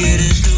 quieres 0.00 0.49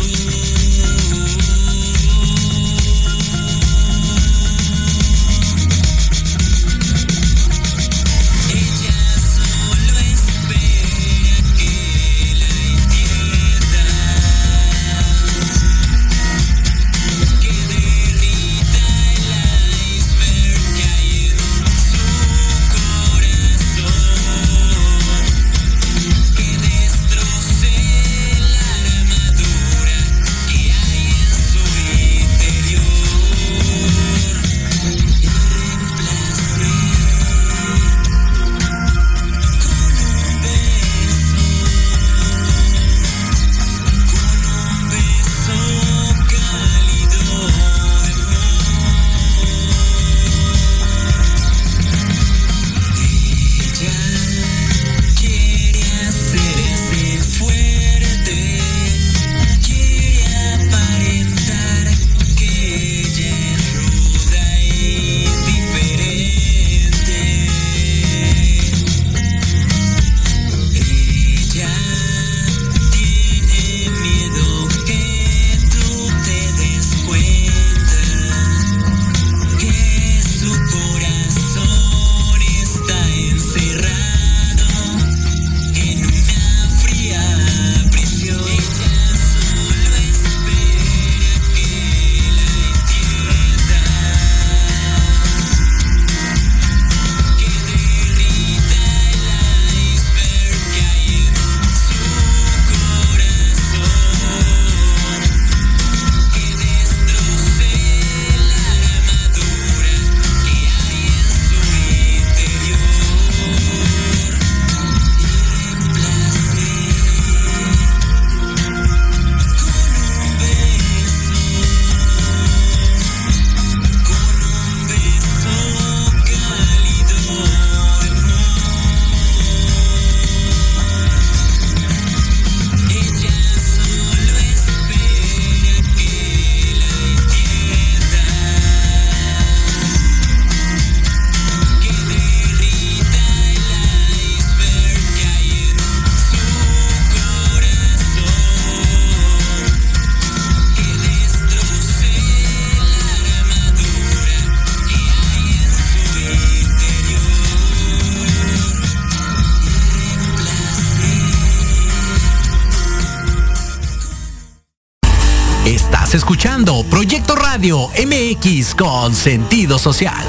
Proyecto 166.90 167.34
Radio 167.34 167.88
MX 167.88 168.74
con 168.74 169.14
sentido 169.14 169.78
social. 169.78 170.22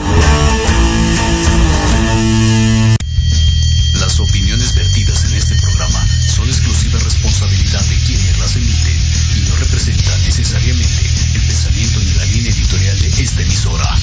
Las 4.00 4.18
opiniones 4.18 4.74
vertidas 4.76 5.26
en 5.26 5.34
este 5.34 5.56
programa 5.56 6.00
son 6.26 6.48
exclusiva 6.48 6.98
responsabilidad 7.00 7.82
de 7.82 7.96
quienes 8.06 8.40
las 8.40 8.56
emiten 8.56 8.98
y 9.36 9.50
no 9.50 9.58
representan 9.58 10.24
necesariamente 10.24 11.02
el 11.36 11.42
pensamiento 11.42 12.00
ni 12.00 12.14
la 12.14 12.26
línea 12.28 12.52
editorial 12.54 13.00
de 13.02 13.08
esta 13.22 13.42
emisora. 13.42 14.00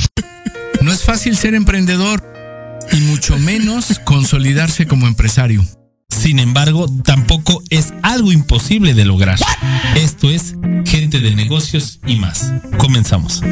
No 0.83 0.93
es 0.93 1.03
fácil 1.03 1.35
ser 1.35 1.55
emprendedor 1.55 2.23
y 2.93 3.01
mucho 3.01 3.39
menos 3.39 3.99
consolidarse 4.05 4.87
como 4.87 5.07
empresario. 5.07 5.65
Sin 6.31 6.39
embargo, 6.39 6.87
tampoco 7.03 7.61
es 7.71 7.93
algo 8.03 8.31
imposible 8.31 8.95
de 8.95 9.05
lograr. 9.05 9.37
Esto 9.97 10.31
es 10.31 10.55
gente 10.87 11.19
de 11.19 11.35
negocios 11.35 11.99
y 12.07 12.15
más. 12.15 12.53
Comenzamos. 12.79 13.43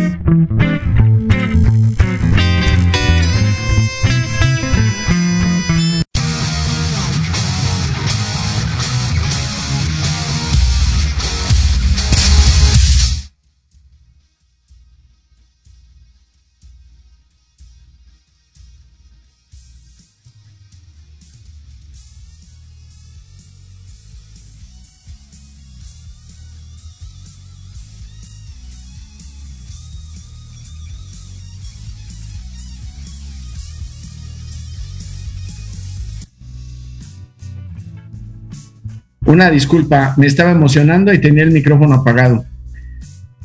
Una 39.29 39.51
disculpa, 39.51 40.15
me 40.17 40.27
estaba 40.27 40.53
emocionando 40.53 41.13
y 41.13 41.19
tenía 41.19 41.43
el 41.43 41.51
micrófono 41.51 41.97
apagado. 41.97 42.47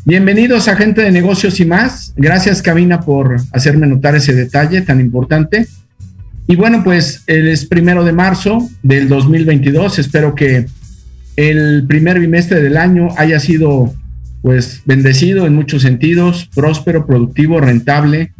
Bienvenidos 0.05 0.69
a 0.69 0.77
Gente 0.77 1.01
de 1.01 1.11
Negocios 1.11 1.59
y 1.59 1.65
más. 1.65 2.13
Gracias, 2.15 2.61
Cabina, 2.61 3.01
por 3.01 3.35
hacerme 3.51 3.85
notar 3.85 4.15
ese 4.15 4.33
detalle 4.33 4.79
tan 4.83 5.01
importante. 5.01 5.67
Y 6.47 6.55
bueno, 6.55 6.85
pues 6.85 7.23
el 7.27 7.53
primero 7.67 8.05
de 8.05 8.13
marzo 8.13 8.65
del 8.81 9.09
2022. 9.09 9.99
Espero 9.99 10.35
que 10.35 10.67
el 11.35 11.83
primer 11.85 12.17
bimestre 12.21 12.61
del 12.61 12.77
año 12.77 13.09
haya 13.17 13.41
sido 13.41 13.93
pues 14.41 14.83
bendecido 14.85 15.45
en 15.47 15.53
muchos 15.53 15.81
sentidos, 15.81 16.49
próspero, 16.55 17.05
productivo, 17.05 17.59
rentable, 17.59 18.31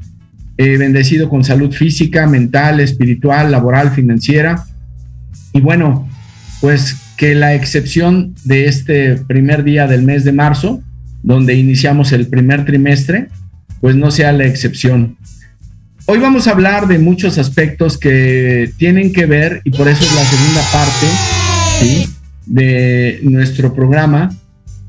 eh, 0.57 0.77
bendecido 0.77 1.27
con 1.27 1.43
salud 1.43 1.73
física, 1.73 2.25
mental, 2.25 2.79
espiritual, 2.79 3.51
laboral, 3.51 3.91
financiera. 3.91 4.63
Y 5.51 5.59
bueno, 5.59 6.07
pues 6.61 7.02
que 7.17 7.35
la 7.35 7.53
excepción 7.53 8.35
de 8.43 8.65
este 8.65 9.15
primer 9.15 9.63
día 9.63 9.87
del 9.87 10.03
mes 10.03 10.23
de 10.23 10.31
marzo, 10.31 10.81
donde 11.21 11.55
iniciamos 11.55 12.11
el 12.11 12.27
primer 12.27 12.65
trimestre, 12.65 13.29
pues 13.81 13.95
no 13.95 14.11
sea 14.11 14.31
la 14.31 14.45
excepción. 14.45 15.17
Hoy 16.05 16.19
vamos 16.19 16.47
a 16.47 16.51
hablar 16.51 16.87
de 16.87 16.99
muchos 16.99 17.37
aspectos 17.37 17.97
que 17.97 18.71
tienen 18.77 19.13
que 19.13 19.25
ver, 19.25 19.61
y 19.63 19.71
por 19.71 19.87
eso 19.87 20.03
es 20.03 20.13
la 20.13 20.25
segunda 20.25 20.61
parte 20.71 22.09
de 22.45 23.19
nuestro 23.23 23.73
programa, 23.73 24.35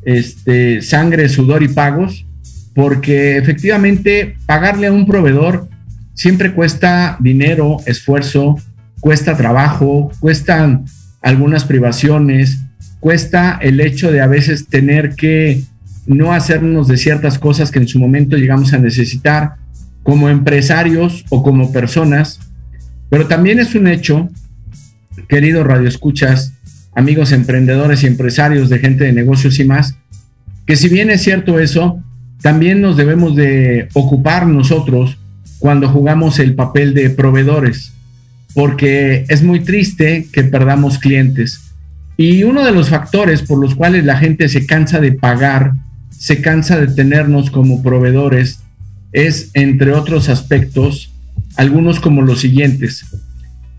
este, 0.05 0.83
Sangre, 0.83 1.29
Sudor 1.29 1.63
y 1.63 1.69
Pagos, 1.69 2.27
porque 2.75 3.37
efectivamente 3.37 4.37
pagarle 4.47 4.89
a 4.89 4.93
un 4.93 5.07
proveedor 5.07 5.69
siempre 6.15 6.53
cuesta 6.53 7.17
dinero, 7.21 7.77
esfuerzo, 7.87 8.59
cuesta 9.01 9.37
trabajo, 9.37 10.11
cuestan 10.19 10.85
algunas 11.25 11.65
privaciones, 11.65 12.61
cuesta 13.01 13.59
el 13.61 13.81
hecho 13.81 14.13
de 14.13 14.21
a 14.21 14.27
veces 14.27 14.69
tener 14.69 15.15
que 15.15 15.63
no 16.07 16.33
hacernos 16.33 16.87
de 16.87 16.99
ciertas 16.99 17.39
cosas 17.39 17.71
que 17.71 17.79
en 17.79 17.89
su 17.89 17.99
momento 17.99 18.37
llegamos 18.37 18.75
a 18.75 18.79
necesitar 18.79 19.55
como 20.03 20.29
empresarios 20.29 21.25
o 21.31 21.43
como 21.43 21.73
personas, 21.73 22.41
pero 23.09 23.27
también 23.27 23.59
es 23.59 23.75
un 23.75 23.87
hecho, 23.87 24.29
queridos 25.27 25.67
radioescuchas, 25.67 26.53
amigos 26.95 27.33
emprendedores 27.33 28.03
y 28.03 28.07
empresarios 28.07 28.69
de 28.69 28.79
gente 28.79 29.05
de 29.05 29.15
negocios 29.15 29.59
y 29.59 29.65
más, 29.65 29.97
que 30.67 30.77
si 30.77 30.91
bien 30.91 31.11
es 31.11 31.23
cierto 31.23 31.59
eso, 31.59 32.03
también 32.43 32.83
nos 32.83 32.99
debemos 32.99 33.35
de 33.35 33.89
ocupar 33.95 34.47
nosotros 34.47 35.17
cuando 35.59 35.89
jugamos 35.89 36.39
el 36.39 36.55
papel 36.55 36.93
de 36.93 37.09
proveedores, 37.09 37.95
porque 38.55 39.27
es 39.29 39.43
muy 39.43 39.61
triste 39.61 40.27
que 40.33 40.45
perdamos 40.45 40.99
clientes. 40.99 41.61
Y 42.17 42.45
uno 42.45 42.65
de 42.65 42.73
los 42.73 42.89
factores 42.89 43.43
por 43.43 43.59
los 43.59 43.75
cuales 43.75 44.05
la 44.05 44.17
gente 44.17 44.49
se 44.49 44.67
cansa 44.67 45.01
de 45.01 45.13
pagar, 45.13 45.73
se 46.11 46.41
cansa 46.41 46.79
de 46.79 46.87
tenernos 46.87 47.51
como 47.51 47.83
proveedores, 47.83 48.61
es, 49.13 49.51
entre 49.55 49.93
otros 49.93 50.29
aspectos, 50.29 51.13
algunos 51.57 52.01
como 52.01 52.23
los 52.23 52.41
siguientes. 52.41 53.05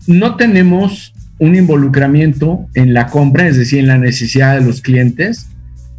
No 0.06 0.36
tenemos 0.36 1.14
un 1.38 1.56
involucramiento 1.56 2.66
en 2.74 2.94
la 2.94 3.06
compra, 3.06 3.48
es 3.48 3.56
decir, 3.56 3.80
en 3.80 3.88
la 3.88 3.98
necesidad 3.98 4.58
de 4.58 4.64
los 4.64 4.80
clientes. 4.80 5.48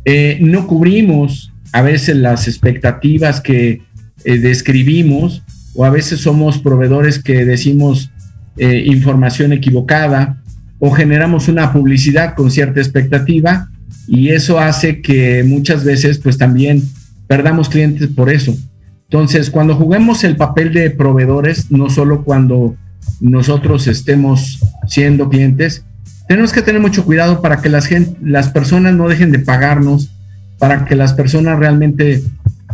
Eh, 0.06 0.38
no 0.42 0.68
cubrimos 0.68 1.52
a 1.72 1.82
veces 1.82 2.16
las 2.16 2.48
expectativas 2.48 3.42
que 3.42 3.82
eh, 4.26 4.38
describimos 4.40 5.44
o 5.76 5.86
a 5.86 5.90
veces 5.90 6.22
somos 6.22 6.58
proveedores 6.58 7.20
que 7.20 7.46
decimos 7.46 8.12
eh, 8.58 8.84
información 8.86 9.54
equivocada 9.54 10.42
o 10.80 10.92
generamos 10.92 11.48
una 11.48 11.72
publicidad 11.74 12.36
con 12.36 12.52
cierta 12.52 12.80
expectativa 12.80 13.70
y 14.08 14.30
eso 14.30 14.60
hace 14.60 15.02
que 15.02 15.44
muchas 15.44 15.84
veces 15.84 16.18
pues 16.20 16.38
también 16.38 16.84
perdamos 17.28 17.70
clientes 17.70 18.08
por 18.08 18.30
eso. 18.30 18.56
Entonces, 19.10 19.50
cuando 19.50 19.76
juguemos 19.76 20.24
el 20.24 20.36
papel 20.36 20.74
de 20.74 20.90
proveedores, 20.90 21.72
no 21.72 21.90
solo 21.90 22.24
cuando 22.24 22.76
nosotros 23.22 23.88
estemos 23.88 24.60
siendo 24.88 25.30
clientes, 25.30 25.84
tenemos 26.28 26.52
que 26.52 26.62
tener 26.62 26.82
mucho 26.82 27.06
cuidado 27.06 27.42
para 27.42 27.62
que 27.62 27.70
las, 27.70 27.90
las 28.22 28.50
personas 28.50 28.94
no 28.94 29.08
dejen 29.08 29.32
de 29.32 29.40
pagarnos, 29.40 30.12
para 30.60 30.86
que 30.86 30.96
las 30.96 31.14
personas 31.14 31.58
realmente 31.58 32.22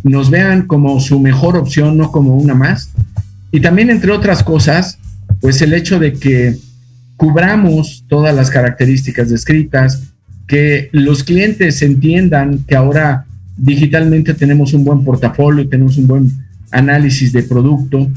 nos 0.04 0.30
vean 0.30 0.64
como 0.64 1.00
su 1.00 1.20
mejor 1.20 1.56
opción, 1.56 1.98
no 1.98 2.12
como 2.12 2.36
una 2.36 2.56
más. 2.56 2.90
Y 3.52 3.60
también, 3.60 3.92
entre 3.92 4.12
otras 4.12 4.44
cosas, 4.44 4.98
pues 5.44 5.62
el 5.62 5.74
hecho 5.74 6.00
de 6.00 6.14
que 6.14 6.56
cubramos 7.18 8.06
todas 8.08 8.34
las 8.34 8.50
características 8.50 9.30
descritas, 9.30 10.14
que 10.48 10.88
los 10.94 11.26
clientes 11.26 11.82
entiendan 11.82 12.60
que 12.66 12.78
ahora 12.78 13.26
digitalmente 13.58 14.34
tenemos 14.36 14.74
un 14.74 14.86
buen 14.86 15.04
portafolio, 15.04 15.68
tenemos 15.68 15.98
un 15.98 16.08
buen 16.08 16.32
análisis 16.72 17.34
de 17.34 17.44
producto, 17.44 18.10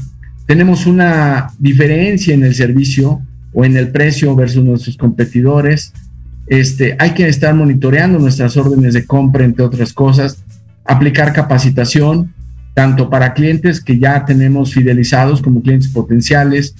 tenemos 0.45 0.85
una 0.85 1.49
diferencia 1.59 2.33
en 2.33 2.45
el 2.45 2.55
servicio 2.55 3.21
o 3.51 3.65
en 3.65 3.75
el 3.75 3.89
precio 3.89 4.33
versus 4.33 4.63
nuestros 4.63 4.95
competidores. 4.95 5.91
Este, 6.47 6.95
hay 6.97 7.11
que 7.11 7.27
estar 7.27 7.53
monitoreando 7.53 8.19
nuestras 8.19 8.55
órdenes 8.55 8.93
de 8.93 9.05
compra, 9.05 9.43
entre 9.43 9.65
otras 9.65 9.91
cosas, 9.91 10.45
aplicar 10.85 11.33
capacitación, 11.33 12.33
tanto 12.73 13.09
para 13.09 13.33
clientes 13.33 13.81
que 13.81 13.99
ya 13.99 14.23
tenemos 14.23 14.73
fidelizados 14.73 15.41
como 15.41 15.61
clientes 15.61 15.89
potenciales, 15.89 16.73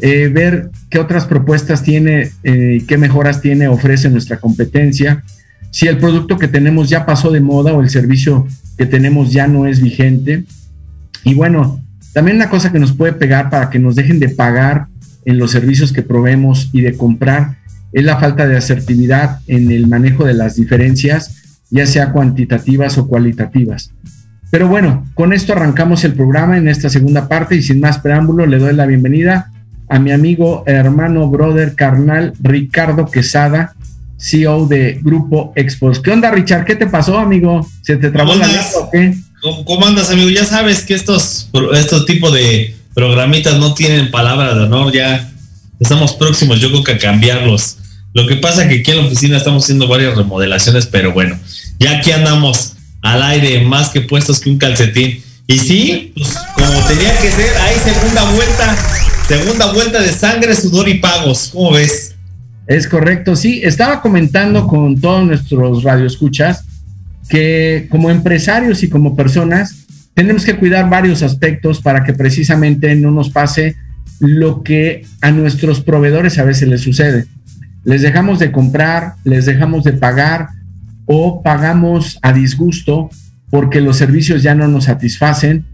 eh, 0.00 0.28
ver 0.28 0.70
qué 0.90 0.98
otras 0.98 1.26
propuestas 1.26 1.82
tiene, 1.82 2.30
eh, 2.44 2.84
qué 2.86 2.96
mejoras 2.98 3.40
tiene, 3.40 3.68
ofrece 3.68 4.08
nuestra 4.10 4.38
competencia, 4.38 5.24
si 5.70 5.86
el 5.86 5.98
producto 5.98 6.38
que 6.38 6.48
tenemos 6.48 6.88
ya 6.88 7.04
pasó 7.04 7.30
de 7.30 7.40
moda 7.40 7.72
o 7.72 7.82
el 7.82 7.90
servicio 7.90 8.46
que 8.76 8.86
tenemos 8.86 9.32
ya 9.32 9.48
no 9.48 9.66
es 9.66 9.82
vigente. 9.82 10.44
Y 11.24 11.34
bueno, 11.34 11.82
también 12.12 12.36
una 12.36 12.48
cosa 12.48 12.72
que 12.72 12.78
nos 12.78 12.92
puede 12.92 13.12
pegar 13.12 13.50
para 13.50 13.70
que 13.70 13.78
nos 13.78 13.96
dejen 13.96 14.18
de 14.18 14.28
pagar 14.28 14.86
en 15.24 15.38
los 15.38 15.50
servicios 15.50 15.92
que 15.92 16.02
proveemos 16.02 16.70
y 16.72 16.80
de 16.80 16.96
comprar 16.96 17.56
es 17.92 18.04
la 18.04 18.18
falta 18.18 18.46
de 18.46 18.56
asertividad 18.56 19.40
en 19.46 19.70
el 19.70 19.88
manejo 19.88 20.24
de 20.24 20.34
las 20.34 20.56
diferencias, 20.56 21.62
ya 21.70 21.86
sea 21.86 22.12
cuantitativas 22.12 22.96
o 22.98 23.08
cualitativas. 23.08 23.92
Pero 24.50 24.68
bueno, 24.68 25.06
con 25.14 25.32
esto 25.32 25.52
arrancamos 25.52 26.04
el 26.04 26.14
programa 26.14 26.56
en 26.56 26.68
esta 26.68 26.88
segunda 26.88 27.28
parte 27.28 27.56
y 27.56 27.62
sin 27.62 27.80
más 27.80 27.98
preámbulo 27.98 28.46
le 28.46 28.58
doy 28.58 28.74
la 28.74 28.86
bienvenida 28.86 29.50
a 29.88 29.98
mi 29.98 30.12
amigo, 30.12 30.64
hermano, 30.66 31.28
brother, 31.28 31.74
carnal, 31.74 32.34
Ricardo 32.40 33.06
Quesada, 33.10 33.74
CEO 34.18 34.66
de 34.66 34.98
Grupo 35.02 35.52
Expos. 35.56 36.00
¿Qué 36.00 36.10
onda, 36.10 36.30
Richard? 36.30 36.64
¿Qué 36.64 36.76
te 36.76 36.86
pasó, 36.86 37.18
amigo? 37.18 37.66
¿Se 37.82 37.96
te 37.96 38.10
trabó 38.10 38.34
la 38.34 38.46
lengua 38.46 38.80
o 38.80 38.90
qué? 38.90 39.14
¿Cómo, 39.40 39.86
andas, 39.86 40.10
amigo? 40.10 40.28
Ya 40.30 40.44
sabes 40.44 40.82
que 40.82 40.94
estos, 40.94 41.48
estos 41.74 42.06
tipos 42.06 42.32
de 42.32 42.74
programitas 42.94 43.58
no 43.58 43.74
tienen 43.74 44.10
palabra 44.10 44.54
de 44.54 44.64
honor, 44.64 44.92
ya 44.92 45.30
estamos 45.78 46.14
próximos, 46.14 46.60
yo 46.60 46.70
creo 46.70 46.82
que 46.82 46.92
a 46.92 46.98
cambiarlos. 46.98 47.78
Lo 48.12 48.26
que 48.26 48.36
pasa 48.36 48.68
que 48.68 48.80
aquí 48.80 48.90
en 48.90 48.96
la 48.98 49.04
oficina 49.04 49.36
estamos 49.36 49.64
haciendo 49.64 49.86
varias 49.86 50.16
remodelaciones, 50.16 50.86
pero 50.86 51.12
bueno, 51.12 51.38
ya 51.78 51.98
aquí 51.98 52.10
andamos 52.10 52.74
al 53.02 53.22
aire, 53.22 53.60
más 53.64 53.90
que 53.90 54.00
puestos 54.00 54.40
que 54.40 54.50
un 54.50 54.58
calcetín. 54.58 55.22
Y 55.46 55.58
sí, 55.58 56.12
pues 56.16 56.34
como 56.56 56.80
tenía 56.88 57.16
que 57.20 57.30
ser, 57.30 57.56
hay 57.58 57.76
segunda 57.76 58.24
vuelta 58.32 58.76
Segunda 59.28 59.70
vuelta 59.74 60.00
de 60.00 60.10
sangre, 60.10 60.54
sudor 60.54 60.88
y 60.88 61.00
pagos. 61.00 61.50
¿Cómo 61.52 61.72
ves? 61.72 62.16
Es 62.66 62.88
correcto, 62.88 63.36
sí. 63.36 63.60
Estaba 63.62 64.00
comentando 64.00 64.66
con 64.66 64.98
todos 64.98 65.26
nuestros 65.26 65.82
radioescuchas 65.82 66.64
que 67.28 67.88
como 67.90 68.10
empresarios 68.10 68.82
y 68.82 68.88
como 68.88 69.14
personas 69.14 69.84
tenemos 70.14 70.46
que 70.46 70.56
cuidar 70.56 70.88
varios 70.88 71.22
aspectos 71.22 71.82
para 71.82 72.04
que 72.04 72.14
precisamente 72.14 72.94
no 72.94 73.10
nos 73.10 73.28
pase 73.28 73.76
lo 74.18 74.62
que 74.62 75.04
a 75.20 75.30
nuestros 75.30 75.82
proveedores 75.82 76.38
a 76.38 76.44
veces 76.44 76.66
les 76.66 76.80
sucede. 76.80 77.26
Les 77.84 78.00
dejamos 78.00 78.38
de 78.38 78.50
comprar, 78.50 79.16
les 79.24 79.44
dejamos 79.44 79.84
de 79.84 79.92
pagar 79.92 80.48
o 81.04 81.42
pagamos 81.42 82.18
a 82.22 82.32
disgusto 82.32 83.10
porque 83.50 83.82
los 83.82 83.98
servicios 83.98 84.42
ya 84.42 84.54
no 84.54 84.68
nos 84.68 84.84
satisfacen 84.84 85.66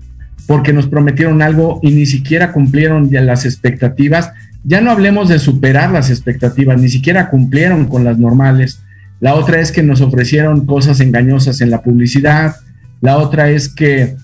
porque 0.47 0.73
nos 0.73 0.87
prometieron 0.87 1.43
algo 1.43 1.81
y 1.83 1.91
ni 1.91 2.07
siquiera 2.07 2.53
cumplieron 2.53 3.11
ya 3.11 3.21
las 3.23 3.45
expectativas. 3.45 4.31
Ya 4.65 4.81
no 4.81 4.91
hablemos 4.91 5.29
de 5.29 5.39
superar 5.39 5.91
las 5.91 6.11
expectativas, 6.11 6.81
ni 6.81 6.89
siquiera 6.89 7.29
cumplieron 7.31 7.87
con 7.87 8.05
las 8.05 8.19
normales. 8.19 8.81
La 9.21 9.35
otra 9.35 9.61
es 9.61 9.73
que 9.73 9.83
nos 9.83 10.01
ofrecieron 10.01 10.67
cosas 10.67 11.01
engañosas 11.01 11.61
en 11.61 11.71
la 11.71 11.83
publicidad. 11.83 12.57
La 13.01 13.19
otra 13.19 13.51
es 13.51 13.69
que 13.69 14.17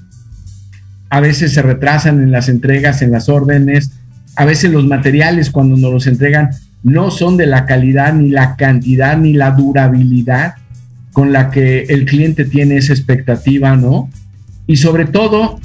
a 1.08 1.20
veces 1.20 1.52
se 1.52 1.62
retrasan 1.62 2.22
en 2.22 2.30
las 2.30 2.48
entregas, 2.48 3.02
en 3.02 3.10
las 3.10 3.28
órdenes. 3.28 3.90
A 4.36 4.44
veces 4.44 4.70
los 4.70 4.86
materiales 4.86 5.50
cuando 5.50 5.76
nos 5.76 5.92
los 5.92 6.06
entregan 6.06 6.50
no 6.82 7.10
son 7.10 7.36
de 7.36 7.46
la 7.46 7.66
calidad, 7.66 8.14
ni 8.14 8.30
la 8.30 8.56
cantidad, 8.56 9.16
ni 9.16 9.32
la 9.32 9.50
durabilidad 9.50 10.54
con 11.12 11.32
la 11.32 11.50
que 11.50 11.82
el 11.88 12.04
cliente 12.04 12.44
tiene 12.44 12.76
esa 12.76 12.92
expectativa, 12.92 13.76
¿no? 13.76 14.08
Y 14.66 14.76
sobre 14.76 15.06
todo, 15.06 15.60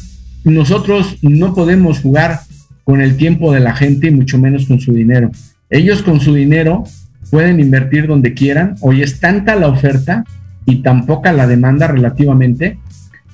nosotros 0.51 1.17
no 1.23 1.53
podemos 1.53 1.99
jugar 1.99 2.39
con 2.83 3.01
el 3.01 3.17
tiempo 3.17 3.51
de 3.51 3.59
la 3.59 3.75
gente 3.75 4.07
y 4.07 4.11
mucho 4.11 4.37
menos 4.37 4.67
con 4.67 4.79
su 4.79 4.93
dinero. 4.93 5.31
Ellos 5.69 6.03
con 6.03 6.19
su 6.19 6.33
dinero 6.35 6.83
pueden 7.31 7.59
invertir 7.59 8.07
donde 8.07 8.35
quieran. 8.35 8.75
Hoy 8.81 9.01
es 9.01 9.19
tanta 9.19 9.55
la 9.55 9.67
oferta 9.67 10.23
y 10.65 10.83
tan 10.83 11.07
poca 11.07 11.33
la 11.33 11.47
demanda 11.47 11.87
relativamente 11.87 12.77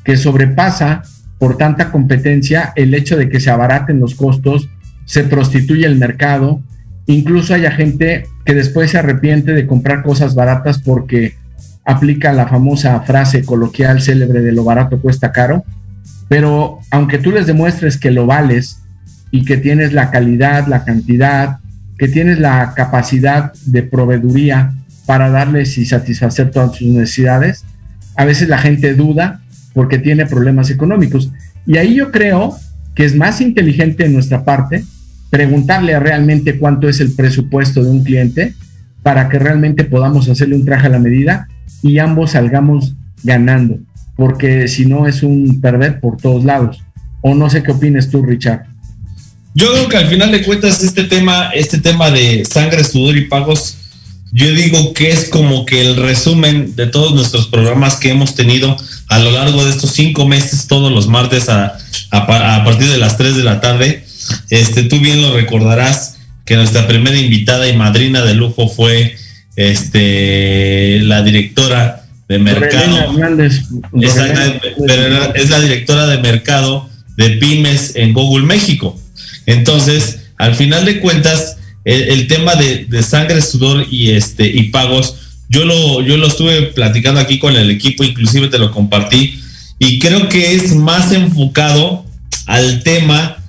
que 0.06 0.16
sobrepasa 0.16 1.04
por 1.38 1.58
tanta 1.58 1.92
competencia 1.92 2.72
el 2.76 2.94
hecho 2.94 3.18
de 3.18 3.30
que 3.30 3.42
se 3.42 3.50
abaraten 3.50 4.00
los 4.00 4.16
costos, 4.16 4.70
se 5.06 5.26
prostituye 5.26 5.86
el 5.86 5.98
mercado, 5.98 6.62
incluso 7.08 7.54
haya 7.54 7.72
gente 7.72 8.26
que 8.46 8.54
después 8.54 8.92
se 8.92 9.00
arrepiente 9.00 9.52
de 9.52 9.68
comprar 9.68 10.02
cosas 10.02 10.34
baratas 10.34 10.80
porque 10.80 11.36
aplica 11.84 12.32
la 12.32 12.48
famosa 12.48 13.00
frase 13.02 13.44
coloquial 13.44 14.02
célebre 14.02 14.42
de 14.42 14.52
lo 14.54 14.64
barato 14.64 15.02
cuesta 15.02 15.32
caro 15.32 15.66
pero 16.32 16.80
aunque 16.92 17.18
tú 17.18 17.30
les 17.34 17.46
demuestres 17.46 17.98
que 17.98 18.10
lo 18.10 18.26
vales 18.26 18.84
y 19.32 19.44
que 19.44 19.58
tienes 19.58 19.92
la 19.92 20.12
calidad, 20.12 20.66
la 20.66 20.86
cantidad, 20.86 21.58
que 21.98 22.08
tienes 22.08 22.40
la 22.40 22.74
capacidad 22.74 23.52
de 23.66 23.84
proveeduría 23.84 24.74
para 25.06 25.30
darles 25.30 25.78
y 25.78 25.86
satisfacer 25.86 26.50
todas 26.50 26.78
sus 26.78 26.88
necesidades, 26.88 27.66
a 28.16 28.24
veces 28.24 28.48
la 28.48 28.60
gente 28.60 28.94
duda 28.94 29.42
porque 29.74 29.98
tiene 29.98 30.26
problemas 30.26 30.70
económicos. 30.70 31.34
Y 31.66 31.76
ahí 31.76 31.96
yo 31.96 32.12
creo 32.12 32.56
que 32.96 33.04
es 33.04 33.14
más 33.14 33.42
inteligente 33.42 34.06
en 34.06 34.14
nuestra 34.14 34.46
parte 34.46 34.86
preguntarle 35.32 36.00
realmente 36.00 36.58
cuánto 36.58 36.88
es 36.88 37.02
el 37.02 37.12
presupuesto 37.14 37.84
de 37.84 37.90
un 37.90 38.06
cliente 38.06 38.54
para 39.04 39.28
que 39.28 39.38
realmente 39.38 39.84
podamos 39.84 40.30
hacerle 40.30 40.56
un 40.56 40.64
traje 40.64 40.88
a 40.88 40.92
la 40.92 41.00
medida 41.00 41.50
y 41.82 42.00
ambos 42.00 42.32
salgamos 42.32 42.96
ganando 43.22 43.80
porque 44.22 44.68
si 44.68 44.86
no 44.86 45.08
es 45.08 45.24
un 45.24 45.60
perder 45.62 46.00
por 46.00 46.16
todos 46.16 46.46
lados. 46.46 46.78
O 47.24 47.34
no 47.34 47.50
sé 47.50 47.64
qué 47.64 47.72
opines 47.72 48.12
tú, 48.12 48.22
Richard. 48.22 48.68
Yo 49.56 49.72
creo 49.74 49.90
que 49.90 49.98
al 49.98 50.10
final 50.10 50.32
de 50.32 50.44
cuentas 50.44 50.84
este 50.84 51.06
tema, 51.06 51.50
este 51.56 51.80
tema 51.80 52.12
de 52.12 52.46
sangre, 52.46 52.84
sudor 52.84 53.18
y 53.18 53.26
pagos, 53.26 53.78
yo 54.32 54.52
digo 54.52 54.94
que 54.94 55.10
es 55.10 55.28
como 55.28 55.66
que 55.66 55.82
el 55.82 55.96
resumen 55.96 56.76
de 56.76 56.86
todos 56.86 57.16
nuestros 57.16 57.48
programas 57.48 57.96
que 57.96 58.12
hemos 58.12 58.36
tenido 58.36 58.78
a 59.08 59.18
lo 59.18 59.32
largo 59.32 59.66
de 59.66 59.72
estos 59.72 59.90
cinco 59.90 60.28
meses, 60.28 60.68
todos 60.68 60.92
los 60.92 61.08
martes 61.08 61.50
a, 61.50 61.80
partir 62.12 62.90
de 62.90 63.00
las 63.00 63.18
3 63.18 63.38
de 63.38 63.44
la 63.44 63.60
tarde. 63.60 64.06
Este, 64.52 64.84
tú 64.84 65.00
bien 65.00 65.20
lo 65.24 65.34
recordarás 65.34 66.18
que 66.46 66.58
nuestra 66.58 66.88
primera 66.88 67.18
invitada 67.18 67.68
y 67.68 67.76
madrina 67.76 68.22
de 68.22 68.36
lujo 68.36 68.70
fue 68.70 69.16
este, 69.56 71.00
la 71.00 71.24
directora 71.24 72.01
de 72.32 72.40
mercado. 72.40 73.12
es 75.36 75.50
la 75.50 75.60
directora 75.60 76.08
de 76.08 76.18
mercado 76.20 76.90
de 77.18 77.32
pymes 77.32 77.96
en 77.96 78.14
Google 78.14 78.46
México. 78.46 78.98
Entonces, 79.46 80.22
al 80.38 80.56
final 80.56 80.86
de 80.86 81.02
cuentas, 81.02 81.58
el, 81.84 82.28
tema 82.28 82.56
de, 82.56 83.04
sangre, 83.04 83.42
sudor 83.42 83.86
y 83.92 84.12
este 84.12 84.48
y 84.48 84.70
pagos, 84.70 85.16
yo 85.50 85.66
lo, 85.66 86.02
yo 86.02 86.16
lo 86.16 86.28
estuve 86.28 86.68
platicando 86.68 87.20
aquí 87.20 87.38
con 87.38 87.58
el 87.58 87.70
equipo, 87.70 88.06
inclusive 88.06 88.48
te 88.48 88.60
lo 88.60 88.72
compartí, 88.72 89.42
y 89.78 90.00
creo 90.00 90.30
que 90.30 90.56
es 90.56 90.74
más 90.74 91.12
enfocado 91.12 92.06
al 92.46 92.82
tema 92.84 93.40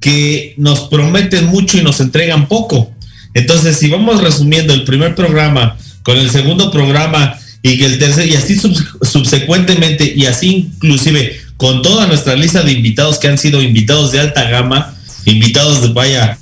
que 0.00 0.54
nos 0.56 0.80
prometen 0.88 1.46
mucho 1.46 1.78
y 1.78 1.82
nos 1.82 2.00
entregan 2.00 2.48
poco. 2.48 2.90
Entonces, 3.34 3.76
si 3.76 3.88
vamos 3.88 4.20
resumiendo 4.20 4.74
el 4.74 4.82
primer 4.82 5.14
programa 5.14 5.76
con 6.02 6.18
el 6.18 6.28
segundo 6.28 6.72
programa 6.72 7.38
y 7.62 7.78
que 7.78 7.86
el 7.86 8.28
y 8.28 8.34
así 8.34 8.60
subsecuentemente, 9.02 10.12
y 10.16 10.26
así 10.26 10.70
inclusive 10.74 11.40
con 11.56 11.80
toda 11.80 12.06
nuestra 12.06 12.34
lista 12.34 12.62
de 12.62 12.72
invitados 12.72 13.18
que 13.18 13.28
han 13.28 13.38
sido 13.38 13.62
invitados 13.62 14.10
de 14.10 14.18
alta 14.18 14.50
gama, 14.50 14.96
invitados 15.26 15.80
de 15.82 15.88
vaya, 15.88 16.38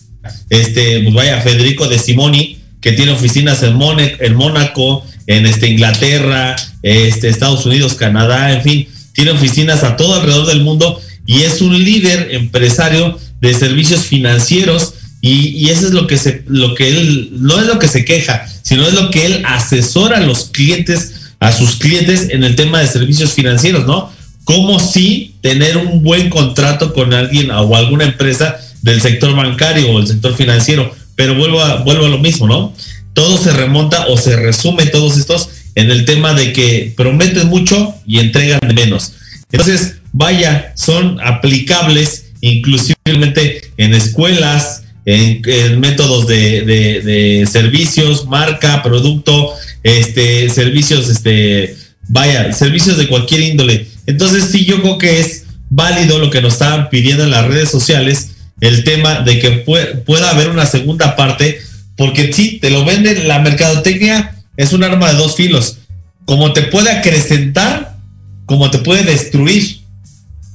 este, 0.48 1.00
pues 1.00 1.14
vaya 1.14 1.42
Federico 1.42 1.88
de 1.88 1.98
Simoni, 1.98 2.58
que 2.80 2.92
tiene 2.92 3.12
oficinas 3.12 3.62
en, 3.62 3.78
en 4.18 4.34
Mónaco, 4.34 5.04
en 5.26 5.44
este, 5.44 5.68
Inglaterra, 5.68 6.56
este, 6.82 7.28
Estados 7.28 7.66
Unidos, 7.66 7.94
Canadá, 7.94 8.52
en 8.54 8.62
fin, 8.62 8.88
tiene 9.12 9.32
oficinas 9.32 9.84
a 9.84 9.96
todo 9.96 10.14
alrededor 10.14 10.46
del 10.46 10.62
mundo 10.62 10.98
y 11.26 11.42
es 11.42 11.60
un 11.60 11.84
líder 11.84 12.28
empresario 12.32 13.18
de 13.42 13.52
servicios 13.52 14.06
financieros 14.06 14.94
y, 15.20 15.48
y, 15.48 15.68
eso 15.70 15.86
es 15.86 15.92
lo 15.92 16.06
que 16.06 16.16
se, 16.16 16.44
lo 16.46 16.74
que 16.74 16.88
él, 16.88 17.30
no 17.32 17.60
es 17.60 17.66
lo 17.66 17.78
que 17.78 17.88
se 17.88 18.04
queja, 18.04 18.46
sino 18.62 18.86
es 18.86 18.94
lo 18.94 19.10
que 19.10 19.26
él 19.26 19.42
asesora 19.46 20.18
a 20.18 20.20
los 20.20 20.46
clientes, 20.46 21.32
a 21.40 21.52
sus 21.52 21.76
clientes 21.76 22.28
en 22.30 22.42
el 22.44 22.56
tema 22.56 22.80
de 22.80 22.88
servicios 22.88 23.32
financieros, 23.32 23.86
¿no? 23.86 24.10
Cómo 24.44 24.80
sí 24.80 25.34
tener 25.42 25.76
un 25.76 26.02
buen 26.02 26.30
contrato 26.30 26.94
con 26.94 27.12
alguien 27.12 27.50
o 27.50 27.76
alguna 27.76 28.04
empresa 28.04 28.56
del 28.82 29.00
sector 29.00 29.34
bancario 29.36 29.90
o 29.90 30.00
el 30.00 30.06
sector 30.06 30.34
financiero. 30.34 30.90
Pero 31.16 31.34
vuelvo 31.34 31.60
a, 31.60 31.82
vuelvo 31.82 32.06
a 32.06 32.08
lo 32.08 32.18
mismo, 32.18 32.46
¿no? 32.46 32.74
Todo 33.12 33.36
se 33.36 33.52
remonta 33.52 34.06
o 34.06 34.16
se 34.16 34.36
resume 34.36 34.86
todos 34.86 35.18
estos 35.18 35.50
en 35.74 35.90
el 35.90 36.04
tema 36.04 36.34
de 36.34 36.52
que 36.52 36.94
prometen 36.96 37.48
mucho 37.48 37.94
y 38.06 38.18
entregan 38.18 38.60
menos. 38.74 39.12
Entonces, 39.52 39.96
vaya, 40.12 40.72
son 40.76 41.20
aplicables 41.20 42.26
inclusivamente 42.40 43.72
en 43.76 43.94
escuelas, 43.94 44.84
en, 45.04 45.80
métodos 45.80 46.26
de, 46.26 46.62
de, 46.62 47.46
servicios, 47.50 48.26
marca, 48.26 48.82
producto, 48.82 49.52
este, 49.82 50.48
servicios, 50.50 51.08
este, 51.08 51.76
vaya, 52.08 52.52
servicios 52.52 52.96
de 52.98 53.08
cualquier 53.08 53.40
índole. 53.40 53.86
Entonces 54.06 54.48
sí, 54.50 54.64
yo 54.64 54.80
creo 54.82 54.98
que 54.98 55.20
es 55.20 55.44
válido 55.68 56.18
lo 56.18 56.30
que 56.30 56.42
nos 56.42 56.54
estaban 56.54 56.90
pidiendo 56.90 57.24
en 57.24 57.30
las 57.30 57.46
redes 57.46 57.70
sociales, 57.70 58.32
el 58.60 58.84
tema 58.84 59.20
de 59.20 59.38
que 59.38 59.50
pueda 59.50 60.30
haber 60.30 60.50
una 60.50 60.66
segunda 60.66 61.16
parte, 61.16 61.60
porque 61.96 62.32
sí, 62.32 62.58
te 62.60 62.70
lo 62.70 62.84
venden, 62.84 63.28
la 63.28 63.38
mercadotecnia 63.38 64.36
es 64.56 64.72
un 64.72 64.84
arma 64.84 65.10
de 65.10 65.18
dos 65.18 65.36
filos, 65.36 65.78
como 66.26 66.52
te 66.52 66.62
puede 66.62 66.90
acrecentar, 66.90 67.96
como 68.44 68.70
te 68.70 68.78
puede 68.78 69.04
destruir. 69.04 69.80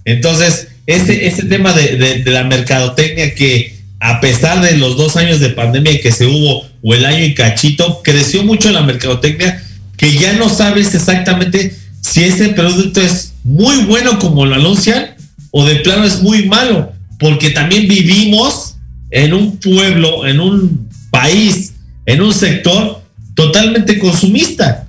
Entonces, 0.04 0.68
ese, 0.86 1.26
ese 1.26 1.46
tema 1.46 1.74
de, 1.74 2.22
de 2.24 2.32
la 2.32 2.44
mercadotecnia 2.44 3.34
que 3.34 3.75
a 4.06 4.22
pesar 4.22 4.62
de 4.62 4.78
los 4.78 4.98
dos 4.98 5.16
años 5.16 5.40
de 5.40 5.50
pandemia 5.50 6.00
que 6.00 6.12
se 6.12 6.28
hubo, 6.28 6.64
o 6.84 6.94
el 6.94 7.06
año 7.06 7.26
y 7.26 7.34
cachito, 7.34 8.02
creció 8.04 8.44
mucho 8.44 8.70
la 8.70 8.84
mercadotecnia, 8.84 9.64
que 9.98 10.14
ya 10.14 10.34
no 10.34 10.48
sabes 10.48 10.94
exactamente 10.94 11.76
si 12.02 12.24
ese 12.24 12.50
producto 12.50 13.02
es 13.02 13.34
muy 13.44 13.78
bueno 13.86 14.20
como 14.20 14.46
lo 14.46 14.54
anuncian 14.54 15.16
o 15.50 15.66
de 15.66 15.78
plano 15.78 16.04
es 16.04 16.22
muy 16.22 16.46
malo, 16.46 16.92
porque 17.18 17.50
también 17.50 17.88
vivimos 17.88 18.76
en 19.10 19.34
un 19.34 19.58
pueblo, 19.58 20.28
en 20.28 20.40
un 20.40 20.88
país, 21.10 21.74
en 22.06 22.22
un 22.22 22.32
sector 22.32 23.02
totalmente 23.34 23.98
consumista, 23.98 24.88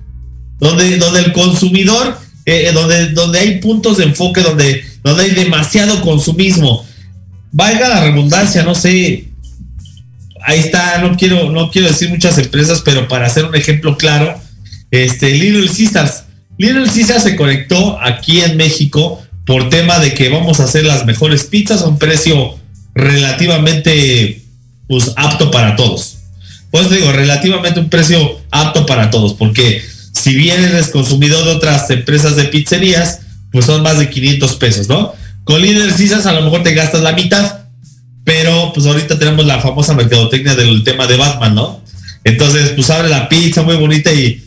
donde, 0.61 0.99
donde 0.99 1.21
el 1.21 1.33
consumidor, 1.33 2.19
eh, 2.45 2.67
eh, 2.69 2.73
donde, 2.73 3.09
donde 3.11 3.39
hay 3.39 3.61
puntos 3.61 3.97
de 3.97 4.05
enfoque, 4.05 4.43
donde, 4.43 4.85
donde 5.03 5.23
hay 5.23 5.31
demasiado 5.31 6.03
consumismo. 6.03 6.85
Valga 7.53 7.89
la 7.89 8.05
redundancia, 8.05 8.63
no 8.63 8.75
sé, 8.75 9.29
ahí 10.47 10.61
está, 10.61 10.99
no 10.99 11.17
quiero, 11.17 11.51
no 11.51 11.71
quiero 11.71 11.89
decir 11.89 12.09
muchas 12.09 12.39
empresas, 12.39 12.83
pero 12.85 13.09
para 13.09 13.27
hacer 13.27 13.45
un 13.45 13.55
ejemplo 13.55 13.97
claro, 13.97 14.41
este, 14.91 15.31
Little 15.31 15.69
Caesars. 15.69 16.25
Little 16.59 16.87
Caesars 16.87 17.25
se 17.25 17.37
conectó 17.37 17.99
aquí 18.01 18.41
en 18.41 18.57
México 18.57 19.23
por 19.45 19.69
tema 19.69 19.99
de 19.99 20.15
que 20.15 20.29
vamos 20.29 20.61
a 20.61 20.65
hacer 20.65 20.85
las 20.85 21.05
mejores 21.05 21.45
pizzas 21.45 21.83
a 21.83 21.89
un 21.89 21.99
precio 21.99 22.59
relativamente 22.95 24.43
pues, 24.89 25.13
apto 25.17 25.51
para 25.51 25.77
todos. 25.77 26.19
Pues 26.71 26.91
digo, 26.91 27.13
relativamente 27.13 27.81
un 27.81 27.89
precio 27.89 28.41
apto 28.51 28.87
para 28.87 29.11
todos, 29.11 29.35
porque 29.35 29.83
si 30.13 30.35
bien 30.35 30.63
eres 30.63 30.89
consumidor 30.89 31.45
de 31.45 31.53
otras 31.53 31.89
empresas 31.91 32.37
de 32.37 32.45
pizzerías, 32.45 33.21
pues 33.53 33.67
son 33.67 33.83
más 33.83 33.99
de 33.99 34.11
500 34.11 34.55
pesos, 34.57 34.89
¿no? 34.89 35.13
Con 35.47 35.63
Little 35.63 35.93
Caesars 35.93 36.27
a 36.27 36.33
lo 36.33 36.43
mejor 36.43 36.65
te 36.65 36.75
gastas 36.75 37.03
la 37.03 37.13
mitad, 37.13 37.61
pero 38.25 38.73
pues 38.75 38.85
ahorita 38.85 39.17
tenemos 39.17 39.47
la 39.47 39.61
famosa 39.61 39.95
mercadotecnia 39.95 40.57
del 40.57 40.83
tema 40.83 41.07
de 41.07 41.17
Batman, 41.17 41.55
¿no? 41.55 41.81
Entonces, 42.25 42.71
pues 42.71 42.91
abre 42.91 43.09
la 43.09 43.29
pizza 43.29 43.63
muy 43.63 43.77
bonita 43.77 44.13
y 44.13 44.43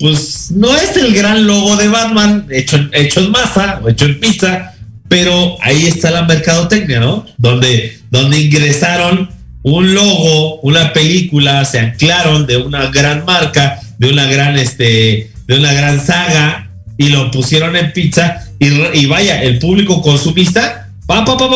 pues 0.00 0.50
no 0.50 0.76
es 0.76 0.96
el 0.96 1.14
gran 1.14 1.46
logo 1.46 1.76
de 1.76 1.86
Batman 1.86 2.48
hecho, 2.50 2.80
hecho 2.92 3.20
en 3.20 3.30
masa 3.30 3.80
o 3.80 3.90
hecho 3.90 4.06
en 4.06 4.18
pizza, 4.18 4.74
pero 5.08 5.56
ahí 5.62 5.86
está 5.86 6.10
la 6.10 6.24
mercadotecnia, 6.24 6.98
¿no? 6.98 7.24
Donde, 7.38 8.00
donde 8.10 8.40
ingresaron 8.40 9.30
un 9.62 9.94
logo, 9.94 10.58
una 10.62 10.92
película, 10.92 11.64
se 11.64 11.78
anclaron 11.78 12.48
de 12.48 12.56
una 12.56 12.90
gran 12.90 13.24
marca, 13.24 13.78
de 13.98 14.10
una 14.10 14.26
gran, 14.26 14.58
este, 14.58 15.30
de 15.46 15.56
una 15.56 15.72
gran 15.72 16.04
saga 16.04 16.72
y 16.98 17.10
lo 17.10 17.30
pusieron 17.30 17.76
en 17.76 17.92
pizza 17.92 18.49
y, 18.60 19.06
vaya, 19.06 19.42
el 19.42 19.58
público 19.58 20.02
consumista, 20.02 20.90
pa, 21.06 21.24
pa, 21.24 21.36
pa, 21.36 21.48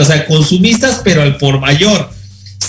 o 0.00 0.04
sea, 0.04 0.26
consumistas, 0.26 1.00
pero 1.02 1.22
al 1.22 1.38
por 1.38 1.60
mayor. 1.60 2.10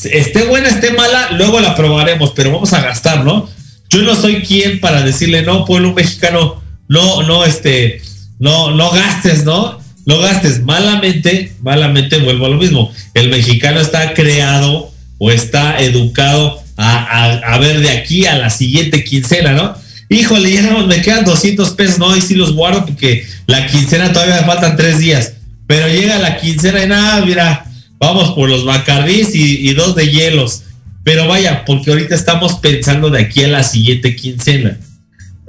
Esté 0.04 0.44
buena, 0.46 0.70
esté 0.70 0.92
mala, 0.92 1.32
luego 1.32 1.60
la 1.60 1.76
probaremos, 1.76 2.32
pero 2.36 2.52
vamos 2.52 2.72
a 2.74 2.82
gastar, 2.82 3.26
¿no? 3.26 3.50
yo 3.90 4.02
no 4.02 4.16
soy 4.16 4.42
quien 4.42 4.80
para 4.80 5.02
decirle, 5.04 5.44
no, 5.44 5.66
pueblo 5.66 5.94
mexicano, 5.94 6.62
no, 6.88 7.24
no, 7.24 7.46
este, 7.46 8.02
no, 8.40 8.72
no 8.72 8.92
gastes, 8.92 9.46
¿no? 9.46 9.80
No 10.06 10.20
gastes. 10.20 10.64
Malamente, 10.64 11.54
malamente 11.62 12.18
vuelvo 12.18 12.46
a 12.46 12.50
lo 12.50 12.58
mismo. 12.58 12.92
El 13.14 13.30
mexicano 13.30 13.80
está 13.80 14.14
creado 14.14 14.92
o 15.18 15.32
está 15.32 15.80
educado 15.80 16.62
a, 16.78 17.58
ver 17.60 17.80
de 17.80 17.92
aquí 17.92 18.26
a 18.26 18.36
la 18.36 18.50
siguiente 18.50 19.04
quincena, 19.04 19.54
¿no? 19.54 19.76
Híjole, 20.10 20.52
ya 20.52 20.62
no, 20.62 20.86
me 20.86 21.02
quedan 21.02 21.26
200 21.26 21.72
pesos, 21.72 21.98
no, 21.98 22.16
y 22.16 22.22
sí 22.22 22.36
los 22.36 22.54
guardo 22.54 22.86
porque 22.86 23.26
la 23.48 23.66
quincena 23.68 24.14
todavía 24.14 24.44
faltan 24.44 24.78
tres 24.78 25.00
días. 25.00 25.34
Pero 25.68 25.88
llega 25.88 26.20
la 26.20 26.38
quincena 26.38 26.84
y 26.84 26.88
nada, 26.88 27.26
mira, 27.26 27.66
vamos 27.98 28.32
por 28.34 28.50
los 28.50 28.66
bacardís 28.66 29.34
y, 29.34 29.74
dos 29.74 29.96
de 29.96 30.10
hielos. 30.10 30.64
Pero 31.04 31.28
vaya, 31.28 31.66
porque 31.66 31.92
ahorita 31.92 32.16
estamos 32.16 32.56
pensando 32.56 33.10
de 33.10 33.22
aquí 33.22 33.44
a 33.44 33.48
la 33.48 33.64
siguiente 33.64 34.16
quincena. 34.16 34.78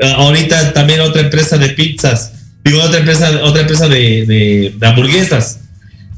Ah, 0.02 0.14
ahorita 0.18 0.72
también 0.72 1.00
otra 1.00 1.22
empresa 1.22 1.56
de 1.56 1.70
pizzas, 1.70 2.32
digo, 2.64 2.82
otra 2.82 2.98
empresa, 2.98 3.30
otra 3.42 3.62
empresa 3.62 3.88
de, 3.88 4.74
hamburguesas. 4.80 5.60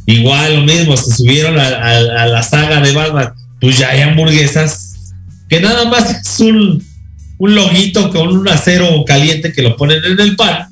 Igual 0.06 0.56
lo 0.56 0.62
mismo, 0.62 0.96
se 0.96 1.14
subieron 1.14 1.58
a, 1.58 2.26
la 2.26 2.42
saga 2.42 2.80
de 2.80 2.92
Batman. 2.92 3.32
Pues 3.60 3.78
ya 3.78 3.90
hay 3.90 4.02
hamburguesas 4.02 4.88
que 5.48 5.60
nada 5.60 5.84
más 5.86 6.10
es 6.10 6.40
un, 6.40 6.84
un 7.38 7.54
loguito 7.54 8.10
con 8.10 8.28
un 8.28 8.48
acero 8.48 9.04
caliente 9.06 9.52
que 9.52 9.62
lo 9.62 9.76
ponen 9.76 10.04
en 10.04 10.20
el 10.20 10.36
pan, 10.36 10.68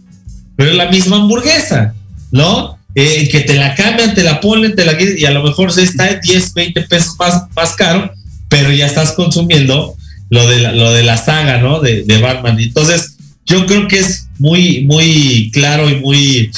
pero 0.57 0.71
es 0.71 0.77
la 0.77 0.91
misma 0.91 1.17
hamburguesa, 1.17 1.95
¿no? 2.33 2.79
Eh, 2.95 3.29
que 3.31 3.41
te 3.41 3.55
la 3.57 3.75
cambian, 3.75 4.15
te 4.15 4.23
la 4.23 4.41
ponen, 4.41 4.75
te 4.75 4.85
la 4.85 4.97
y 5.01 5.25
a 5.25 5.31
lo 5.31 5.43
mejor 5.43 5.71
se 5.71 5.83
está 5.83 6.09
en 6.09 6.21
10, 6.21 6.55
20 6.55 6.83
pesos 6.83 7.15
más, 7.19 7.43
más 7.55 7.75
caro, 7.75 8.11
pero 8.49 8.73
ya 8.73 8.87
estás 8.87 9.13
consumiendo 9.13 9.95
lo 10.31 10.49
de 10.49 10.61
la, 10.61 10.73
lo 10.73 10.93
de 10.93 11.03
la 11.03 11.17
saga, 11.17 11.59
¿no? 11.59 11.81
De, 11.81 12.05
de 12.05 12.19
Batman. 12.19 12.59
Entonces, 12.59 13.17
yo 13.45 13.67
creo 13.67 13.87
que 13.87 13.99
es 13.99 14.29
muy, 14.39 14.85
muy 14.85 15.51
claro 15.53 15.89
y 15.89 15.97
muy, 16.01 16.51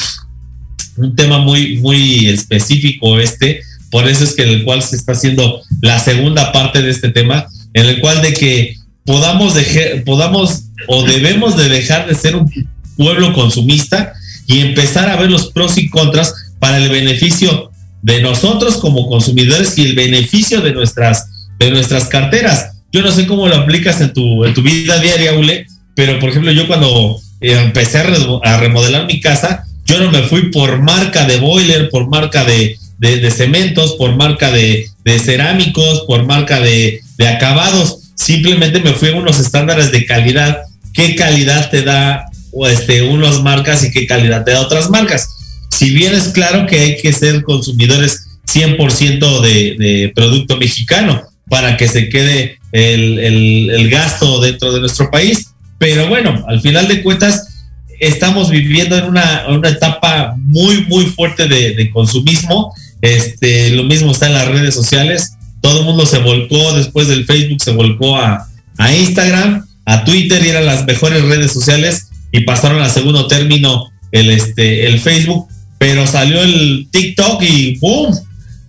un 0.97 1.15
tema 1.15 1.39
muy, 1.39 1.79
muy 1.79 2.29
específico 2.29 3.19
este. 3.19 3.61
Por 3.91 4.09
eso 4.09 4.25
es 4.25 4.35
que 4.35 4.43
en 4.43 4.51
el 4.51 4.65
cual 4.65 4.83
se 4.83 4.97
está 4.97 5.13
haciendo 5.13 5.61
la 5.81 5.99
segunda 5.99 6.53
parte 6.53 6.83
de 6.83 6.91
este 6.91 7.11
tema, 7.11 7.47
en 7.75 7.87
el 7.87 8.01
cual 8.01 8.23
de 8.23 8.33
que 8.35 8.78
podamos, 9.09 9.55
dejar, 9.55 10.05
podamos 10.05 10.65
o 10.87 11.03
debemos 11.03 11.57
de 11.57 11.71
dejar 11.71 12.07
de 12.07 12.15
ser 12.15 12.37
un 12.37 12.53
pueblo 12.95 13.33
consumista 13.33 14.13
y 14.47 14.61
empezar 14.61 15.09
a 15.09 15.17
ver 15.17 15.31
los 15.31 15.51
pros 15.51 15.79
y 15.79 15.89
contras 15.89 16.35
para 16.59 16.77
el 16.77 16.91
beneficio 16.91 17.71
de 18.03 18.21
nosotros 18.21 18.77
como 18.77 19.09
consumidores 19.09 19.79
y 19.79 19.87
el 19.87 19.95
beneficio 19.95 20.61
de 20.61 20.75
nuestras, 20.75 21.31
de 21.59 21.71
nuestras 21.71 22.05
carteras. 22.05 22.73
Yo 22.93 23.01
no 23.01 23.11
sé 23.11 23.27
cómo 23.27 23.49
lo 23.49 23.57
aplicas 23.57 23.99
en 24.03 24.13
tu, 24.13 24.45
en 24.45 24.53
tu 24.53 24.61
vida 24.61 25.01
diaria, 25.01 25.33
Ule, 25.33 25.67
pero 25.95 26.19
por 26.19 26.29
ejemplo, 26.29 26.53
yo 26.53 26.67
cuando 26.67 27.19
eh, 27.41 27.59
empecé 27.65 28.01
a 28.01 28.59
remodelar 28.59 29.07
mi 29.07 29.21
casa, 29.21 29.65
yo 29.87 29.99
no 30.01 30.11
me 30.11 30.25
fui 30.25 30.51
por 30.51 30.83
marca 30.83 31.25
de 31.25 31.39
boiler, 31.39 31.89
por 31.89 32.11
marca 32.11 32.45
de, 32.45 32.77
de, 32.99 33.31
cementos, 33.31 33.95
por 33.95 34.17
marca 34.17 34.51
de, 34.51 34.91
de 35.03 35.19
cerámicos, 35.19 36.05
por 36.07 36.27
marca 36.27 36.61
de, 36.61 37.01
de 37.17 37.27
acabados. 37.27 38.01
Simplemente 38.19 38.81
me 38.81 38.93
fui 38.93 39.11
a 39.11 39.17
unos 39.17 39.39
estándares 39.39 39.93
de 39.93 40.05
calidad. 40.05 40.59
¿Qué 40.93 41.15
calidad 41.15 41.71
te 41.71 41.83
da 41.83 42.27
este, 42.69 43.03
unas 43.03 43.43
marcas 43.43 43.85
y 43.85 43.91
qué 43.91 44.07
calidad 44.07 44.45
te 44.45 44.51
da 44.51 44.61
otras 44.61 44.91
marcas? 44.91 45.29
Si 45.71 45.91
bien 45.91 46.13
es 46.15 46.29
claro 46.29 46.67
que 46.67 46.79
hay 46.79 46.97
que 46.97 47.13
ser 47.13 47.43
consumidores 47.43 48.27
100% 48.53 49.41
de, 49.41 49.77
de 49.79 50.13
producto 50.15 50.57
mexicano 50.57 51.23
para 51.49 51.77
que 51.77 51.89
se 51.89 52.09
quede 52.09 52.59
el, 52.73 53.19
el, 53.19 53.71
el 53.71 53.91
gasto 53.91 54.41
dentro 54.41 54.73
de 54.73 54.81
nuestro 54.81 55.11
país, 55.11 55.51
pero 55.79 56.09
bueno, 56.09 56.45
al 56.49 56.61
final 56.61 56.89
de 56.89 57.03
cuentas, 57.03 57.59
estamos 58.01 58.51
viviendo 58.51 58.97
en 58.99 59.05
una, 59.05 59.47
una 59.49 59.69
etapa 59.69 60.35
muy, 60.37 60.85
muy 60.87 61.07
fuerte 61.07 61.47
de, 61.47 61.75
de, 61.75 61.91
consumismo. 61.91 62.75
Este, 63.01 63.71
lo 63.71 63.85
mismo 63.85 64.13
está 64.13 64.27
en 64.27 64.35
las 64.35 64.49
redes 64.49 64.75
sociales. 64.75 65.35
Todo 65.69 65.81
el 65.81 65.85
mundo 65.85 66.07
se 66.07 66.17
volcó 66.21 66.73
después 66.73 67.09
del 67.09 67.27
Facebook, 67.27 67.61
se 67.61 67.73
volcó 67.73 68.17
a, 68.17 68.49
a 68.79 68.95
Instagram, 68.95 69.67
a 69.85 70.03
Twitter 70.03 70.43
y 70.43 70.49
eran 70.49 70.65
las 70.65 70.87
mejores 70.87 71.23
redes 71.25 71.53
sociales 71.53 72.09
y 72.33 72.41
pasaron 72.41 72.81
a 72.81 72.89
segundo 72.89 73.27
término 73.27 73.91
el, 74.11 74.31
este, 74.31 74.87
el 74.87 74.99
Facebook, 74.99 75.47
pero 75.77 76.07
salió 76.07 76.41
el 76.41 76.89
TikTok 76.91 77.43
y 77.43 77.79
¡boom! 77.81 78.19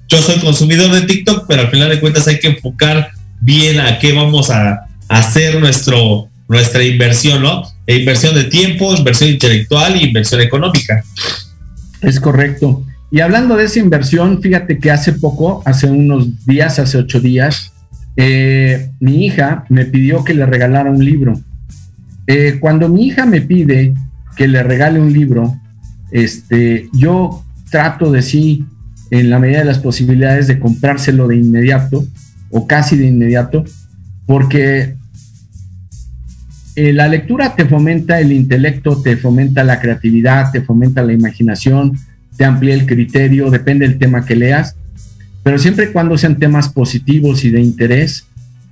Yo 0.09 0.21
soy 0.21 0.39
consumidor 0.39 0.91
de 0.91 1.03
TikTok, 1.03 1.45
pero 1.47 1.61
al 1.61 1.69
final 1.69 1.87
de 1.87 2.01
cuentas 2.01 2.27
hay 2.27 2.37
que 2.37 2.47
enfocar 2.47 3.11
bien 3.39 3.79
a 3.79 3.97
qué 3.97 4.11
vamos 4.11 4.49
a, 4.49 4.85
hacer 5.07 5.57
nuestro, 5.57 6.27
nuestra 6.49 6.83
inversión, 6.83 7.41
¿no? 7.41 7.63
E 7.87 7.95
inversión 7.95 8.35
de 8.35 8.43
tiempo, 8.43 8.93
inversión 8.93 9.29
intelectual 9.29 9.95
y 9.95 10.03
inversión 10.03 10.41
económica. 10.41 11.01
Es 12.01 12.19
correcto. 12.19 12.85
Y 13.11 13.21
hablando 13.21 13.55
de 13.55 13.65
esa 13.65 13.79
inversión, 13.79 14.41
fíjate 14.41 14.77
que 14.77 14.91
hace 14.91 15.13
poco, 15.13 15.63
hace 15.65 15.87
unos 15.87 16.45
días, 16.45 16.77
hace 16.77 16.97
ocho 16.97 17.19
días, 17.19 17.73
eh, 18.15 18.91
mi 18.99 19.25
hija 19.25 19.65
me 19.69 19.85
pidió 19.85 20.23
que 20.23 20.33
le 20.33 20.45
regalara 20.45 20.91
un 20.91 21.03
libro. 21.03 21.39
Eh, 22.27 22.57
cuando 22.59 22.87
mi 22.87 23.07
hija 23.07 23.25
me 23.25 23.41
pide 23.41 23.95
que 24.35 24.47
le 24.47 24.61
regale 24.61 24.99
un 24.99 25.11
libro, 25.11 25.59
este, 26.11 26.87
yo 26.93 27.43
trato 27.71 28.11
de 28.11 28.21
sí, 28.21 28.65
en 29.11 29.31
la 29.31 29.39
medida 29.39 29.59
de 29.59 29.65
las 29.65 29.79
posibilidades, 29.79 30.47
de 30.47 30.59
comprárselo 30.59 31.27
de 31.27 31.37
inmediato 31.37 32.05
o 32.51 32.67
casi 32.67 32.95
de 32.95 33.07
inmediato, 33.07 33.63
porque 34.27 34.95
eh, 36.75 36.93
la 36.93 37.07
lectura 37.07 37.55
te 37.55 37.65
fomenta 37.65 38.19
el 38.19 38.31
intelecto, 38.31 39.01
te 39.01 39.17
fomenta 39.17 39.63
la 39.63 39.79
creatividad, 39.79 40.51
te 40.51 40.61
fomenta 40.61 41.01
la 41.01 41.13
imaginación, 41.13 41.97
te 42.39 42.45
amplía 42.45 42.73
el 42.73 42.85
criterio, 42.85 43.51
depende 43.51 43.85
del 43.85 43.99
tema 43.99 44.25
que 44.25 44.33
leas, 44.33 44.73
pero 45.43 45.59
siempre 45.59 45.87
y 45.87 45.87
cuando 45.89 46.17
sean 46.17 46.39
temas 46.39 46.69
positivos 46.69 47.43
y 47.43 47.49
de 47.49 47.59
interés, 47.59 48.27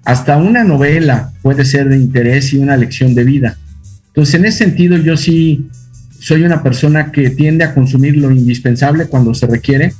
hasta 0.05 0.37
una 0.37 0.63
novela 0.63 1.33
puede 1.41 1.65
ser 1.65 1.89
de 1.89 1.97
interés 1.97 2.53
y 2.53 2.59
una 2.59 2.77
lección 2.77 3.13
de 3.13 3.25
vida. 3.25 3.57
Entonces, 4.07 4.35
en 4.35 4.45
ese 4.45 4.59
sentido, 4.59 4.95
yo 4.95 5.17
sí 5.17 5.67
soy 6.17 6.43
una 6.43 6.63
persona 6.63 7.11
que 7.11 7.29
tiende 7.29 7.65
a 7.65 7.73
consumir 7.73 8.15
lo 8.15 8.31
indispensable 8.31 9.07
cuando 9.07 9.33
se 9.33 9.47
requiere, 9.47 9.93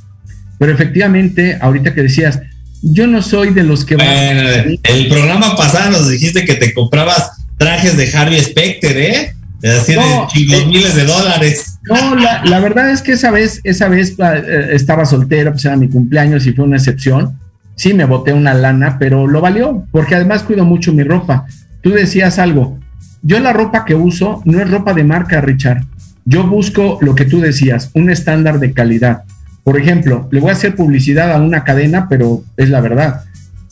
pero 0.58 0.72
efectivamente, 0.72 1.58
ahorita 1.60 1.94
que 1.94 2.04
decías, 2.04 2.40
yo 2.80 3.06
no 3.06 3.20
soy 3.20 3.52
de 3.52 3.64
los 3.64 3.84
que... 3.84 3.96
Bueno, 3.96 4.78
el 4.82 5.08
programa 5.08 5.54
pasado 5.56 5.90
nos 5.90 6.08
dijiste 6.08 6.46
que 6.46 6.54
te 6.54 6.72
comprabas 6.72 7.32
trajes 7.58 7.98
de 7.98 8.10
Harvey 8.16 8.40
Specter, 8.40 8.96
¿eh? 8.96 9.34
Así 9.62 9.92
de 9.92 10.00
chingos, 10.32 10.62
eh, 10.62 10.66
miles 10.66 10.94
de 10.94 11.04
dólares. 11.04 11.77
No, 11.88 12.14
la, 12.16 12.60
verdad 12.60 12.90
es 12.90 13.02
que 13.02 13.12
esa 13.12 13.30
vez, 13.30 13.60
esa 13.64 13.88
vez 13.88 14.16
eh, 14.18 14.68
estaba 14.72 15.04
soltero, 15.04 15.52
pues 15.52 15.64
era 15.64 15.76
mi 15.76 15.88
cumpleaños 15.88 16.46
y 16.46 16.52
fue 16.52 16.64
una 16.64 16.76
excepción. 16.76 17.38
Sí, 17.74 17.94
me 17.94 18.04
boté 18.04 18.32
una 18.32 18.54
lana, 18.54 18.98
pero 18.98 19.26
lo 19.26 19.40
valió, 19.40 19.86
porque 19.90 20.14
además 20.14 20.42
cuido 20.42 20.64
mucho 20.64 20.92
mi 20.92 21.04
ropa. 21.04 21.46
Tú 21.80 21.90
decías 21.90 22.38
algo. 22.38 22.78
Yo 23.22 23.38
la 23.40 23.52
ropa 23.52 23.84
que 23.84 23.94
uso 23.94 24.42
no 24.44 24.60
es 24.60 24.70
ropa 24.70 24.94
de 24.94 25.04
marca, 25.04 25.40
Richard. 25.40 25.84
Yo 26.24 26.46
busco 26.46 26.98
lo 27.00 27.14
que 27.14 27.24
tú 27.24 27.40
decías, 27.40 27.90
un 27.94 28.10
estándar 28.10 28.58
de 28.58 28.72
calidad. 28.72 29.22
Por 29.64 29.78
ejemplo, 29.78 30.28
le 30.30 30.40
voy 30.40 30.50
a 30.50 30.54
hacer 30.54 30.74
publicidad 30.74 31.32
a 31.32 31.40
una 31.40 31.64
cadena, 31.64 32.08
pero 32.08 32.42
es 32.56 32.68
la 32.68 32.80
verdad 32.80 33.24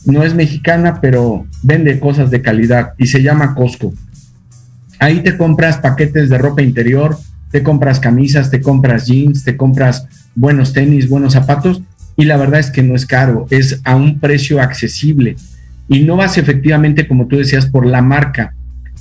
no 0.07 0.23
es 0.23 0.33
mexicana, 0.33 0.99
pero 1.01 1.45
vende 1.63 1.99
cosas 1.99 2.31
de 2.31 2.41
calidad 2.41 2.93
y 2.97 3.07
se 3.07 3.21
llama 3.21 3.53
Costco. 3.53 3.93
Ahí 4.99 5.21
te 5.21 5.37
compras 5.37 5.77
paquetes 5.77 6.29
de 6.29 6.37
ropa 6.37 6.61
interior, 6.61 7.17
te 7.51 7.63
compras 7.63 7.99
camisas, 7.99 8.51
te 8.51 8.61
compras 8.61 9.07
jeans, 9.07 9.43
te 9.43 9.55
compras 9.57 10.07
buenos 10.35 10.73
tenis, 10.73 11.09
buenos 11.09 11.33
zapatos 11.33 11.81
y 12.15 12.25
la 12.25 12.37
verdad 12.37 12.59
es 12.59 12.71
que 12.71 12.83
no 12.83 12.95
es 12.95 13.05
caro, 13.05 13.47
es 13.49 13.81
a 13.83 13.95
un 13.95 14.19
precio 14.19 14.61
accesible 14.61 15.35
y 15.87 15.99
no 15.99 16.15
vas 16.15 16.37
efectivamente, 16.37 17.07
como 17.07 17.27
tú 17.27 17.37
decías, 17.37 17.67
por 17.67 17.85
la 17.85 18.01
marca, 18.01 18.53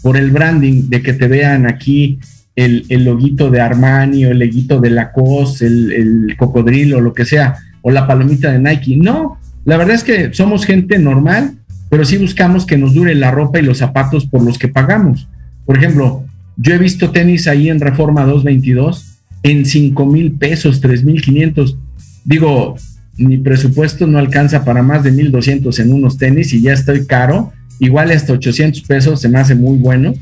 por 0.03 0.17
el 0.17 0.31
branding 0.31 0.89
de 0.89 1.03
que 1.03 1.13
te 1.13 1.27
vean 1.27 1.67
aquí 1.67 2.19
el, 2.55 2.87
el 2.89 3.05
loguito 3.05 3.51
de 3.51 3.61
Armani 3.61 4.25
o 4.25 4.31
el 4.31 4.39
loguito 4.39 4.81
de 4.81 4.91
Lacoste, 4.91 5.67
el, 5.67 5.93
el 5.93 6.37
cocodrilo, 6.37 7.01
lo 7.01 7.13
que 7.13 7.25
sea, 7.25 7.57
o 7.83 7.91
la 7.91 8.07
palomita 8.07 8.53
de 8.53 8.59
Nike. 8.59 8.97
No, 8.97 9.39
la 9.65 9.77
verdad 9.77 9.97
es 9.97 10.05
que 10.05 10.33
somos 10.33 10.65
gente 10.65 10.99
normal, 10.99 11.55
pero 11.91 12.05
sí 12.05 12.17
buscamos 12.19 12.67
que 12.67 12.79
nos 12.79 12.95
dure 12.95 13.15
la 13.15 13.31
ropa 13.31 13.59
y 13.59 13.63
los 13.63 13.79
zapatos 13.79 14.27
por 14.27 14.43
los 14.43 14.59
que 14.59 14.69
pagamos. 14.69 15.29
Por 15.65 15.77
ejemplo, 15.77 16.25
yo 16.57 16.75
he 16.75 16.79
visto 16.79 17.11
tenis 17.11 17.47
ahí 17.49 17.69
en 17.69 17.81
Reforma 17.81 18.25
222 18.25 19.19
en 19.43 19.65
5 19.65 20.07
mil 20.07 20.33
pesos, 20.33 20.81
3 20.81 21.05
mil 21.05 21.23
500. 21.23 21.77
Digo, 22.25 22.77
mi 23.19 23.39
presupuesto 23.39 24.07
no 24.07 24.19
alcanza 24.19 24.65
para 24.65 24.83
más 24.83 25.03
de 25.05 25.13
1200 25.13 25.79
en 25.79 25.93
unos 25.93 26.19
tenis 26.19 26.53
y 26.53 26.63
ya 26.63 26.73
estoy 26.73 27.07
caro. 27.07 27.53
Igual 27.79 28.11
hasta 28.11 28.33
800 28.33 28.83
pesos 28.83 29.21
se 29.21 29.29
me 29.29 29.39
hace 29.39 29.55
muy 29.55 29.77
bueno. 29.79 30.15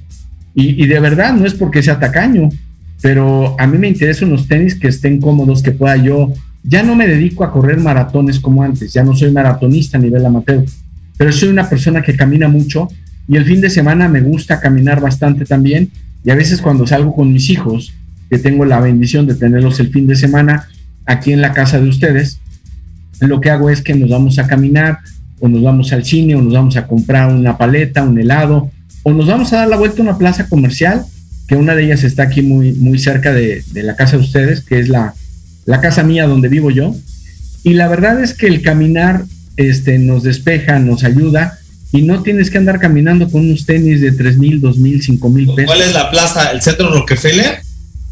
Y, 0.57 0.87
de 0.87 1.01
verdad 1.01 1.35
no 1.35 1.47
es 1.47 1.55
porque 1.55 1.83
sea 1.83 1.99
tacaño, 1.99 2.49
pero 3.03 3.57
a 3.59 3.67
mí 3.67 3.77
me 3.77 3.89
interesan 3.89 4.29
unos 4.29 4.47
tenis 4.47 4.77
que 4.77 4.87
estén 4.87 5.21
cómodos, 5.21 5.63
que 5.63 5.73
pueda 5.73 5.97
yo 5.97 6.33
ya 6.63 6.83
no 6.83 6.95
me 6.95 7.09
dedico 7.09 7.43
a 7.45 7.51
correr 7.51 7.79
maratones 7.79 8.39
como 8.39 8.63
antes, 8.63 8.93
ya 8.93 9.03
no 9.03 9.15
soy 9.17 9.33
maratonista 9.33 9.99
a 9.99 10.01
nivel 10.01 10.25
amateur, 10.25 10.65
pero 11.19 11.33
soy 11.33 11.49
una 11.49 11.69
persona 11.69 12.03
que 12.03 12.17
camina 12.17 12.49
mucho 12.49 12.89
y 13.29 13.37
el 13.37 13.45
fin 13.45 13.61
de 13.61 13.69
semana 13.69 14.09
me 14.09 14.21
gusta 14.21 14.61
caminar 14.61 15.01
bastante 15.01 15.45
también 15.45 15.91
y 16.25 16.31
a 16.31 16.35
veces 16.35 16.61
cuando 16.61 16.87
salgo 16.87 17.15
con 17.15 17.33
mis 17.33 17.51
hijos, 17.51 17.93
que 18.31 18.39
tengo 18.39 18.65
la 18.65 18.81
bendición 18.81 19.27
de 19.27 19.35
tenerlos 19.35 19.79
el 19.81 19.91
fin 19.91 20.07
de 20.07 20.17
semana 20.17 20.69
aquí 21.05 21.33
en 21.33 21.41
la 21.41 21.53
casa 21.53 21.81
de 21.81 21.89
ustedes, 21.89 22.41
lo 23.21 23.41
que 23.41 23.51
hago 23.51 23.71
es 23.71 23.83
que 23.83 23.95
nos 23.95 24.11
vamos 24.11 24.39
a 24.39 24.47
caminar 24.47 24.99
o 25.41 25.49
nos 25.49 25.63
vamos 25.63 25.93
al 25.93 26.05
cine 26.05 26.35
o 26.35 26.43
nos 26.43 26.55
vamos 26.55 26.77
a 26.77 26.87
comprar 26.87 27.33
una 27.33 27.59
paleta, 27.59 28.03
un 28.03 28.19
helado 28.19 28.71
o 29.03 29.13
nos 29.13 29.27
vamos 29.27 29.53
a 29.53 29.59
dar 29.59 29.69
la 29.69 29.77
vuelta 29.77 29.99
a 30.01 30.03
una 30.03 30.19
plaza 30.19 30.49
comercial, 30.49 31.05
que 31.47 31.57
una 31.57 31.75
de 31.75 31.85
ellas 31.85 32.05
está 32.05 32.25
aquí 32.25 32.41
muy, 32.41 32.73
muy 32.73 32.99
cerca 32.99 33.33
de, 33.33 33.63
de 33.73 33.83
la 33.83 33.97
casa 33.97 34.17
de 34.17 34.23
ustedes, 34.23 34.63
que 34.63 34.79
es 34.79 34.89
la, 34.89 35.15
la 35.67 35.81
casa 35.81 36.03
mía 36.03 36.27
donde 36.27 36.49
vivo 36.49 36.71
yo. 36.71 36.95
Y 37.63 37.75
la 37.75 37.89
verdad 37.89 38.23
es 38.23 38.35
que 38.35 38.47
el 38.47 38.63
caminar 38.63 39.25
este, 39.57 39.99
nos 39.99 40.23
despeja, 40.23 40.79
nos 40.79 41.05
ayuda 41.05 41.59
y 41.93 42.03
no 42.03 42.23
tienes 42.23 42.51
que 42.51 42.59
andar 42.59 42.81
caminando 42.81 43.31
con 43.31 43.43
unos 43.43 43.67
tenis 43.67 44.01
de 44.01 44.13
3 44.13 44.39
mil, 44.39 44.61
2 44.61 44.79
mil, 44.79 45.03
5 45.03 45.29
mil 45.31 45.47
pesos. 45.55 45.67
¿Cuál 45.67 45.83
es 45.83 45.93
la 45.93 46.11
plaza? 46.11 46.51
¿El 46.51 46.61
centro 46.61 46.91
Rockefeller? 46.91 47.61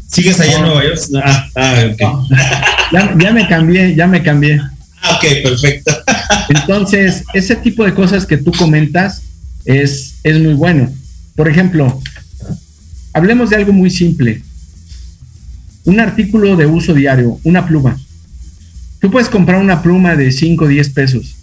¿Sigues 0.07 0.39
allá 0.39 0.57
en 0.57 0.61
Nueva 0.61 0.83
York? 0.83 0.99
Ah, 1.23 1.47
ah 1.55 1.85
ya, 2.91 3.15
ya, 3.19 3.31
me 3.31 3.47
cambié, 3.47 3.95
ya 3.95 4.07
me 4.07 4.21
cambié. 4.23 4.61
Ah, 5.01 5.17
ok, 5.17 5.25
perfecto. 5.43 5.91
Entonces, 6.49 7.23
ese 7.33 7.55
tipo 7.55 7.83
de 7.83 7.93
cosas 7.93 8.25
que 8.25 8.37
tú 8.37 8.51
comentas 8.51 9.23
es, 9.65 10.15
es 10.23 10.39
muy 10.39 10.53
bueno. 10.53 10.89
Por 11.35 11.49
ejemplo, 11.49 12.01
hablemos 13.13 13.49
de 13.49 13.55
algo 13.55 13.73
muy 13.73 13.89
simple 13.89 14.41
un 15.85 15.99
artículo 15.99 16.55
de 16.55 16.65
uso 16.65 16.93
diario, 16.93 17.39
una 17.43 17.65
pluma. 17.65 17.99
Tú 18.99 19.11
puedes 19.11 19.29
comprar 19.29 19.61
una 19.61 19.81
pluma 19.81 20.15
de 20.15 20.31
5 20.31 20.63
o 20.63 20.67
10 20.67 20.89
pesos 20.89 21.35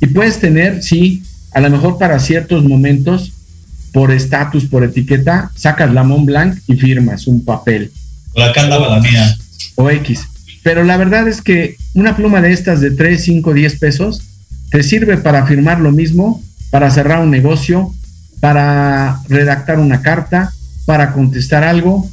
y 0.00 0.06
puedes 0.06 0.40
tener, 0.40 0.82
sí, 0.82 1.22
a 1.54 1.60
lo 1.60 1.70
mejor 1.70 1.98
para 1.98 2.18
ciertos 2.18 2.64
momentos, 2.64 3.32
por 3.92 4.10
estatus, 4.10 4.64
por 4.66 4.84
etiqueta, 4.84 5.50
sacas 5.54 5.92
la 5.92 6.02
Mont 6.02 6.26
Blanc 6.26 6.58
y 6.66 6.76
firmas 6.76 7.26
un 7.26 7.44
papel. 7.44 7.92
La 8.34 8.52
la 8.52 9.00
mía. 9.00 9.36
O 9.76 9.88
X. 9.90 10.20
Pero 10.62 10.82
la 10.82 10.96
verdad 10.96 11.28
es 11.28 11.40
que 11.40 11.76
una 11.94 12.16
pluma 12.16 12.40
de 12.40 12.52
estas 12.52 12.80
de 12.80 12.90
3, 12.90 13.22
5, 13.22 13.54
10 13.54 13.78
pesos 13.78 14.22
te 14.70 14.82
sirve 14.82 15.16
para 15.18 15.46
firmar 15.46 15.80
lo 15.80 15.92
mismo, 15.92 16.42
para 16.70 16.90
cerrar 16.90 17.20
un 17.20 17.30
negocio 17.30 17.92
para 18.44 19.20
redactar 19.26 19.78
una 19.78 20.02
carta, 20.02 20.52
para 20.84 21.14
contestar 21.14 21.64
algo. 21.64 22.06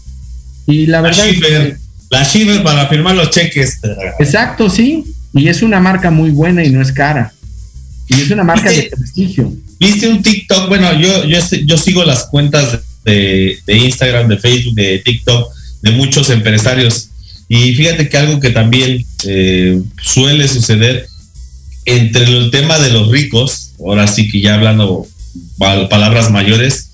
Y 0.65 0.85
la, 0.85 1.01
verdad... 1.01 1.25
la 2.09 2.23
Shiver 2.23 2.63
para 2.63 2.87
firmar 2.87 3.15
los 3.15 3.31
cheques. 3.31 3.81
Exacto, 4.17 4.69
sí. 4.69 5.03
Y 5.33 5.49
es 5.49 5.61
una 5.61 5.81
marca 5.81 6.09
muy 6.09 6.29
buena 6.29 6.63
y 6.63 6.69
no 6.69 6.81
es 6.81 6.93
cara. 6.93 7.33
Y 8.11 8.21
es 8.21 8.31
una 8.31 8.43
marca 8.43 8.69
de 8.69 8.83
prestigio. 8.83 9.51
Viste 9.79 10.07
un 10.07 10.21
TikTok, 10.21 10.67
bueno, 10.67 10.99
yo, 10.99 11.25
yo, 11.25 11.39
yo 11.65 11.77
sigo 11.77 12.03
las 12.03 12.25
cuentas 12.25 12.79
de, 13.05 13.57
Instagram, 13.67 14.27
de 14.27 14.37
Facebook, 14.37 14.75
de 14.75 14.99
TikTok, 14.99 15.49
de 15.81 15.91
muchos 15.91 16.29
empresarios. 16.29 17.09
Y 17.47 17.73
fíjate 17.73 18.09
que 18.09 18.17
algo 18.17 18.39
que 18.39 18.49
también 18.49 19.05
eh, 19.25 19.81
suele 20.01 20.47
suceder 20.47 21.07
entre 21.85 22.25
el 22.25 22.51
tema 22.51 22.79
de 22.79 22.91
los 22.91 23.09
ricos, 23.09 23.71
ahora 23.79 24.07
sí 24.07 24.29
que 24.29 24.41
ya 24.41 24.55
hablando 24.55 25.07
palabras 25.57 26.31
mayores, 26.31 26.89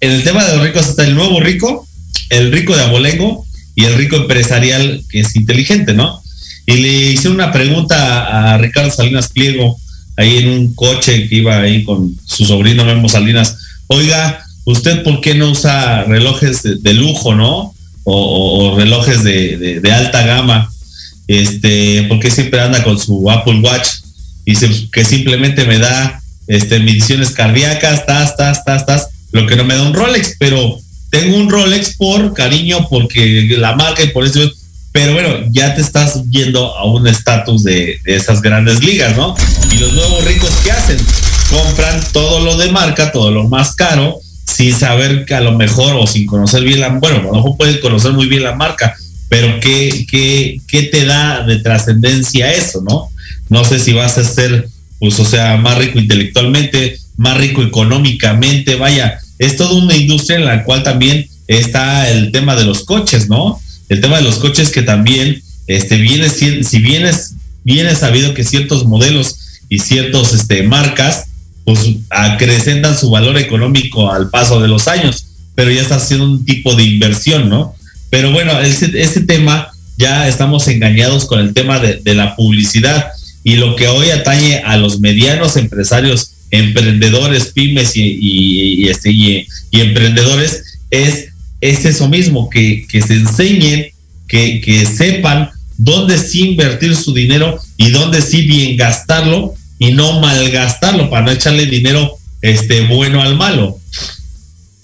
en 0.00 0.12
el 0.12 0.24
tema 0.24 0.44
de 0.44 0.56
los 0.56 0.66
ricos 0.66 0.88
está 0.88 1.04
el 1.04 1.14
nuevo 1.14 1.40
rico, 1.40 1.86
el 2.30 2.50
rico 2.52 2.74
de 2.74 2.82
abolengo 2.82 3.46
y 3.74 3.84
el 3.84 3.94
rico 3.94 4.16
empresarial 4.16 5.04
que 5.08 5.20
es 5.20 5.36
inteligente, 5.36 5.94
¿no? 5.94 6.22
Y 6.66 6.78
le 6.78 7.12
hice 7.12 7.28
una 7.28 7.52
pregunta 7.52 8.52
a 8.52 8.58
Ricardo 8.58 8.90
Salinas 8.90 9.28
Pliego, 9.28 9.78
ahí 10.22 10.38
en 10.38 10.48
un 10.48 10.74
coche 10.74 11.28
que 11.28 11.36
iba 11.36 11.60
ahí 11.60 11.84
con 11.84 12.16
su 12.24 12.44
sobrino 12.44 12.84
Memo 12.84 13.08
Salinas. 13.08 13.58
Oiga, 13.88 14.44
¿usted 14.64 15.02
por 15.02 15.20
qué 15.20 15.34
no 15.34 15.50
usa 15.50 16.04
relojes 16.04 16.62
de, 16.62 16.94
lujo, 16.94 17.34
no? 17.34 17.74
O, 18.04 18.74
relojes 18.76 19.22
de, 19.22 19.80
alta 19.92 20.24
gama. 20.24 20.70
Este, 21.28 22.04
¿por 22.08 22.18
qué 22.20 22.30
siempre 22.30 22.60
anda 22.60 22.82
con 22.82 22.98
su 22.98 23.30
Apple 23.30 23.60
Watch? 23.60 23.88
Y 24.44 24.54
que 24.90 25.04
simplemente 25.04 25.64
me 25.64 25.78
da 25.78 26.20
este, 26.46 26.80
mediciones 26.80 27.30
cardíacas, 27.30 28.06
tas, 28.06 28.36
tas, 28.36 28.64
tas, 28.64 28.86
tas, 28.86 29.08
lo 29.30 29.46
que 29.46 29.56
no 29.56 29.64
me 29.64 29.74
da 29.74 29.82
un 29.82 29.94
Rolex, 29.94 30.36
pero 30.38 30.78
tengo 31.10 31.36
un 31.36 31.48
Rolex 31.48 31.96
por 31.96 32.34
cariño, 32.34 32.88
porque 32.88 33.54
la 33.58 33.76
marca 33.76 34.02
y 34.02 34.08
por 34.08 34.24
eso 34.24 34.50
pero 34.92 35.14
bueno, 35.14 35.46
ya 35.50 35.74
te 35.74 35.80
estás 35.80 36.22
yendo 36.30 36.76
a 36.76 36.84
un 36.84 37.06
estatus 37.08 37.64
de, 37.64 37.98
esas 38.04 38.42
grandes 38.42 38.84
ligas, 38.84 39.16
¿no? 39.16 39.34
Y 39.72 39.78
los 39.78 39.94
nuevos 39.94 40.24
ricos, 40.26 40.50
¿qué 40.62 40.70
hacen? 40.70 40.98
Compran 41.50 42.00
todo 42.12 42.40
lo 42.40 42.58
de 42.58 42.70
marca, 42.70 43.10
todo 43.10 43.30
lo 43.30 43.48
más 43.48 43.74
caro, 43.74 44.20
sin 44.46 44.74
saber 44.74 45.24
que 45.24 45.34
a 45.34 45.40
lo 45.40 45.52
mejor 45.52 45.96
o 45.96 46.06
sin 46.06 46.26
conocer 46.26 46.62
bien 46.62 46.80
la, 46.80 46.90
bueno, 46.90 47.20
a 47.20 47.22
lo 47.22 47.32
mejor 47.32 47.56
pueden 47.56 47.80
conocer 47.80 48.12
muy 48.12 48.26
bien 48.26 48.42
la 48.42 48.54
marca, 48.54 48.94
pero 49.30 49.58
¿qué, 49.60 50.06
qué, 50.10 50.60
qué 50.68 50.82
te 50.82 51.06
da 51.06 51.42
de 51.42 51.56
trascendencia 51.60 52.52
eso, 52.52 52.82
no? 52.82 53.08
No 53.48 53.64
sé 53.64 53.78
si 53.78 53.94
vas 53.94 54.18
a 54.18 54.24
ser, 54.24 54.68
pues, 54.98 55.18
o 55.18 55.24
sea, 55.24 55.56
más 55.56 55.78
rico 55.78 55.98
intelectualmente, 55.98 56.98
más 57.16 57.38
rico 57.38 57.62
económicamente, 57.62 58.76
vaya, 58.76 59.18
es 59.38 59.56
toda 59.56 59.72
una 59.72 59.96
industria 59.96 60.36
en 60.36 60.44
la 60.44 60.64
cual 60.64 60.82
también 60.82 61.26
está 61.46 62.10
el 62.10 62.30
tema 62.30 62.54
de 62.56 62.64
los 62.64 62.84
coches, 62.84 63.28
¿no? 63.28 63.58
El 63.92 64.00
tema 64.00 64.16
de 64.16 64.22
los 64.22 64.36
coches 64.36 64.70
que 64.70 64.82
también 64.82 65.42
este, 65.66 65.98
viene, 65.98 66.30
si 66.30 66.78
bien 66.78 67.04
es, 67.06 67.98
sabido 67.98 68.32
que 68.32 68.42
ciertos 68.42 68.86
modelos 68.86 69.36
y 69.68 69.80
ciertos 69.80 70.32
este, 70.32 70.62
marcas 70.62 71.26
pues 71.64 71.78
acrecentan 72.08 72.98
su 72.98 73.10
valor 73.10 73.36
económico 73.36 74.10
al 74.10 74.30
paso 74.30 74.60
de 74.60 74.68
los 74.68 74.88
años, 74.88 75.26
pero 75.54 75.70
ya 75.70 75.82
está 75.82 75.96
haciendo 75.96 76.24
un 76.24 76.44
tipo 76.44 76.74
de 76.74 76.84
inversión, 76.84 77.50
¿no? 77.50 77.74
Pero 78.08 78.32
bueno, 78.32 78.58
este, 78.60 79.20
tema 79.20 79.68
ya 79.98 80.26
estamos 80.26 80.66
engañados 80.68 81.26
con 81.26 81.38
el 81.38 81.52
tema 81.52 81.78
de, 81.78 82.14
la 82.14 82.34
publicidad 82.34 83.08
y 83.44 83.56
lo 83.56 83.76
que 83.76 83.88
hoy 83.88 84.08
atañe 84.08 84.62
a 84.64 84.78
los 84.78 85.00
medianos 85.00 85.56
empresarios, 85.58 86.32
emprendedores, 86.50 87.52
pymes 87.52 87.92
y, 87.94 88.88
este, 88.88 89.10
y 89.10 89.46
emprendedores 89.70 90.78
es 90.90 91.31
es 91.62 91.86
eso 91.86 92.08
mismo, 92.08 92.50
que, 92.50 92.84
se 92.90 93.14
enseñen, 93.14 93.86
que, 94.28 94.60
que, 94.60 94.84
sepan 94.84 95.48
dónde 95.78 96.18
sí 96.18 96.50
invertir 96.50 96.94
su 96.94 97.14
dinero 97.14 97.58
y 97.78 97.90
dónde 97.90 98.20
sí 98.20 98.46
bien 98.46 98.76
gastarlo 98.76 99.54
y 99.78 99.92
no 99.92 100.20
malgastarlo 100.20 101.08
para 101.08 101.24
no 101.24 101.32
echarle 101.32 101.64
dinero 101.64 102.18
este, 102.42 102.86
bueno 102.86 103.22
al 103.22 103.36
malo. 103.36 103.78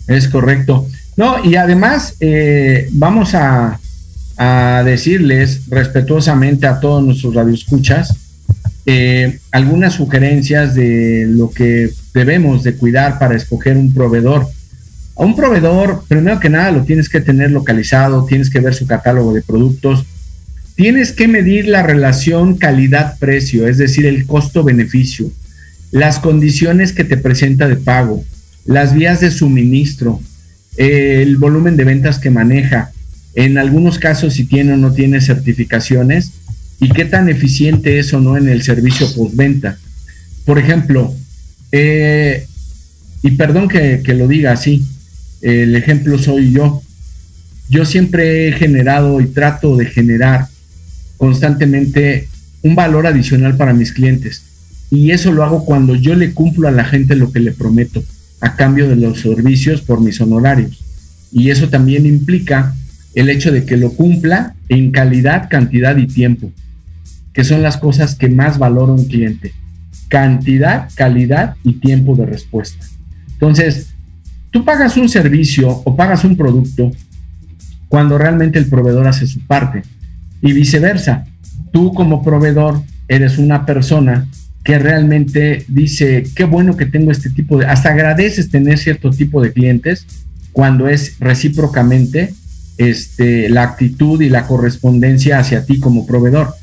Es 0.07 0.29
correcto. 0.29 0.89
No, 1.17 1.45
y 1.45 1.57
además 1.57 2.15
eh, 2.21 2.89
vamos 2.93 3.35
a, 3.35 3.79
a, 4.37 4.83
decirles 4.85 5.63
respetuosamente 5.69 6.67
a 6.67 6.81
todos 6.81 7.05
nuestros 7.05 7.35
radioescuchas 7.35 8.15
eh, 8.91 9.39
algunas 9.51 9.95
sugerencias 9.95 10.75
de 10.75 11.27
lo 11.29 11.51
que 11.51 11.91
debemos 12.15 12.63
de 12.63 12.75
cuidar 12.75 13.19
para 13.19 13.37
escoger 13.37 13.77
un 13.77 13.93
proveedor 13.93 14.49
a 15.19 15.25
un 15.25 15.35
proveedor, 15.35 16.05
primero 16.07 16.39
que 16.39 16.49
nada, 16.49 16.71
lo 16.71 16.85
tienes 16.85 17.09
que 17.09 17.21
tener 17.21 17.51
localizado, 17.51 18.25
tienes 18.25 18.51
que 18.51 18.61
ver 18.61 18.75
su 18.75 18.87
catálogo 18.87 19.35
de 19.35 19.43
productos, 19.43 20.07
tienes 20.77 21.11
que 21.11 21.27
medir 21.27 21.67
la 21.67 21.83
relación 21.83 22.57
calidad-precio, 22.57 23.67
es 23.67 23.79
decir, 23.79 24.07
el 24.07 24.27
costo-beneficio, 24.27 25.29
las 25.91 26.21
condiciones 26.21 26.93
que 26.93 27.03
te 27.03 27.17
presenta 27.17 27.67
de 27.67 27.75
pago, 27.75 28.25
las 28.65 28.95
vías 28.95 29.21
de 29.21 29.33
suministro, 29.33 30.21
el 30.77 31.37
volumen 31.37 31.77
de 31.77 31.83
ventas 31.83 32.21
que 32.21 32.31
maneja, 32.31 32.93
en 33.35 33.59
algunos 33.59 33.99
casos 33.99 34.35
si 34.35 34.45
tiene 34.45 34.75
o 34.75 34.77
no 34.77 34.93
tiene 34.93 35.21
certificaciones 35.21 36.31
y 36.79 36.91
qué 36.91 37.05
tan 37.05 37.29
eficiente 37.29 37.99
es 37.99 38.15
o 38.15 38.21
no 38.21 38.37
en 38.37 38.49
el 38.49 38.63
servicio 38.63 39.13
postventa. 39.17 39.79
Por 40.45 40.61
ejemplo, 40.61 41.13
eh, 41.73 42.47
y 43.23 43.33
perdón 43.33 43.67
que, 43.67 44.01
que 44.05 44.15
lo 44.15 44.29
diga 44.29 44.53
así, 44.53 44.87
el 45.41 45.77
ejemplo 45.77 46.19
soy 46.19 46.53
yo. 46.53 46.83
Yo 47.69 47.85
siempre 47.85 48.49
he 48.49 48.53
generado 48.53 49.21
y 49.21 49.27
trato 49.27 49.77
de 49.77 49.87
generar 49.87 50.47
constantemente 51.17 52.29
un 52.63 52.75
valor 52.75 53.07
adicional 53.07 53.57
para 53.57 53.75
mis 53.75 53.93
clientes. 53.93 54.43
Y 54.91 55.11
eso 55.11 55.33
lo 55.33 55.45
hago 55.45 55.65
cuando 55.65 55.95
yo 55.95 56.15
le 56.15 56.33
cumplo 56.33 56.69
a 56.69 56.73
la 56.73 56.85
gente 56.85 57.15
lo 57.15 57.31
que 57.31 57.41
le 57.41 57.53
prometo 57.53 58.03
a 58.41 58.57
cambio 58.57 58.89
de 58.89 58.97
los 58.97 59.21
servicios 59.21 59.83
por 59.83 60.01
mis 60.01 60.21
honorarios. 60.21 60.83
Y 61.31 61.51
eso 61.51 61.69
también 61.69 62.07
implica 62.07 62.75
el 63.15 63.29
hecho 63.29 63.53
de 63.53 63.65
que 63.65 63.77
lo 63.77 63.93
cumpla 63.93 64.55
en 64.69 64.91
calidad, 64.91 65.49
cantidad 65.51 65.97
y 65.97 66.07
tiempo, 66.07 66.53
que 67.33 67.45
son 67.45 67.63
las 67.63 67.77
cosas 67.77 68.15
que 68.15 68.29
más 68.29 68.59
valora 68.59 68.93
un 68.93 69.05
cliente. 69.07 69.53
Cantidad, 70.09 70.89
calidad 70.95 71.57
y 71.65 71.75
tiempo 71.75 72.17
de 72.17 72.27
respuesta. 72.27 72.87
Entonces, 73.33 73.89
Tú 74.51 74.65
pagas 74.65 74.97
un 74.97 75.09
servicio 75.09 75.69
o 75.69 75.97
pagas 75.97 76.25
un 76.25 76.37
producto 76.37 76.91
cuando 77.89 78.19
realmente 78.19 78.59
el 78.59 78.67
proveedor 78.67 79.07
hace 79.07 79.27
su 79.27 79.41
parte 79.41 79.83
y 80.41 80.53
viceversa. 80.53 81.27
Tú 81.73 81.93
como 81.93 82.23
proveedor 82.23 82.83
eres 83.09 83.39
una 83.39 83.67
persona 83.67 84.27
que 84.65 84.79
realmente 84.79 85.65
dice, 85.69 86.25
qué 86.35 86.45
bueno 86.45 86.77
que 86.77 86.87
tengo 86.87 87.11
este 87.11 87.31
tipo 87.31 87.59
de, 87.59 87.67
hasta 87.67 87.91
agradeces 87.91 88.51
tener 88.51 88.79
cierto 88.79 89.11
tipo 89.11 89.43
de 89.43 89.53
clientes 89.53 90.07
cuando 90.53 90.89
es 90.89 91.19
recíprocamente 91.21 92.35
este, 92.77 93.49
la 93.49 93.63
actitud 93.63 94.21
y 94.21 94.29
la 94.29 94.47
correspondencia 94.47 95.39
hacia 95.39 95.65
ti 95.65 95.79
como 95.81 96.07
proveedor. 96.07 96.55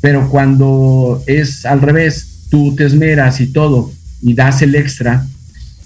Pero 0.00 0.28
cuando 0.30 1.22
es 1.26 1.66
al 1.66 1.82
revés, 1.82 2.46
tú 2.50 2.74
te 2.74 2.86
esmeras 2.86 3.40
y 3.40 3.48
todo 3.48 3.92
y 4.22 4.34
das 4.34 4.62
el 4.62 4.74
extra, 4.74 5.26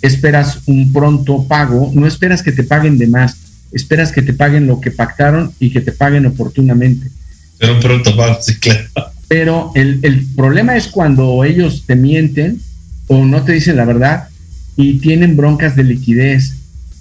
esperas 0.06 0.60
un 0.66 0.92
pronto 0.92 1.44
pago, 1.48 1.90
no 1.94 2.06
esperas 2.06 2.42
que 2.42 2.52
te 2.52 2.62
paguen 2.62 2.98
de 2.98 3.06
más, 3.06 3.36
esperas 3.72 4.12
que 4.12 4.20
te 4.20 4.34
paguen 4.34 4.66
lo 4.66 4.80
que 4.80 4.90
pactaron 4.90 5.52
y 5.58 5.70
que 5.70 5.80
te 5.80 5.92
paguen 5.92 6.26
oportunamente. 6.26 7.10
Pero 7.58 7.80
pronto 7.80 8.14
pago, 8.14 8.38
sí, 8.42 8.56
claro. 8.56 8.84
Pero 9.28 9.72
el, 9.74 10.00
el 10.02 10.26
problema 10.36 10.76
es 10.76 10.88
cuando 10.88 11.42
ellos 11.42 11.84
te 11.86 11.96
mienten 11.96 12.60
o 13.06 13.24
no 13.24 13.42
te 13.44 13.52
dicen 13.52 13.76
la 13.76 13.86
verdad 13.86 14.28
y 14.76 14.98
tienen 14.98 15.36
broncas 15.36 15.74
de 15.74 15.84
liquidez 15.84 16.54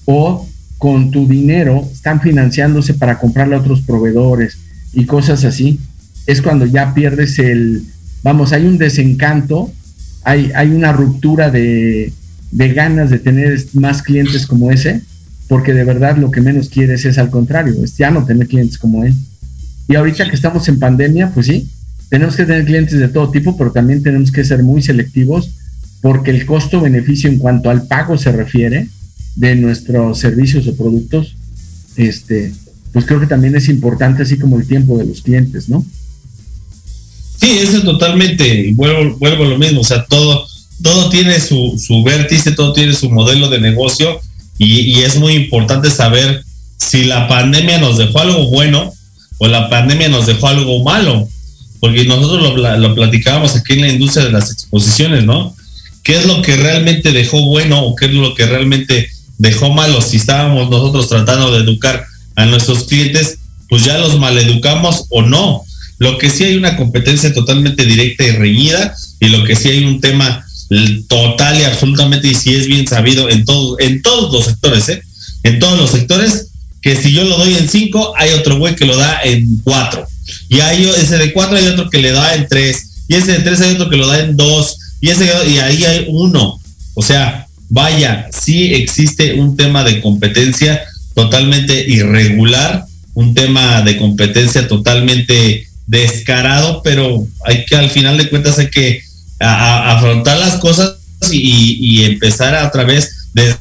o 0.06 0.48
con 0.78 1.12
tu 1.12 1.28
dinero 1.28 1.88
están 1.92 2.22
financiándose 2.22 2.94
para 2.94 3.20
comprarle 3.20 3.56
a 3.56 3.60
otros 3.60 3.82
proveedores 3.82 4.58
y 4.94 5.06
cosas 5.06 5.44
así. 5.44 5.80
Es 6.26 6.42
cuando 6.42 6.66
ya 6.66 6.94
pierdes 6.94 7.38
el, 7.40 7.84
vamos, 8.22 8.54
hay 8.54 8.66
un 8.66 8.78
desencanto, 8.78 9.72
hay, 10.24 10.52
hay 10.56 10.70
una 10.70 10.94
ruptura 10.94 11.50
de, 11.52 12.14
de 12.54 12.74
ganas 12.74 13.10
de 13.10 13.20
tener 13.20 13.60
más 13.74 14.04
clientes 14.04 14.46
como 14.46 14.72
ese, 14.72 15.02
porque 15.48 15.74
de 15.74 15.84
verdad 15.84 16.18
lo 16.18 16.32
que 16.32 16.40
menos 16.40 16.70
quieres 16.70 17.04
es 17.06 17.18
al 17.18 17.30
contrario, 17.30 17.76
es 17.84 17.98
ya 17.98 18.12
no 18.12 18.26
tener 18.26 18.48
clientes 18.48 18.78
como 18.78 19.04
él. 19.04 19.14
Y 19.88 19.96
ahorita 19.96 20.30
que 20.30 20.36
estamos 20.36 20.68
en 20.68 20.80
pandemia, 20.80 21.32
pues 21.34 21.48
sí, 21.48 21.68
tenemos 22.10 22.36
que 22.36 22.46
tener 22.46 22.66
clientes 22.66 23.00
de 23.00 23.08
todo 23.08 23.32
tipo, 23.32 23.58
pero 23.58 23.72
también 23.72 24.04
tenemos 24.04 24.32
que 24.32 24.46
ser 24.46 24.64
muy 24.64 24.82
selectivos 24.82 25.52
porque 26.02 26.32
el 26.32 26.46
costo-beneficio 26.46 27.30
en 27.30 27.40
cuanto 27.40 27.70
al 27.70 27.88
pago 27.88 28.18
se 28.18 28.32
refiere 28.32 28.88
de 29.36 29.56
nuestros 29.56 30.20
servicios 30.20 30.68
o 30.68 30.76
productos, 30.76 31.36
este, 31.96 32.54
pues 32.92 33.06
creo 33.06 33.20
que 33.20 33.28
también 33.28 33.56
es 33.56 33.68
importante, 33.68 34.24
así 34.24 34.38
como 34.38 34.60
el 34.60 34.68
tiempo 34.68 34.98
de 34.98 35.06
los 35.06 35.22
clientes, 35.22 35.70
¿no? 35.70 35.84
Sí, 37.40 37.58
eso 37.62 37.78
es 37.78 37.84
totalmente, 37.84 38.72
vuelvo, 38.76 39.18
vuelvo 39.18 39.44
a 39.46 39.48
lo 39.48 39.58
mismo, 39.58 39.82
o 39.82 39.84
sea, 39.84 40.06
todo, 40.06 40.46
todo 40.82 41.10
tiene 41.10 41.40
su, 41.40 41.78
su 41.78 42.04
vértice, 42.04 42.54
todo 42.54 42.74
tiene 42.74 42.94
su 42.94 43.10
modelo 43.10 43.50
de 43.50 43.60
negocio 43.60 44.20
y, 44.58 45.02
es 45.02 45.18
muy 45.18 45.34
importante 45.34 45.90
saber 45.90 46.44
si 46.78 47.06
la 47.06 47.28
pandemia 47.28 47.80
nos 47.80 47.98
dejó 47.98 48.20
algo 48.20 48.50
bueno 48.50 48.94
o 49.40 49.48
la 49.48 49.70
pandemia 49.70 50.10
nos 50.10 50.26
dejó 50.26 50.48
algo 50.48 50.84
malo, 50.84 51.28
porque 51.80 52.06
nosotros 52.06 52.56
lo, 52.56 52.78
lo 52.78 52.96
platicábamos 52.96 53.56
aquí 53.56 53.74
en 53.74 53.82
la 53.82 53.90
industria 53.90 54.26
de 54.26 54.32
las 54.32 54.52
exposiciones, 54.52 55.26
¿no? 55.26 55.56
¿Qué 56.04 56.18
es 56.18 56.26
lo 56.26 56.42
que 56.42 56.56
realmente 56.56 57.12
dejó 57.12 57.46
bueno 57.46 57.82
o 57.82 57.96
qué 57.96 58.06
es 58.06 58.14
lo 58.14 58.36
que 58.36 58.46
realmente 58.46 59.10
dejó 59.38 59.72
malo? 59.72 60.02
Si 60.02 60.18
estábamos 60.18 60.70
nosotros 60.70 61.10
tratando 61.10 61.52
de 61.52 61.64
educar 61.64 62.06
a 62.36 62.46
nuestros 62.46 62.84
clientes, 62.86 63.40
pues 63.70 63.86
ya 63.86 63.98
los 63.98 64.20
maleducamos 64.20 65.06
o 65.10 65.22
no. 65.22 65.64
Lo 65.98 66.18
que 66.18 66.30
sí 66.30 66.44
hay 66.44 66.56
una 66.56 66.76
competencia 66.76 67.34
totalmente 67.34 67.86
directa 67.86 68.24
y 68.26 68.32
reñida 68.32 68.96
y 69.20 69.28
lo 69.28 69.44
que 69.46 69.56
sí 69.56 69.70
hay 69.70 69.86
un 69.86 70.02
tema 70.02 70.46
total 71.08 71.60
y 71.60 71.64
absolutamente 71.64 72.28
y 72.28 72.36
si 72.36 72.56
es 72.56 72.68
bien 72.68 72.88
sabido 72.88 73.30
en 73.30 73.46
todos 73.46 73.80
en 73.80 74.02
todos 74.02 74.32
los 74.34 74.46
sectores, 74.46 74.90
¿eh? 74.90 75.02
En 75.44 75.60
todos 75.60 75.78
los 75.80 75.92
sectores 75.92 76.48
que 76.82 76.96
si 76.96 77.14
yo 77.14 77.24
lo 77.24 77.38
doy 77.38 77.54
en 77.56 77.70
cinco, 77.70 78.14
hay 78.18 78.32
otro 78.32 78.58
güey 78.58 78.76
que 78.76 78.86
lo 78.86 78.98
da 78.98 79.22
en 79.24 79.62
cuatro. 79.64 80.06
Y 80.50 80.60
hay 80.60 80.84
ese 80.84 81.18
de 81.18 81.32
cuatro 81.32 81.58
hay 81.58 81.68
otro 81.68 81.90
que 81.90 82.00
le 82.00 82.12
da 82.12 82.36
en 82.36 82.48
tres. 82.48 83.04
Y 83.08 83.16
ese 83.16 83.34
de 83.34 83.40
tres 83.40 83.62
hay 83.62 83.76
otro 83.76 83.90
que 83.90 83.98
lo 83.98 84.08
da 84.08 84.20
en 84.20 84.36
dos. 84.36 84.78
Y 85.00 85.10
ese 85.10 85.30
y 85.48 85.58
ahí 85.58 85.84
hay 85.86 86.06
uno. 86.10 86.60
O 86.94 87.02
sea, 87.02 87.48
vaya, 87.70 88.28
sí 88.32 88.74
existe 88.74 89.34
un 89.36 89.56
tema 89.56 89.84
de 89.84 90.02
competencia 90.02 90.82
totalmente 91.14 91.86
irregular, 91.88 92.86
un 93.14 93.34
tema 93.34 93.82
de 93.82 93.98
competencia 93.98 94.68
totalmente 94.68 95.68
descarado, 95.88 96.82
pero 96.84 97.28
hay 97.46 97.66
que 97.66 97.76
al 97.76 97.90
final 97.90 98.18
de 98.18 98.30
cuentas 98.30 98.60
hay 98.60 98.70
que 98.70 99.03
afrontar 99.44 100.40
las 100.40 100.56
cosas 100.56 100.96
y, 101.32 102.04
empezar 102.04 102.56
a 102.56 102.72
través 102.72 103.30
de, 103.34 103.56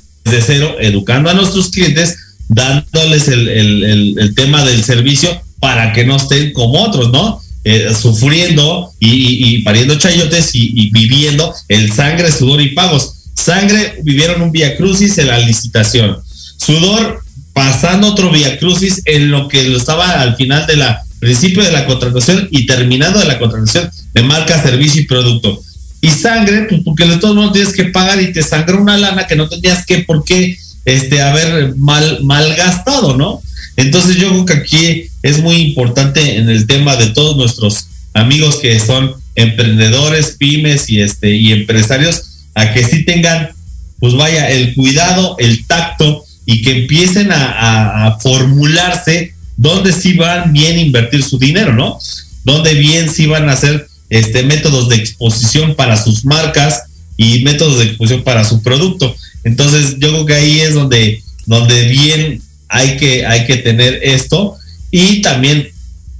cero, 0.44 0.76
educando 0.80 1.30
a 1.30 1.34
nuestros 1.34 1.70
clientes, 1.70 2.16
dándoles 2.48 3.28
el, 3.28 4.32
tema 4.36 4.64
del 4.64 4.82
servicio 4.84 5.40
para 5.60 5.92
que 5.92 6.04
no 6.04 6.16
estén 6.16 6.52
como 6.52 6.82
otros, 6.82 7.10
¿no? 7.10 7.40
Eh, 7.64 7.94
sufriendo 7.94 8.92
y, 8.98 9.62
pariendo 9.62 9.96
chayotes 9.96 10.50
y, 10.54 10.90
viviendo 10.90 11.54
el 11.68 11.92
sangre, 11.92 12.32
sudor 12.32 12.60
y 12.60 12.70
pagos. 12.70 13.14
Sangre 13.34 14.00
vivieron 14.02 14.42
un 14.42 14.52
via 14.52 14.76
crucis 14.76 15.18
en 15.18 15.28
la 15.28 15.38
licitación. 15.38 16.18
Sudor 16.56 17.22
pasando 17.52 18.08
otro 18.08 18.30
via 18.30 18.58
crucis 18.58 19.02
en 19.04 19.30
lo 19.30 19.48
que 19.48 19.64
lo 19.64 19.76
estaba 19.76 20.20
al 20.20 20.36
final 20.36 20.66
de 20.66 20.76
la 20.76 21.02
principio 21.22 21.62
de 21.62 21.70
la 21.70 21.86
contratación 21.86 22.48
y 22.50 22.66
terminando 22.66 23.20
de 23.20 23.26
la 23.26 23.38
contratación 23.38 23.88
de 24.12 24.22
marca, 24.24 24.60
servicio 24.60 25.02
y 25.02 25.06
producto. 25.06 25.62
Y 26.02 26.10
sangre, 26.10 26.66
pues 26.68 26.82
porque 26.84 27.06
de 27.06 27.16
todos 27.16 27.34
modos 27.34 27.52
tienes 27.52 27.72
que 27.72 27.84
pagar 27.84 28.20
y 28.20 28.32
te 28.32 28.42
sangra 28.42 28.76
una 28.76 28.98
lana 28.98 29.26
que 29.26 29.36
no 29.36 29.48
tenías 29.48 29.86
que 29.86 30.00
por 30.00 30.24
qué 30.24 30.58
este, 30.84 31.22
haber 31.22 31.76
mal, 31.76 32.22
mal 32.24 32.54
gastado, 32.54 33.16
¿no? 33.16 33.40
Entonces 33.76 34.16
yo 34.16 34.28
creo 34.28 34.44
que 34.44 34.52
aquí 34.52 35.04
es 35.22 35.40
muy 35.40 35.56
importante 35.56 36.36
en 36.36 36.50
el 36.50 36.66
tema 36.66 36.96
de 36.96 37.06
todos 37.06 37.36
nuestros 37.36 37.86
amigos 38.12 38.56
que 38.56 38.78
son 38.78 39.14
emprendedores, 39.34 40.36
pymes 40.38 40.90
y 40.90 41.00
este 41.00 41.34
y 41.34 41.52
empresarios 41.52 42.24
a 42.54 42.72
que 42.72 42.84
sí 42.84 43.04
tengan, 43.04 43.50
pues 43.98 44.14
vaya, 44.14 44.50
el 44.50 44.74
cuidado, 44.74 45.36
el 45.38 45.66
tacto 45.66 46.24
y 46.44 46.62
que 46.62 46.82
empiecen 46.82 47.30
a, 47.32 48.18
formularse 48.20 49.34
dónde 49.56 49.92
sí 49.92 50.14
van 50.14 50.52
bien 50.52 50.78
invertir 50.78 51.22
su 51.22 51.38
dinero, 51.38 51.72
¿no? 51.72 51.98
Dónde 52.44 52.74
bien 52.74 53.08
sí 53.08 53.26
van 53.26 53.48
a 53.48 53.52
hacer 53.52 53.86
este, 54.12 54.42
métodos 54.42 54.90
de 54.90 54.96
exposición 54.96 55.74
para 55.74 55.96
sus 55.96 56.26
marcas 56.26 56.82
y 57.16 57.40
métodos 57.44 57.78
de 57.78 57.84
exposición 57.84 58.22
para 58.22 58.44
su 58.44 58.62
producto. 58.62 59.16
Entonces, 59.42 59.96
yo 59.98 60.10
creo 60.10 60.26
que 60.26 60.34
ahí 60.34 60.60
es 60.60 60.74
donde, 60.74 61.22
donde 61.46 61.88
bien 61.88 62.42
hay 62.68 62.98
que, 62.98 63.24
hay 63.24 63.46
que 63.46 63.56
tener 63.56 64.00
esto. 64.02 64.56
Y 64.90 65.22
también 65.22 65.66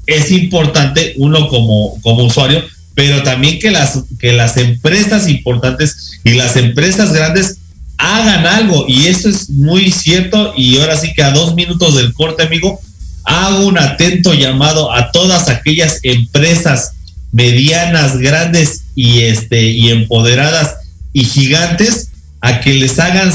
es 0.07 0.31
importante 0.31 1.13
uno 1.19 1.49
como, 1.49 2.01
como 2.01 2.25
usuario, 2.25 2.65
pero 2.95 3.23
también 3.25 3.59
que 3.59 3.71
las, 3.71 4.05
que 4.19 4.33
las 4.33 4.57
empresas 4.57 5.29
importantes 5.29 6.13
y 6.25 6.31
las 6.31 6.57
empresas 6.57 7.13
grandes 7.13 7.59
hagan 7.99 8.47
algo. 8.47 8.87
Y 8.89 9.09
esto 9.09 9.29
es 9.29 9.51
muy 9.51 9.93
cierto. 9.93 10.55
Y 10.57 10.79
ahora 10.79 10.97
sí 10.97 11.13
que 11.13 11.23
a 11.23 11.33
dos 11.33 11.55
minutos 11.55 11.97
del 11.97 12.15
corte, 12.15 12.45
amigo, 12.45 12.81
hago 13.25 13.67
un 13.67 13.77
atento 13.77 14.33
llamado 14.33 14.91
a 14.91 15.13
todas 15.13 15.51
aquellas 15.51 16.01
empresas 16.03 16.93
medianas, 17.33 18.19
grandes 18.19 18.85
y 18.95 19.23
este 19.23 19.63
y 19.63 19.91
empoderadas 19.91 20.77
y 21.13 21.25
gigantes 21.25 22.11
a 22.41 22.61
que 22.61 22.75
les 22.75 22.99
hagan 22.99 23.33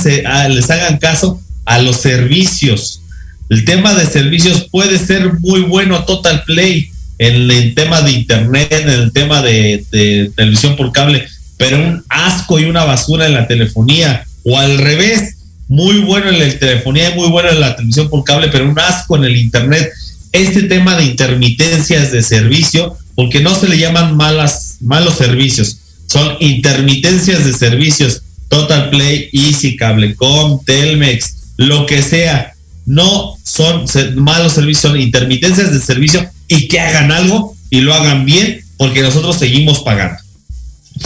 les 0.49 0.69
hagan 0.69 0.97
caso 0.97 1.41
a 1.65 1.79
los 1.79 1.97
servicios. 1.97 3.01
El 3.49 3.65
tema 3.65 3.93
de 3.93 4.05
servicios 4.05 4.67
puede 4.69 4.97
ser 4.97 5.39
muy 5.39 5.61
bueno 5.61 6.03
Total 6.05 6.43
Play 6.43 6.91
en 7.17 7.49
el 7.49 7.73
tema 7.73 8.01
de 8.01 8.11
internet, 8.11 8.71
en 8.71 8.89
el 8.89 9.11
tema 9.11 9.41
de, 9.41 9.85
de 9.91 10.31
televisión 10.35 10.75
por 10.75 10.91
cable, 10.91 11.27
pero 11.57 11.77
un 11.77 12.03
asco 12.09 12.59
y 12.59 12.65
una 12.65 12.83
basura 12.83 13.25
en 13.25 13.33
la 13.33 13.47
telefonía 13.47 14.23
o 14.43 14.57
al 14.57 14.77
revés, 14.77 15.37
muy 15.67 15.99
bueno 15.99 16.29
en 16.29 16.39
la 16.39 16.59
telefonía 16.59 17.09
y 17.09 17.15
muy 17.15 17.29
bueno 17.29 17.49
en 17.49 17.59
la 17.59 17.75
televisión 17.75 18.09
por 18.09 18.23
cable, 18.23 18.47
pero 18.49 18.69
un 18.69 18.79
asco 18.79 19.17
en 19.17 19.25
el 19.25 19.35
internet. 19.35 19.91
Este 20.31 20.63
tema 20.63 20.95
de 20.95 21.05
intermitencias 21.05 22.11
de 22.11 22.21
servicio, 22.21 22.97
porque 23.17 23.41
no 23.41 23.55
se 23.55 23.67
le 23.67 23.79
llaman 23.79 24.15
malas, 24.15 24.77
malos 24.79 25.15
servicios, 25.15 25.79
son 26.05 26.37
intermitencias 26.39 27.43
de 27.43 27.51
servicios. 27.51 28.21
Total 28.47 28.91
Play, 28.91 29.29
Easy, 29.33 29.75
Cablecom, 29.75 30.63
Telmex, 30.63 31.55
lo 31.57 31.87
que 31.87 32.03
sea. 32.03 32.53
No 32.85 33.35
son 33.41 33.85
malos 34.17 34.53
servicios, 34.53 34.91
son 34.91 35.01
intermitencias 35.01 35.73
de 35.73 35.79
servicio 35.79 36.29
y 36.47 36.67
que 36.67 36.79
hagan 36.79 37.11
algo 37.11 37.57
y 37.71 37.81
lo 37.81 37.95
hagan 37.95 38.23
bien, 38.23 38.61
porque 38.77 39.01
nosotros 39.01 39.35
seguimos 39.35 39.79
pagando. 39.79 40.19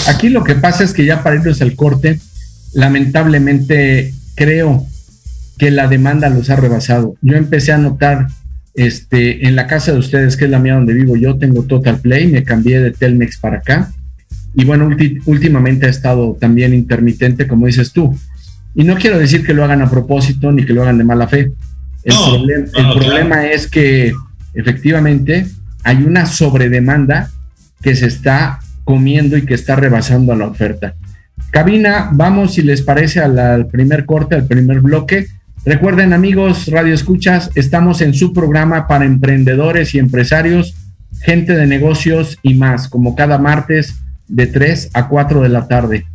Aquí 0.08 0.28
lo 0.28 0.44
que 0.44 0.56
pasa 0.56 0.84
es 0.84 0.92
que 0.92 1.06
ya 1.06 1.24
para 1.24 1.38
irnos 1.38 1.62
al 1.62 1.78
corte, 1.78 2.20
lamentablemente 2.74 4.14
creo 4.36 4.86
que 5.58 5.72
la 5.72 5.88
demanda 5.88 6.28
los 6.28 6.50
ha 6.50 6.58
rebasado. 6.58 7.16
Yo 7.22 7.38
empecé 7.38 7.72
a 7.72 7.78
notar 7.78 8.28
este, 8.74 9.48
en 9.48 9.56
la 9.56 9.68
casa 9.68 9.92
de 9.92 10.00
ustedes, 10.00 10.38
que 10.38 10.46
es 10.46 10.52
la 10.52 10.60
mía 10.60 10.76
donde 10.76 10.94
vivo, 10.94 11.16
yo 11.16 11.38
tengo 11.38 11.64
Total 11.64 12.00
Play, 12.00 12.28
me 12.28 12.44
cambié 12.44 12.80
de 12.80 12.92
Telmex 12.92 13.38
para 13.38 13.58
acá. 13.58 13.92
Y 14.54 14.66
bueno, 14.66 14.90
últimamente 15.26 15.86
ha 15.86 15.90
estado 15.90 16.38
también 16.40 16.74
intermitente, 16.74 17.48
como 17.48 17.68
dices 17.68 17.92
tú. 17.92 18.18
Y 18.76 18.84
no 18.84 18.96
quiero 18.96 19.18
decir 19.18 19.46
que 19.46 19.54
lo 19.54 19.64
hagan 19.64 19.82
a 19.82 19.90
propósito 19.90 20.52
ni 20.52 20.66
que 20.66 20.74
lo 20.74 20.84
hagan 20.84 20.98
de 20.98 21.04
mala 21.04 21.28
fe. 21.28 21.52
El, 22.04 22.16
el 22.52 22.94
problema 22.94 23.48
es 23.48 23.68
que 23.68 24.14
efectivamente 24.54 25.46
hay 25.84 25.98
una 26.04 26.26
sobredemanda 26.26 27.30
que 27.82 27.96
se 27.96 28.08
está 28.08 28.60
comiendo 28.84 29.38
y 29.38 29.46
que 29.46 29.54
está 29.54 29.76
rebasando 29.76 30.34
a 30.34 30.36
la 30.36 30.48
oferta. 30.48 30.96
Cabina, 31.52 32.10
vamos 32.14 32.54
si 32.54 32.62
les 32.62 32.82
parece 32.82 33.20
al, 33.20 33.68
primer 33.68 34.06
corte, 34.06 34.36
al 34.36 34.48
primer 34.48 34.80
bloque. 34.80 35.28
Recuerden 35.64 36.12
amigos, 36.12 36.66
Radio 36.72 36.92
Escuchas, 36.92 37.52
estamos 37.54 38.02
en 38.02 38.16
su 38.16 38.34
programa 38.34 38.88
para 38.88 39.06
emprendedores 39.06 39.94
y 39.94 40.00
empresarios, 40.00 40.74
gente 41.22 41.54
de 41.54 41.68
negocios 41.68 42.40
y 42.42 42.56
más, 42.56 42.88
como 42.90 43.16
cada 43.16 43.38
martes 43.38 43.96
de 44.28 44.48
3 44.48 44.90
a 44.96 45.08
4 45.08 45.42
de 45.42 45.50
la 45.50 45.68
tarde. 45.68 46.08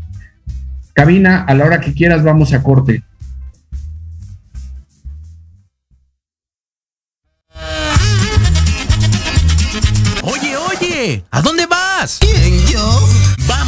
Cabina, 0.95 1.45
a 1.45 1.55
la 1.55 1.65
hora 1.65 1.81
que 1.81 1.93
quieras 1.93 2.25
vamos 2.25 2.53
a 2.55 2.65
corte. 2.65 3.05
Oye, 10.23 10.57
oye, 10.57 11.25
¿a 11.31 11.41
dónde 11.41 11.67
vas? 11.67 12.19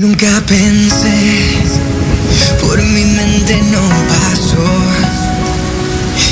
Nunca 0.00 0.42
pensé, 0.46 1.58
por 2.58 2.82
mi 2.82 3.04
mente 3.04 3.60
no 3.70 3.82
pasó, 4.08 4.64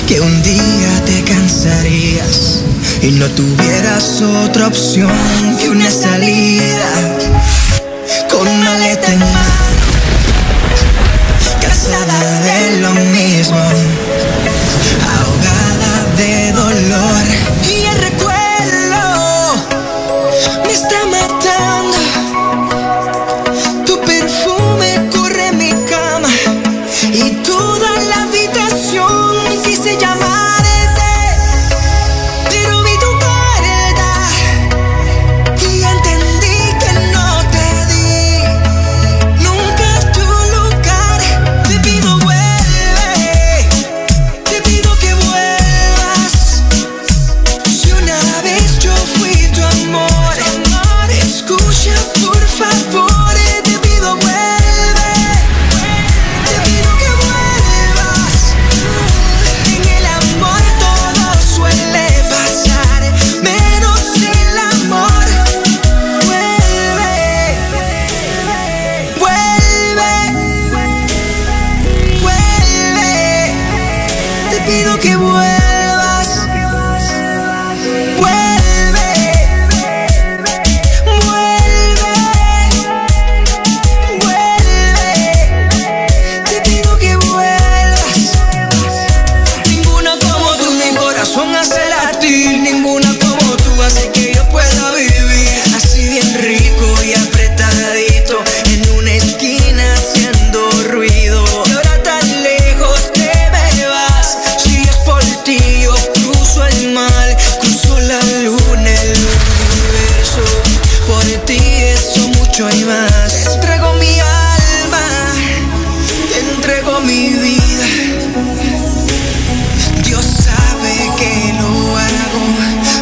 que 0.07 0.23
un 0.23 0.43
día 0.43 1.05
te 1.05 1.23
cansarías 1.31 2.65
y 3.03 3.11
no 3.11 3.27
tuvieras 3.27 4.23
otra 4.23 4.69
opción 4.69 5.11
que 5.61 5.69
una 5.69 5.91
salida 5.91 7.19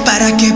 para 0.05 0.37
que 0.37 0.53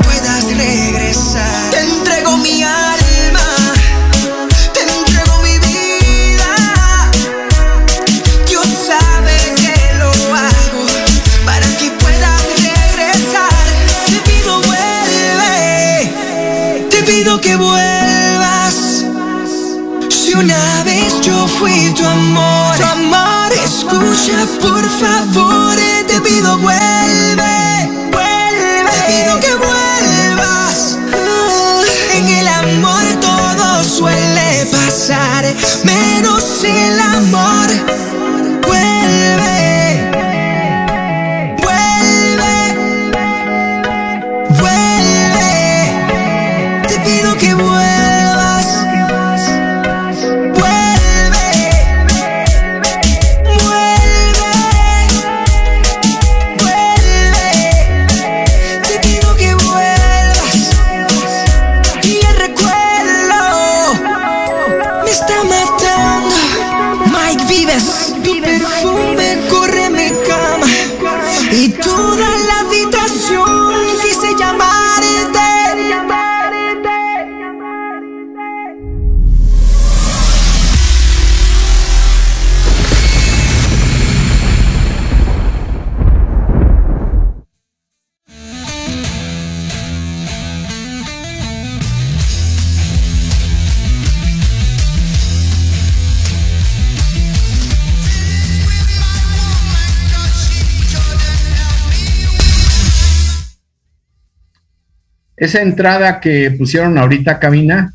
Esa 105.50 105.62
entrada 105.62 106.20
que 106.20 106.52
pusieron 106.52 106.96
ahorita, 106.96 107.40
cabina, 107.40 107.92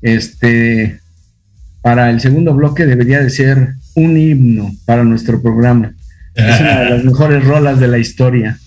este, 0.00 1.00
para 1.82 2.08
el 2.08 2.18
segundo 2.22 2.54
bloque 2.54 2.86
debería 2.86 3.20
de 3.20 3.28
ser 3.28 3.74
un 3.94 4.16
himno 4.16 4.72
para 4.86 5.04
nuestro 5.04 5.42
programa. 5.42 5.92
Es 6.34 6.60
una 6.62 6.80
de 6.80 6.90
las 6.92 7.04
mejores 7.10 7.44
rolas 7.44 7.78
de 7.78 7.88
la 7.88 7.98
historia. 7.98 8.58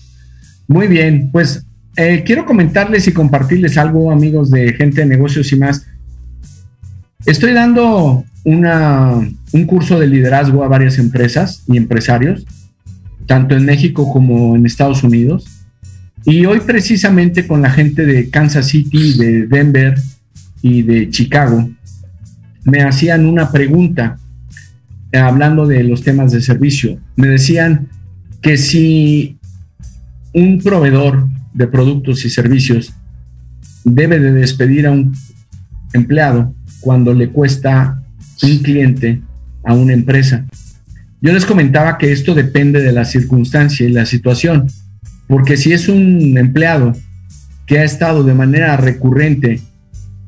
Muy 0.68 0.86
bien, 0.86 1.30
pues 1.32 1.64
eh, 1.96 2.22
quiero 2.24 2.46
comentarles 2.46 3.08
y 3.08 3.12
compartirles 3.12 3.76
algo, 3.76 4.12
amigos 4.12 4.52
de 4.52 4.72
gente 4.72 5.00
de 5.00 5.06
negocios 5.08 5.50
y 5.50 5.56
más. 5.56 5.84
Estoy 7.26 7.54
dando 7.54 8.24
una, 8.44 9.14
un 9.52 9.64
curso 9.66 9.98
de 9.98 10.06
liderazgo 10.06 10.62
a 10.62 10.68
varias 10.68 10.96
empresas 10.98 11.64
y 11.66 11.76
empresarios, 11.76 12.46
tanto 13.26 13.56
en 13.56 13.64
México 13.64 14.12
como 14.12 14.54
en 14.54 14.64
Estados 14.64 15.02
Unidos. 15.02 15.57
Y 16.24 16.44
hoy 16.46 16.60
precisamente 16.60 17.46
con 17.46 17.62
la 17.62 17.70
gente 17.70 18.04
de 18.04 18.28
Kansas 18.30 18.66
City, 18.66 19.14
de 19.16 19.46
Denver 19.46 19.98
y 20.62 20.82
de 20.82 21.10
Chicago, 21.10 21.70
me 22.64 22.82
hacían 22.82 23.26
una 23.26 23.50
pregunta 23.50 24.18
eh, 25.10 25.18
hablando 25.18 25.66
de 25.66 25.84
los 25.84 26.02
temas 26.02 26.32
de 26.32 26.40
servicio. 26.40 26.98
Me 27.16 27.28
decían 27.28 27.88
que 28.42 28.56
si 28.56 29.38
un 30.34 30.58
proveedor 30.58 31.26
de 31.54 31.66
productos 31.66 32.24
y 32.24 32.30
servicios 32.30 32.92
debe 33.84 34.18
de 34.18 34.32
despedir 34.32 34.86
a 34.86 34.90
un 34.90 35.14
empleado 35.92 36.54
cuando 36.80 37.14
le 37.14 37.30
cuesta 37.30 38.02
un 38.42 38.58
cliente 38.58 39.22
a 39.64 39.74
una 39.74 39.92
empresa. 39.92 40.46
Yo 41.20 41.32
les 41.32 41.44
comentaba 41.44 41.98
que 41.98 42.12
esto 42.12 42.34
depende 42.34 42.80
de 42.80 42.92
la 42.92 43.04
circunstancia 43.04 43.86
y 43.86 43.90
la 43.90 44.06
situación, 44.06 44.68
porque 45.28 45.56
si 45.56 45.72
es 45.72 45.88
un 45.88 46.36
empleado 46.36 46.94
que 47.66 47.78
ha 47.78 47.84
estado 47.84 48.24
de 48.24 48.34
manera 48.34 48.76
recurrente 48.76 49.60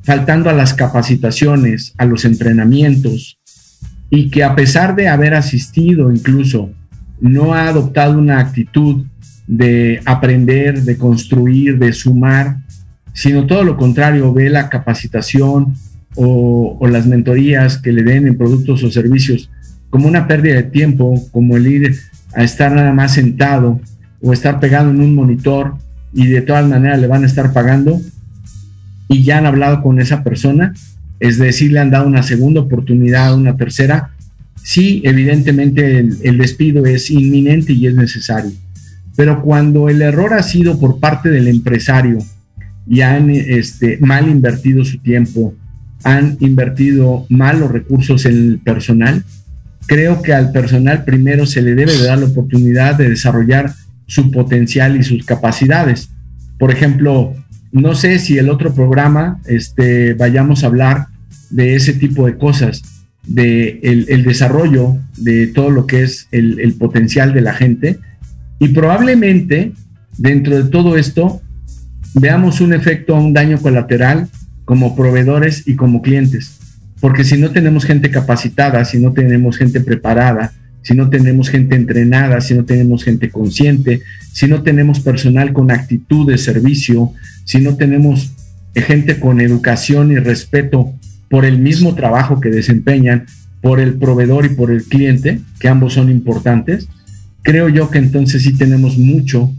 faltando 0.03 0.49
a 0.49 0.53
las 0.53 0.73
capacitaciones, 0.73 1.93
a 1.97 2.05
los 2.05 2.23
entrenamientos, 2.23 3.37
y 4.09 4.29
que 4.29 4.43
a 4.43 4.55
pesar 4.55 4.95
de 4.95 5.07
haber 5.07 5.33
asistido 5.33 6.11
incluso 6.11 6.69
no 7.19 7.53
ha 7.53 7.67
adoptado 7.67 8.17
una 8.17 8.39
actitud 8.39 9.05
de 9.47 10.01
aprender, 10.05 10.83
de 10.83 10.97
construir, 10.97 11.77
de 11.77 11.93
sumar, 11.93 12.57
sino 13.13 13.45
todo 13.45 13.63
lo 13.63 13.77
contrario, 13.77 14.33
ve 14.33 14.49
la 14.49 14.69
capacitación 14.69 15.75
o, 16.15 16.79
las 16.89 17.05
mentorías 17.05 17.77
que 17.77 17.91
le 17.91 18.03
den 18.03 18.27
en 18.27 18.37
productos 18.37 18.83
o 18.83 18.91
servicios 18.91 19.49
como 19.89 20.07
una 20.07 20.27
pérdida 20.27 20.55
de 20.55 20.63
tiempo, 20.63 21.21
como 21.31 21.57
el 21.57 21.67
ir 21.67 21.95
a 22.33 22.43
estar 22.43 22.71
nada 22.71 22.93
más 22.93 23.13
sentado 23.13 23.79
o 24.21 24.33
estar 24.33 24.59
pegado 24.59 24.89
en 24.89 25.01
un 25.01 25.15
monitor 25.15 25.75
y 26.13 26.27
de 26.27 26.41
todas 26.41 26.67
maneras 26.67 26.99
le 26.99 27.07
van 27.07 27.23
a 27.23 27.27
estar 27.27 27.53
pagando 27.53 27.99
y 29.07 29.23
ya 29.23 29.37
han 29.37 29.45
hablado 29.45 29.81
con 29.81 29.99
esa 29.99 30.23
persona, 30.23 30.73
es 31.19 31.37
decir, 31.37 31.71
le 31.73 31.79
han 31.79 31.91
dado 31.91 32.07
una 32.07 32.23
segunda 32.23 32.61
oportunidad, 32.61 33.35
una 33.35 33.57
tercera, 33.57 34.11
sí, 34.63 35.01
evidentemente 35.03 35.99
el, 35.99 36.37
despido 36.37 36.85
es 36.85 37.11
inminente 37.11 37.73
y 37.73 37.87
es 37.87 37.95
necesario. 37.95 38.51
Pero 39.15 39.41
cuando 39.41 39.89
el 39.89 40.01
error 40.01 40.33
ha 40.33 40.43
sido 40.43 40.79
por 40.79 40.99
parte 40.99 41.29
del 41.29 41.47
empresario 41.47 42.19
y 42.87 43.01
han 43.01 43.29
este, 43.29 43.97
mal 43.99 44.29
invertido 44.29 44.85
su 44.85 44.97
tiempo, 44.99 45.53
han 46.03 46.37
invertido 46.39 47.25
mal 47.29 47.59
los 47.59 47.71
recursos 47.71 48.25
en 48.25 48.33
el 48.33 48.59
personal, 48.59 49.23
creo 49.85 50.21
que 50.21 50.33
al 50.33 50.51
personal 50.53 51.03
primero 51.03 51.45
se 51.45 51.61
le 51.61 51.75
debe 51.75 51.91
de 51.91 52.05
dar 52.05 52.17
la 52.17 52.27
oportunidad 52.27 52.95
de 52.95 53.09
desarrollar 53.09 53.73
su 54.11 54.29
potencial 54.29 54.97
y 54.97 55.03
sus 55.03 55.23
capacidades. 55.23 56.09
Por 56.59 56.69
ejemplo, 56.69 57.33
no 57.71 57.95
sé 57.95 58.19
si 58.19 58.37
el 58.37 58.49
otro 58.49 58.73
programa 58.73 59.39
este, 59.45 60.15
vayamos 60.15 60.63
a 60.63 60.67
hablar 60.67 61.07
de 61.49 61.75
ese 61.75 61.93
tipo 61.93 62.25
de 62.25 62.37
cosas, 62.37 62.81
de 63.25 63.79
el, 63.81 64.23
desarrollo 64.25 64.97
de 65.15 65.47
todo 65.47 65.69
lo 65.69 65.87
que 65.87 66.03
es 66.03 66.27
el, 66.33 66.59
el 66.59 66.73
potencial 66.73 67.33
de 67.33 67.39
la 67.39 67.53
gente 67.53 67.99
y 68.59 68.67
probablemente 68.69 69.71
dentro 70.17 70.61
de 70.61 70.69
todo 70.69 70.97
esto 70.97 71.41
veamos 72.13 72.59
un 72.59 72.73
efecto, 72.73 73.15
un 73.15 73.31
daño 73.31 73.59
colateral 73.59 74.27
como 74.65 74.93
proveedores 74.93 75.65
y 75.69 75.77
como 75.77 76.01
clientes. 76.01 76.59
Porque 76.99 77.23
si 77.23 77.37
no 77.37 77.51
tenemos 77.51 77.85
gente 77.85 78.11
capacitada, 78.11 78.83
si 78.83 78.99
no 78.99 79.13
tenemos 79.13 79.57
gente 79.57 79.79
preparada, 79.79 80.51
si 80.83 80.95
no 80.95 81.09
tenemos 81.09 81.49
gente 81.49 81.75
entrenada, 81.75 82.41
si 82.41 82.53
no 82.53 82.65
tenemos 82.65 83.03
gente 83.03 83.29
consciente, 83.29 84.01
si 84.31 84.47
no 84.47 84.63
tenemos 84.63 84.99
personal 84.99 85.53
con 85.53 85.71
actitud 85.71 86.27
de 86.27 86.37
servicio, 86.37 87.11
si 87.45 87.59
no 87.59 87.75
tenemos 87.75 88.31
gente 88.73 89.19
con 89.19 89.41
educación 89.41 90.11
y 90.11 90.17
respeto 90.17 90.93
por 91.29 91.45
el 91.45 91.59
mismo 91.59 91.95
trabajo 91.95 92.39
que 92.39 92.49
desempeñan, 92.49 93.25
por 93.61 93.79
el 93.79 93.93
proveedor 93.93 94.45
y 94.45 94.49
por 94.49 94.71
el 94.71 94.83
cliente, 94.83 95.39
que 95.59 95.67
ambos 95.67 95.93
son 95.93 96.09
importantes, 96.09 96.87
creo 97.43 97.69
yo 97.69 97.89
que 97.89 97.99
entonces 97.99 98.43
sí 98.43 98.57
tenemos 98.57 98.97
mucho 98.97 99.51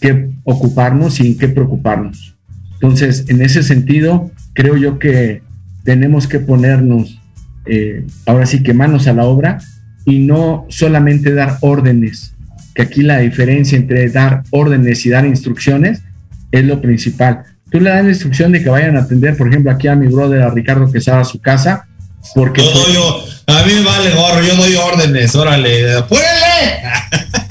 que 0.00 0.30
ocuparnos 0.44 1.20
y 1.20 1.26
en 1.28 1.38
qué 1.38 1.48
preocuparnos. 1.48 2.34
Entonces, 2.74 3.24
en 3.28 3.42
ese 3.42 3.62
sentido, 3.62 4.30
creo 4.54 4.76
yo 4.76 4.98
que 4.98 5.42
tenemos 5.84 6.26
que 6.26 6.40
ponernos 6.40 7.18
eh, 7.66 8.04
ahora 8.26 8.46
sí 8.46 8.62
que 8.62 8.74
manos 8.74 9.06
a 9.06 9.12
la 9.12 9.24
obra 9.24 9.58
y 10.04 10.18
no 10.18 10.66
solamente 10.68 11.32
dar 11.34 11.58
órdenes, 11.60 12.34
que 12.74 12.82
aquí 12.82 13.02
la 13.02 13.18
diferencia 13.18 13.76
entre 13.76 14.08
dar 14.08 14.42
órdenes 14.50 15.04
y 15.06 15.10
dar 15.10 15.26
instrucciones 15.26 16.02
es 16.50 16.64
lo 16.64 16.80
principal. 16.80 17.44
Tú 17.70 17.80
le 17.80 17.90
das 17.90 18.04
la 18.04 18.10
instrucción 18.10 18.52
de 18.52 18.62
que 18.62 18.68
vayan 18.68 18.96
a 18.96 19.00
atender, 19.00 19.36
por 19.36 19.48
ejemplo, 19.48 19.70
aquí 19.70 19.88
a 19.88 19.94
mi 19.94 20.06
brother, 20.06 20.42
a 20.42 20.50
Ricardo 20.50 20.90
Quesada, 20.90 21.20
a 21.20 21.24
su 21.24 21.40
casa, 21.40 21.86
porque... 22.34 22.62
Yo 22.62 22.70
doy, 22.70 22.92
yo, 22.94 23.24
a 23.46 23.62
mí 23.64 23.72
me 23.74 23.82
vale 23.82 24.10
gorro, 24.10 24.42
yo 24.42 24.56
doy 24.56 24.74
órdenes, 24.74 25.34
órale, 25.34 25.94
¡apúrenle! 25.94 26.82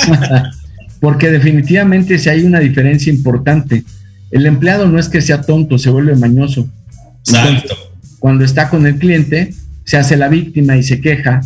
porque 1.01 1.29
definitivamente 1.29 2.19
si 2.19 2.29
hay 2.29 2.43
una 2.43 2.59
diferencia 2.59 3.11
importante. 3.11 3.83
El 4.29 4.45
empleado 4.45 4.87
no 4.87 4.99
es 4.99 5.09
que 5.09 5.19
sea 5.19 5.41
tonto, 5.41 5.77
se 5.77 5.89
vuelve 5.89 6.15
mañoso. 6.15 6.69
Exacto. 7.27 7.75
cuando 8.19 8.45
está 8.45 8.69
con 8.69 8.85
el 8.87 8.97
cliente, 8.97 9.53
se 9.83 9.97
hace 9.97 10.15
la 10.17 10.27
víctima 10.27 10.77
y 10.77 10.83
se 10.83 11.01
queja, 11.01 11.41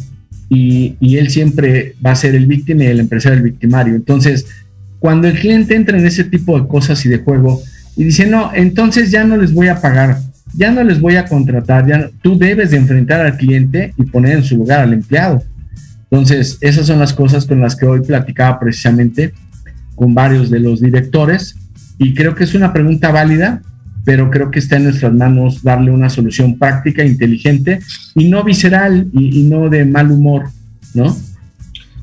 y, 0.49 0.95
y, 0.99 1.17
él 1.17 1.29
siempre 1.29 1.95
va 2.05 2.11
a 2.11 2.15
ser 2.15 2.35
el 2.35 2.45
víctima 2.45 2.83
y 2.83 2.87
el 2.87 2.99
empresario 2.99 3.37
el 3.37 3.43
victimario. 3.43 3.95
Entonces, 3.95 4.45
cuando 4.99 5.27
el 5.27 5.39
cliente 5.39 5.75
entra 5.75 5.97
en 5.97 6.05
ese 6.05 6.23
tipo 6.23 6.59
de 6.59 6.67
cosas 6.67 7.05
y 7.05 7.09
de 7.09 7.19
juego 7.19 7.61
y 7.95 8.03
dice, 8.03 8.25
no, 8.25 8.51
entonces 8.53 9.11
ya 9.11 9.23
no 9.23 9.37
les 9.37 9.53
voy 9.53 9.67
a 9.67 9.81
pagar, 9.81 10.17
ya 10.55 10.71
no 10.71 10.83
les 10.83 10.99
voy 10.99 11.15
a 11.15 11.25
contratar, 11.25 11.87
ya 11.87 12.09
tú 12.21 12.37
debes 12.37 12.71
de 12.71 12.77
enfrentar 12.77 13.21
al 13.21 13.37
cliente 13.37 13.93
y 13.97 14.03
poner 14.03 14.37
en 14.37 14.43
su 14.43 14.57
lugar 14.57 14.81
al 14.81 14.93
empleado. 14.93 15.43
Entonces, 16.09 16.57
esas 16.61 16.87
son 16.87 16.99
las 16.99 17.13
cosas 17.13 17.45
con 17.45 17.59
las 17.59 17.75
que 17.75 17.85
hoy 17.85 18.01
platicaba 18.01 18.59
precisamente 18.59 19.33
con 19.95 20.13
varios 20.13 20.49
de 20.49 20.59
los 20.59 20.81
directores 20.81 21.55
y 21.97 22.13
creo 22.13 22.35
que 22.35 22.43
es 22.43 22.53
una 22.53 22.73
pregunta 22.73 23.11
válida, 23.11 23.61
pero 24.05 24.29
creo 24.29 24.51
que 24.51 24.59
está 24.59 24.77
en 24.77 24.85
nuestras 24.85 25.13
manos 25.13 25.63
darle 25.63 25.91
una 25.91 26.09
solución 26.09 26.57
práctica, 26.57 27.03
inteligente 27.03 27.79
y 28.13 28.25
no 28.25 28.43
visceral 28.43 29.07
y, 29.13 29.43
no 29.43 29.67
de 29.69 29.83
mal 29.83 30.11
humor, 30.11 30.49
¿no? 30.93 31.17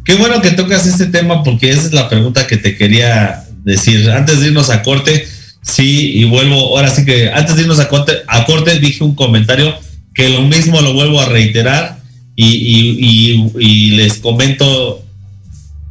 Qué 0.04 0.16
bueno 0.16 0.42
que 0.42 0.50
tocas 0.50 0.86
este 0.86 1.06
tema 1.06 1.44
porque 1.44 1.70
esa 1.70 1.86
es 1.86 1.92
la 1.92 2.08
pregunta 2.08 2.46
que 2.46 2.56
te 2.56 2.76
quería 2.76 3.44
decir. 3.64 4.10
Antes 4.10 4.40
de 4.40 4.48
irnos 4.48 4.68
a 4.68 4.82
corte, 4.82 5.24
sí, 5.62 6.12
y 6.16 6.24
vuelvo, 6.24 6.76
ahora 6.76 6.90
sí 6.90 7.04
que 7.04 7.30
antes 7.30 7.54
de 7.54 7.62
irnos 7.62 7.78
a 7.78 7.88
corte, 7.88 8.12
a 8.26 8.44
corte 8.44 8.80
dije 8.80 9.04
un 9.04 9.14
comentario 9.14 9.72
que 10.12 10.28
lo 10.28 10.42
mismo 10.42 10.80
lo 10.80 10.92
vuelvo 10.92 11.20
a 11.20 11.28
reiterar 11.28 12.00
y 12.34 13.90
les 13.96 14.14
comento 14.14 15.04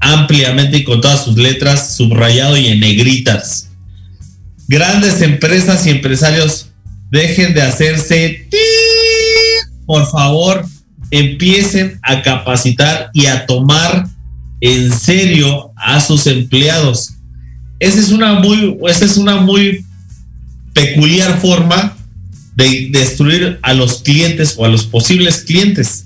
ampliamente 0.02 0.78
y 0.78 0.84
con 0.84 1.00
todas 1.00 1.24
sus 1.24 1.38
letras, 1.38 1.96
subrayado 1.96 2.58
y 2.58 2.68
en 2.68 2.82
negritas. 2.82 3.71
Grandes 4.72 5.22
empresas 5.22 5.86
y 5.86 5.90
empresarios, 5.90 6.68
dejen 7.10 7.54
de 7.54 7.62
hacerse, 7.62 8.48
por 9.86 10.10
favor, 10.10 10.66
empiecen 11.10 12.00
a 12.02 12.22
capacitar 12.22 13.10
y 13.14 13.26
a 13.26 13.46
tomar 13.46 14.08
en 14.62 14.98
serio 14.98 15.74
a 15.76 16.00
sus 16.00 16.26
empleados. 16.26 17.16
Esa 17.82 18.00
es 18.00 18.12
una 18.12 18.36
muy, 18.36 18.78
esa 18.88 19.04
es 19.04 19.18
una 19.18 19.42
muy 19.42 19.84
peculiar 20.72 21.42
forma 21.42 21.98
de 22.56 22.88
destruir 22.94 23.60
a 23.64 23.74
los 23.74 24.02
clientes 24.02 24.56
o 24.58 24.64
a 24.64 24.70
los 24.70 24.86
posibles 24.86 25.40
clientes. 25.40 26.06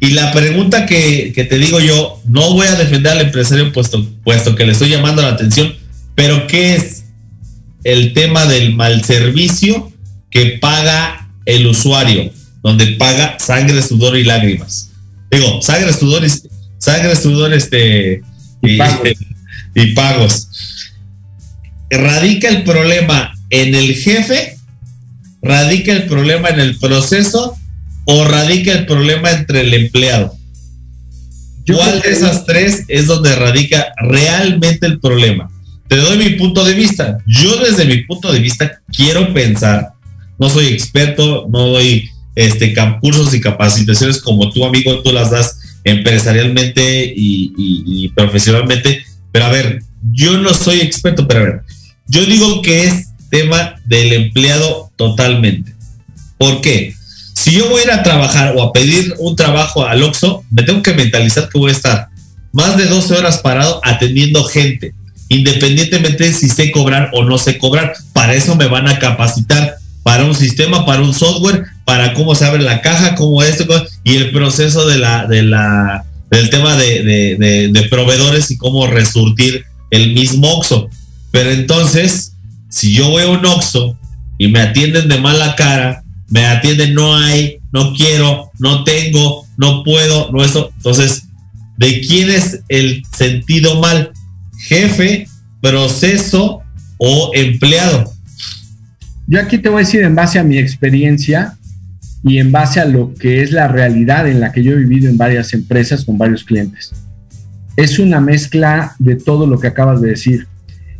Y 0.00 0.10
la 0.10 0.32
pregunta 0.32 0.84
que, 0.84 1.30
que, 1.32 1.44
te 1.44 1.58
digo 1.58 1.78
yo, 1.78 2.20
no 2.26 2.54
voy 2.54 2.66
a 2.66 2.74
defender 2.74 3.12
al 3.12 3.20
empresario 3.20 3.72
puesto, 3.72 4.04
puesto 4.24 4.56
que 4.56 4.66
le 4.66 4.72
estoy 4.72 4.88
llamando 4.88 5.22
la 5.22 5.28
atención, 5.28 5.76
pero 6.16 6.48
¿qué 6.48 6.74
es 6.74 6.99
el 7.84 8.12
tema 8.12 8.46
del 8.46 8.74
mal 8.74 9.04
servicio 9.04 9.92
que 10.30 10.58
paga 10.60 11.28
el 11.46 11.66
usuario? 11.66 12.30
donde 12.62 12.86
paga 12.98 13.38
sangre, 13.38 13.82
sudor 13.82 14.16
y 14.16 14.24
lágrimas. 14.24 14.90
Digo, 15.30 15.62
sangre, 15.62 15.92
sudor 15.92 16.24
y 16.24 16.30
sangre, 16.78 17.16
sudor, 17.16 17.54
este 17.54 18.22
y, 18.62 18.74
y, 18.74 18.76
pagos. 18.76 19.08
y 19.74 19.86
pagos. 19.92 20.48
¿Radica 21.90 22.48
el 22.48 22.64
problema 22.64 23.32
en 23.48 23.74
el 23.74 23.94
jefe? 23.94 24.56
¿Radica 25.42 25.92
el 25.92 26.04
problema 26.04 26.50
en 26.50 26.60
el 26.60 26.78
proceso? 26.78 27.56
¿O 28.04 28.24
radica 28.24 28.72
el 28.72 28.86
problema 28.86 29.30
entre 29.30 29.62
el 29.62 29.74
empleado? 29.74 30.36
¿Cuál 31.66 32.00
de 32.00 32.10
esas 32.10 32.44
tres 32.46 32.84
es 32.88 33.06
donde 33.06 33.34
radica 33.36 33.92
realmente 33.98 34.86
el 34.86 34.98
problema? 34.98 35.49
Te 35.90 35.96
doy 35.96 36.18
mi 36.18 36.30
punto 36.36 36.64
de 36.64 36.74
vista. 36.74 37.18
Yo 37.26 37.56
desde 37.56 37.84
mi 37.84 38.04
punto 38.04 38.32
de 38.32 38.38
vista 38.38 38.80
quiero 38.96 39.34
pensar, 39.34 39.88
no 40.38 40.48
soy 40.48 40.68
experto, 40.68 41.48
no 41.50 41.66
doy 41.66 42.08
este, 42.36 42.72
cursos 43.00 43.34
y 43.34 43.40
capacitaciones 43.40 44.20
como 44.20 44.52
tú, 44.52 44.64
amigo, 44.64 45.02
tú 45.02 45.10
las 45.10 45.32
das 45.32 45.58
empresarialmente 45.82 47.12
y, 47.16 48.08
profesionalmente. 48.14 49.04
Pero 49.32 49.46
a 49.46 49.50
ver, 49.50 49.82
yo 50.12 50.38
no 50.38 50.54
soy 50.54 50.80
experto, 50.80 51.26
pero 51.26 51.40
a 51.40 51.42
ver, 51.42 51.62
yo 52.06 52.24
digo 52.24 52.62
que 52.62 52.84
es 52.84 53.08
tema 53.28 53.74
del 53.84 54.12
empleado 54.12 54.92
totalmente. 54.94 55.74
¿Por 56.38 56.60
qué? 56.60 56.94
Si 57.34 57.50
yo 57.50 57.68
voy 57.68 57.80
a 57.80 57.84
ir 57.86 57.90
a 57.90 58.04
trabajar 58.04 58.54
o 58.56 58.62
a 58.62 58.72
pedir 58.72 59.12
un 59.18 59.34
trabajo 59.34 59.84
al 59.84 60.04
Oxxo, 60.04 60.44
me 60.52 60.62
tengo 60.62 60.82
que 60.82 60.94
mentalizar 60.94 61.48
que 61.48 61.58
voy 61.58 61.70
a 61.70 61.74
estar 61.74 62.10
más 62.52 62.76
de 62.76 62.86
12 62.86 63.12
horas 63.14 63.38
parado 63.38 63.80
atendiendo 63.82 64.44
gente, 64.44 64.94
independientemente 65.30 66.24
de 66.24 66.34
si 66.34 66.48
sé 66.48 66.70
cobrar 66.70 67.10
o 67.14 67.24
no 67.24 67.38
sé 67.38 67.56
cobrar. 67.56 67.94
Para 68.12 68.34
eso 68.34 68.56
me 68.56 68.66
van 68.66 68.88
a 68.88 68.98
capacitar 68.98 69.76
para 70.02 70.24
un 70.24 70.34
sistema, 70.34 70.84
para 70.84 71.02
un 71.02 71.14
software, 71.14 71.64
para 71.84 72.12
cómo 72.14 72.34
se 72.34 72.44
abre 72.44 72.62
la 72.62 72.82
caja, 72.82 73.14
cómo 73.14 73.42
esto, 73.42 73.64
y 74.04 74.16
el 74.16 74.32
proceso 74.32 74.86
de 74.86 74.98
la, 74.98 75.26
de 75.26 75.44
la, 75.44 76.04
del 76.30 76.50
tema 76.50 76.76
de, 76.76 77.86
proveedores 77.90 78.50
y 78.50 78.56
cómo 78.56 78.86
resurtir 78.88 79.64
el 79.90 80.12
mismo 80.12 80.48
OXO. 80.48 80.88
Pero 81.30 81.50
entonces, 81.50 82.32
si 82.68 82.92
yo 82.92 83.08
voy 83.08 83.22
a 83.22 83.28
un 83.28 83.46
OXO 83.46 83.96
y 84.36 84.48
me 84.48 84.60
atienden 84.60 85.08
de 85.08 85.18
mala 85.18 85.54
cara, 85.54 86.02
me 86.28 86.44
atienden 86.46 86.94
no 86.94 87.16
hay, 87.16 87.58
no 87.72 87.92
quiero, 87.94 88.50
no 88.58 88.82
tengo, 88.82 89.46
no 89.56 89.84
puedo, 89.84 90.32
no 90.32 90.42
eso, 90.42 90.72
entonces 90.76 91.24
de 91.76 92.00
quién 92.00 92.30
es 92.30 92.60
el 92.68 93.02
sentido 93.16 93.80
mal, 93.80 94.10
jefe, 94.60 95.26
proceso 95.60 96.62
o 96.98 97.30
empleado. 97.34 98.12
Yo 99.26 99.40
aquí 99.40 99.58
te 99.58 99.68
voy 99.68 99.82
a 99.82 99.86
decir 99.86 100.02
en 100.02 100.14
base 100.14 100.38
a 100.38 100.44
mi 100.44 100.58
experiencia 100.58 101.56
y 102.22 102.38
en 102.38 102.52
base 102.52 102.80
a 102.80 102.84
lo 102.84 103.14
que 103.14 103.42
es 103.42 103.52
la 103.52 103.68
realidad 103.68 104.28
en 104.28 104.40
la 104.40 104.52
que 104.52 104.62
yo 104.62 104.72
he 104.72 104.76
vivido 104.76 105.08
en 105.08 105.16
varias 105.16 105.54
empresas 105.54 106.04
con 106.04 106.18
varios 106.18 106.44
clientes. 106.44 106.92
Es 107.76 107.98
una 107.98 108.20
mezcla 108.20 108.94
de 108.98 109.16
todo 109.16 109.46
lo 109.46 109.58
que 109.58 109.68
acabas 109.68 110.00
de 110.00 110.10
decir. 110.10 110.46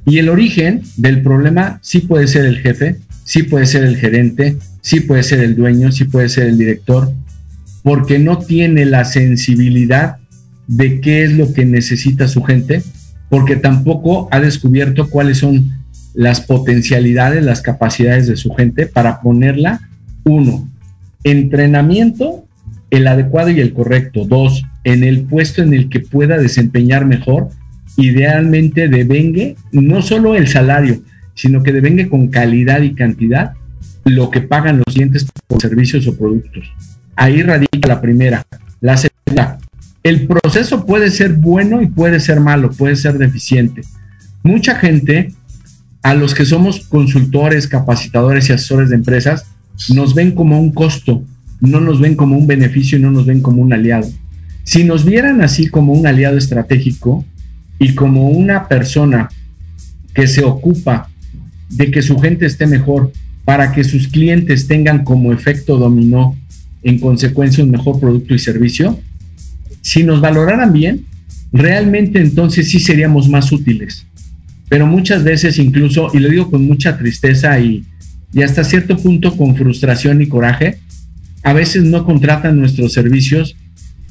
Y 0.07 0.19
el 0.19 0.29
origen 0.29 0.83
del 0.97 1.23
problema 1.23 1.79
sí 1.83 2.01
puede 2.01 2.27
ser 2.27 2.47
el 2.47 2.59
jefe, 2.61 2.97
sí 3.25 3.43
puede 3.43 3.67
ser 3.67 3.85
el 3.85 3.97
gerente, 3.97 4.57
sí 4.81 5.01
puede 5.01 5.23
ser 5.23 5.41
el 5.41 5.57
dueño, 5.57 5.93
sí 5.93 6.05
puede 6.05 6.29
ser 6.29 6.47
el 6.47 6.57
director, 6.57 7.13
porque 7.83 8.19
no 8.19 8.39
tiene 8.39 8.87
la 8.87 9.05
sensibilidad 9.05 10.17
de 10.67 11.01
qué 11.01 11.25
es 11.25 11.33
lo 11.33 11.53
que 11.53 11.67
necesita 11.67 12.29
su 12.29 12.43
gente, 12.43 12.83
porque 13.31 13.57
tampoco 13.57 14.29
ha 14.31 14.41
descubierto 14.41 15.09
cuáles 15.09 15.39
son 15.39 15.71
las 16.13 16.41
potencialidades, 16.41 17.43
las 17.43 17.63
capacidades 17.63 18.27
de 18.27 18.37
su 18.37 18.53
gente 18.53 18.87
para 18.87 19.23
ponerla, 19.23 19.81
uno, 20.25 20.69
entrenamiento, 21.25 22.45
el 22.91 23.07
adecuado 23.07 23.51
y 23.51 23.61
el 23.61 23.73
correcto, 23.73 24.27
dos, 24.27 24.65
en 24.85 25.05
el 25.05 25.23
puesto 25.23 25.63
en 25.63 25.73
el 25.73 25.89
que 25.89 26.01
pueda 26.01 26.37
desempeñar 26.37 27.07
mejor, 27.07 27.49
idealmente 27.97 28.89
devengue 28.89 29.57
no 29.73 30.03
solo 30.03 30.35
el 30.35 30.49
salario, 30.49 31.01
sino 31.35 31.63
que 31.63 31.73
devengue 31.73 32.09
con 32.09 32.29
calidad 32.29 32.83
y 32.83 32.95
cantidad 32.95 33.53
lo 34.05 34.31
que 34.31 34.41
pagan 34.41 34.79
los 34.79 34.93
clientes 34.93 35.27
por 35.47 35.61
servicios 35.61 36.07
o 36.09 36.17
productos. 36.17 36.73
Ahí 37.15 37.43
radica 37.43 37.87
la 37.87 38.01
primera. 38.01 38.43
La 38.81 38.97
segunda, 38.97 39.59
el 40.03 40.27
proceso 40.27 40.87
puede 40.87 41.11
ser 41.11 41.35
bueno 41.35 41.83
y 41.83 41.87
puede 41.87 42.21
ser 42.21 42.41
malo, 42.41 42.71
puede 42.71 42.97
ser 42.97 43.19
deficiente. 43.19 43.83
Mucha 44.43 44.75
gente, 44.77 45.33
a 46.03 46.15
los 46.15 46.35
que 46.35 46.47
somos 46.47 46.81
consultores, 46.81 47.67
capacitadores 47.67 48.49
y 48.49 48.53
asesores 48.53 48.89
de 48.89 48.97
empresas, 48.97 49.47
nos 49.95 50.15
ven 50.15 50.33
como 50.33 50.59
un 50.59 50.73
costo, 50.73 51.23
no 51.61 51.81
nos 51.81 52.01
ven 52.01 52.17
como 52.17 52.37
un 52.37 52.47
beneficio 52.47 52.99
y 52.99 53.03
no 53.03 53.11
nos 53.11 53.27
ven 53.27 53.43
como 53.43 53.61
un 53.61 53.73
aliado. 53.73 54.09
Si 54.65 54.85
nos 54.85 55.05
vieran 55.05 55.43
así 55.43 55.67
como 55.67 55.93
un 55.93 56.07
aliado 56.07 56.39
estratégico 56.39 57.25
y 57.79 57.95
como 57.95 58.31
una 58.31 58.69
persona 58.69 59.29
que 60.15 60.27
se 60.27 60.45
ocupa 60.45 61.11
de 61.69 61.91
que 61.91 62.03
su 62.03 62.19
gente 62.19 62.47
esté 62.47 62.67
mejor 62.67 63.13
para 63.45 63.73
que 63.73 63.85
sus 63.85 64.09
clientes 64.09 64.67
tengan 64.67 65.05
como 65.05 65.33
efecto 65.33 65.77
dominó 65.77 66.37
en 66.83 66.99
consecuencia 66.99 67.65
un 67.65 67.71
mejor 67.71 68.01
producto 68.01 68.35
y 68.35 68.39
servicio, 68.39 68.99
si 69.91 70.05
nos 70.05 70.21
valoraran 70.21 70.73
bien, 70.73 71.05
realmente 71.53 72.21
entonces 72.21 72.71
sí 72.71 72.79
seríamos 72.79 73.29
más 73.29 73.51
útiles. 73.51 74.07
Pero 74.69 74.87
muchas 74.87 75.25
veces 75.25 75.59
incluso, 75.59 76.13
y 76.15 76.21
lo 76.21 76.29
digo 76.29 76.49
con 76.49 76.65
mucha 76.65 76.97
tristeza 76.97 77.59
y, 77.59 77.85
y 78.33 78.43
hasta 78.43 78.63
cierto 78.63 78.97
punto 78.97 79.37
con 79.37 79.57
frustración 79.57 80.23
y 80.23 80.29
coraje, 80.29 80.79
a 81.43 81.53
veces 81.55 81.83
no 81.83 82.05
contratan 82.05 82.57
nuestros 82.57 82.93
servicios 82.93 83.57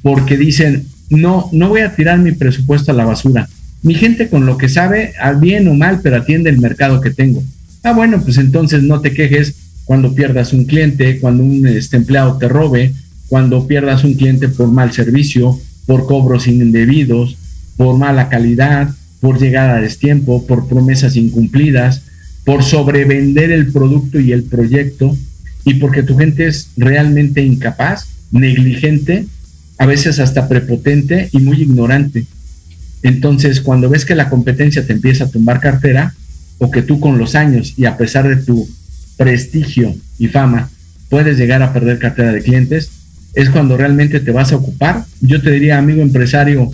porque 0.01 0.35
dicen, 0.35 0.85
no, 1.09 1.47
no 1.53 1.69
voy 1.69 1.79
a 1.79 1.95
tirar 1.95 2.19
mi 2.19 2.33
presupuesto 2.33 2.91
a 2.91 2.95
la 2.95 3.05
basura. 3.05 3.47
Mi 3.81 3.93
gente 3.93 4.27
con 4.27 4.45
lo 4.45 4.57
que 4.57 4.67
sabe, 4.67 5.13
bien 5.39 5.65
o 5.69 5.75
mal, 5.75 6.01
pero 6.03 6.17
atiende 6.17 6.49
el 6.49 6.59
mercado 6.59 6.99
que 6.99 7.11
tengo. 7.11 7.41
Ah, 7.83 7.93
bueno, 7.93 8.21
pues 8.21 8.37
entonces 8.37 8.83
no 8.83 8.99
te 8.99 9.13
quejes 9.13 9.55
cuando 9.85 10.13
pierdas 10.13 10.51
un 10.51 10.65
cliente, 10.65 11.21
cuando 11.21 11.41
un 11.41 11.65
este, 11.65 11.95
empleado 11.95 12.37
te 12.37 12.49
robe, 12.49 12.93
cuando 13.29 13.65
pierdas 13.65 14.03
un 14.03 14.15
cliente 14.15 14.49
por 14.49 14.69
mal 14.69 14.91
servicio, 14.91 15.57
por 15.89 16.05
cobros 16.05 16.45
indebidos, 16.45 17.35
por 17.75 17.97
mala 17.97 18.29
calidad, 18.29 18.93
por 19.21 19.39
llegada 19.39 19.77
a 19.77 19.81
destiempo, 19.81 20.45
por 20.45 20.67
promesas 20.67 21.15
incumplidas, 21.15 22.03
por 22.45 22.63
sobrevender 22.63 23.51
el 23.51 23.71
producto 23.71 24.19
y 24.19 24.31
el 24.31 24.43
proyecto 24.43 25.17
y 25.65 25.73
porque 25.73 26.03
tu 26.03 26.15
gente 26.15 26.45
es 26.45 26.69
realmente 26.77 27.41
incapaz, 27.41 28.05
negligente, 28.29 29.25
a 29.79 29.87
veces 29.87 30.19
hasta 30.19 30.47
prepotente 30.47 31.29
y 31.31 31.39
muy 31.39 31.63
ignorante. 31.63 32.27
Entonces, 33.01 33.59
cuando 33.59 33.89
ves 33.89 34.05
que 34.05 34.13
la 34.13 34.29
competencia 34.29 34.85
te 34.85 34.93
empieza 34.93 35.23
a 35.23 35.31
tumbar 35.31 35.59
cartera, 35.59 36.13
o 36.59 36.69
que 36.69 36.83
tú 36.83 36.99
con 36.99 37.17
los 37.17 37.33
años 37.33 37.73
y 37.77 37.85
a 37.85 37.97
pesar 37.97 38.27
de 38.27 38.35
tu 38.35 38.69
prestigio 39.17 39.95
y 40.19 40.27
fama 40.27 40.69
puedes 41.09 41.39
llegar 41.39 41.63
a 41.63 41.73
perder 41.73 41.97
cartera 41.97 42.31
de 42.31 42.43
clientes, 42.43 42.91
es 43.33 43.49
cuando 43.49 43.77
realmente 43.77 44.19
te 44.19 44.31
vas 44.31 44.51
a 44.51 44.57
ocupar. 44.57 45.05
Yo 45.21 45.41
te 45.41 45.51
diría, 45.51 45.77
amigo 45.77 46.01
empresario, 46.01 46.71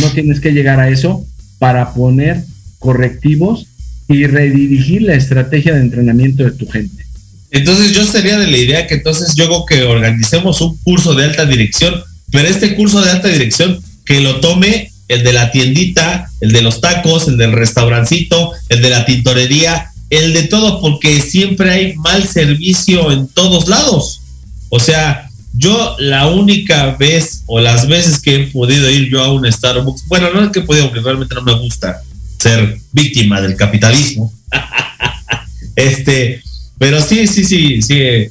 no 0.00 0.10
tienes 0.10 0.40
que 0.40 0.52
llegar 0.52 0.80
a 0.80 0.88
eso 0.88 1.24
para 1.58 1.92
poner 1.94 2.44
correctivos 2.78 3.66
y 4.08 4.26
redirigir 4.26 5.02
la 5.02 5.14
estrategia 5.14 5.74
de 5.74 5.80
entrenamiento 5.80 6.44
de 6.44 6.52
tu 6.52 6.66
gente. 6.66 7.04
Entonces 7.50 7.92
yo 7.92 8.04
sería 8.04 8.38
de 8.38 8.48
la 8.48 8.56
idea 8.56 8.86
que 8.86 8.96
entonces 8.96 9.34
yo 9.34 9.64
que 9.66 9.82
organicemos 9.82 10.60
un 10.60 10.76
curso 10.78 11.14
de 11.14 11.24
alta 11.24 11.46
dirección, 11.46 11.94
pero 12.30 12.48
este 12.48 12.74
curso 12.74 13.00
de 13.00 13.10
alta 13.10 13.28
dirección 13.28 13.80
que 14.04 14.20
lo 14.20 14.40
tome 14.40 14.90
el 15.08 15.22
de 15.22 15.32
la 15.32 15.50
tiendita, 15.50 16.28
el 16.40 16.52
de 16.52 16.62
los 16.62 16.80
tacos, 16.80 17.28
el 17.28 17.36
del 17.36 17.52
restaurancito, 17.52 18.52
el 18.68 18.82
de 18.82 18.90
la 18.90 19.06
tintorería, 19.06 19.90
el 20.10 20.32
de 20.32 20.44
todo, 20.44 20.80
porque 20.80 21.20
siempre 21.20 21.70
hay 21.70 21.94
mal 21.94 22.26
servicio 22.26 23.12
en 23.12 23.28
todos 23.28 23.68
lados. 23.68 24.20
O 24.68 24.80
sea, 24.80 25.30
yo 25.56 25.96
la 25.98 26.26
única 26.26 26.96
vez 26.96 27.42
o 27.46 27.60
las 27.60 27.86
veces 27.86 28.20
que 28.20 28.34
he 28.34 28.46
podido 28.48 28.90
ir 28.90 29.10
yo 29.10 29.22
a 29.22 29.32
un 29.32 29.50
Starbucks, 29.50 30.06
bueno, 30.08 30.30
no 30.32 30.42
es 30.42 30.50
que 30.50 30.60
he 30.60 30.62
podido, 30.62 30.86
porque 30.86 31.00
realmente 31.00 31.34
no 31.34 31.42
me 31.42 31.58
gusta 31.58 32.02
ser 32.38 32.78
víctima 32.92 33.40
del 33.40 33.56
capitalismo. 33.56 34.32
este, 35.76 36.42
pero 36.78 37.00
sí, 37.00 37.26
sí, 37.26 37.44
sí, 37.44 37.82
sí. 37.82 38.28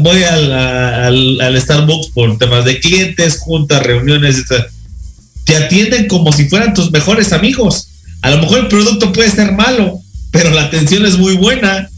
Voy 0.00 0.22
al, 0.22 0.52
al, 0.52 1.40
al, 1.40 1.60
Starbucks 1.60 2.08
por 2.08 2.38
temas 2.38 2.64
de 2.64 2.80
clientes, 2.80 3.38
juntas, 3.38 3.82
reuniones, 3.82 4.38
etc 4.38 4.66
te 5.46 5.56
atienden 5.56 6.08
como 6.08 6.32
si 6.32 6.48
fueran 6.48 6.74
tus 6.74 6.90
mejores 6.90 7.32
amigos. 7.32 7.88
A 8.20 8.30
lo 8.30 8.38
mejor 8.38 8.58
el 8.58 8.68
producto 8.68 9.12
puede 9.12 9.30
ser 9.30 9.52
malo, 9.52 10.00
pero 10.32 10.50
la 10.50 10.64
atención 10.64 11.06
es 11.06 11.16
muy 11.16 11.36
buena. 11.36 11.88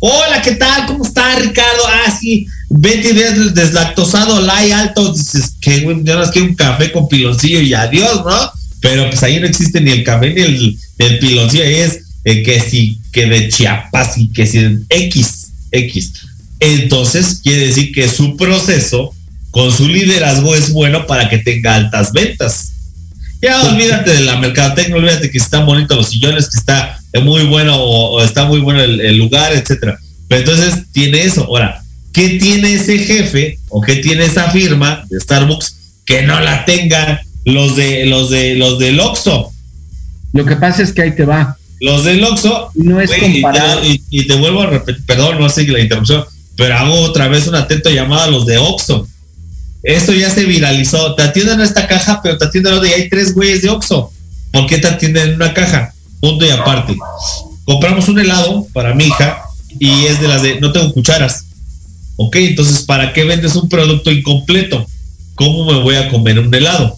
Hola, 0.00 0.42
¿qué 0.42 0.52
tal? 0.52 0.86
¿Cómo 0.86 1.04
está 1.04 1.36
Ricardo? 1.36 1.82
Ah, 1.88 2.10
sí, 2.10 2.46
20 2.70 3.12
días 3.12 3.54
deslactosado, 3.54 4.40
light 4.40 4.72
alto. 4.72 5.12
Dices, 5.12 5.54
que 5.60 5.80
ya 6.02 6.16
no 6.16 6.30
quiero 6.30 6.48
un 6.48 6.54
café 6.54 6.92
con 6.92 7.08
piloncillo 7.08 7.60
y 7.60 7.74
adiós, 7.74 8.24
¿no? 8.24 8.52
Pero 8.80 9.10
pues 9.10 9.22
ahí 9.22 9.38
no 9.40 9.46
existe 9.46 9.80
ni 9.80 9.90
el 9.90 10.04
café 10.04 10.32
ni 10.32 10.40
el, 10.40 10.78
el 10.98 11.18
piloncillo, 11.18 11.64
ahí 11.64 11.74
es 11.74 12.00
eh, 12.24 12.42
que 12.42 12.60
sí, 12.60 12.98
que 13.12 13.26
de 13.26 13.48
Chiapas 13.48 14.18
y 14.18 14.28
que 14.28 14.46
si 14.46 14.60
X, 14.88 15.48
X. 15.70 16.12
Entonces 16.60 17.40
quiere 17.42 17.66
decir 17.68 17.92
que 17.92 18.08
su 18.08 18.36
proceso 18.36 19.14
con 19.50 19.72
su 19.72 19.88
liderazgo 19.88 20.54
es 20.54 20.72
bueno 20.72 21.06
para 21.06 21.28
que 21.28 21.38
tenga 21.38 21.74
altas 21.74 22.12
ventas. 22.12 22.72
Ya 23.42 23.62
olvídate 23.62 24.12
de 24.12 24.20
la 24.20 24.36
mercadotecnia, 24.36 24.96
olvídate 24.96 25.30
que 25.30 25.38
están 25.38 25.64
bonitos 25.64 25.96
los 25.96 26.10
sillones, 26.10 26.50
que 26.50 26.58
está 26.58 27.00
muy 27.22 27.44
bueno 27.44 27.74
o, 27.76 28.22
está 28.22 28.44
muy 28.44 28.60
bueno 28.60 28.82
el, 28.82 29.16
lugar, 29.16 29.52
etcétera. 29.52 29.98
Pero 30.28 30.42
entonces 30.42 30.84
tiene 30.92 31.22
eso. 31.22 31.44
Ahora, 31.44 31.82
¿qué 32.12 32.38
tiene 32.40 32.74
ese 32.74 32.98
jefe 32.98 33.58
o 33.68 33.80
qué 33.80 33.96
tiene 33.96 34.24
esa 34.24 34.50
firma 34.50 35.04
de 35.08 35.20
Starbucks 35.20 35.76
que 36.04 36.22
no 36.22 36.40
la 36.40 36.64
tengan 36.64 37.20
los 37.44 37.76
de 37.76 38.06
los 38.06 38.30
de 38.30 38.54
los 38.54 38.78
del 38.78 39.00
Oxxo? 39.00 39.52
Lo 40.32 40.44
que 40.44 40.56
pasa 40.56 40.82
es 40.82 40.92
que 40.92 41.02
ahí 41.02 41.14
te 41.14 41.24
va. 41.24 41.56
Los 41.80 42.04
del 42.04 42.22
Oxxo 42.22 42.70
no 42.74 43.00
es 43.00 43.10
comparado. 43.12 43.84
Y, 43.84 44.02
y, 44.10 44.26
te 44.26 44.34
vuelvo 44.36 44.62
a 44.62 44.66
repetir, 44.66 45.04
perdón, 45.06 45.38
no 45.40 45.48
sé 45.48 45.66
la 45.66 45.80
interrupción, 45.80 46.24
pero 46.56 46.76
hago 46.76 47.00
otra 47.00 47.28
vez 47.28 47.46
un 47.46 47.54
atento 47.54 47.90
llamado 47.90 48.22
a 48.22 48.30
los 48.30 48.46
de 48.46 48.58
Oxxo 48.58 49.06
esto 49.82 50.12
ya 50.12 50.30
se 50.30 50.44
viralizó. 50.44 51.14
Te 51.14 51.22
atienden 51.22 51.60
en 51.60 51.66
esta 51.66 51.86
caja, 51.86 52.20
pero 52.22 52.36
te 52.36 52.44
atienden 52.44 52.74
donde 52.74 52.92
hay 52.92 53.08
tres 53.08 53.34
güeyes 53.34 53.62
de 53.62 53.70
Oxxo. 53.70 54.12
¿Por 54.52 54.66
qué 54.66 54.78
te 54.78 54.88
atienden 54.88 55.30
en 55.30 55.34
una 55.36 55.54
caja? 55.54 55.94
Punto 56.20 56.44
y 56.44 56.50
aparte. 56.50 56.96
Compramos 57.64 58.08
un 58.08 58.18
helado 58.18 58.66
para 58.72 58.94
mi 58.94 59.04
hija 59.04 59.42
y 59.78 60.06
es 60.06 60.20
de 60.20 60.28
las 60.28 60.42
de 60.42 60.60
no 60.60 60.72
tengo 60.72 60.92
cucharas. 60.92 61.46
Ok, 62.22 62.36
entonces, 62.36 62.82
¿para 62.82 63.14
qué 63.14 63.24
vendes 63.24 63.56
un 63.56 63.70
producto 63.70 64.10
incompleto? 64.10 64.86
¿Cómo 65.36 65.64
me 65.64 65.80
voy 65.80 65.94
a 65.94 66.10
comer 66.10 66.38
un 66.38 66.54
helado? 66.54 66.94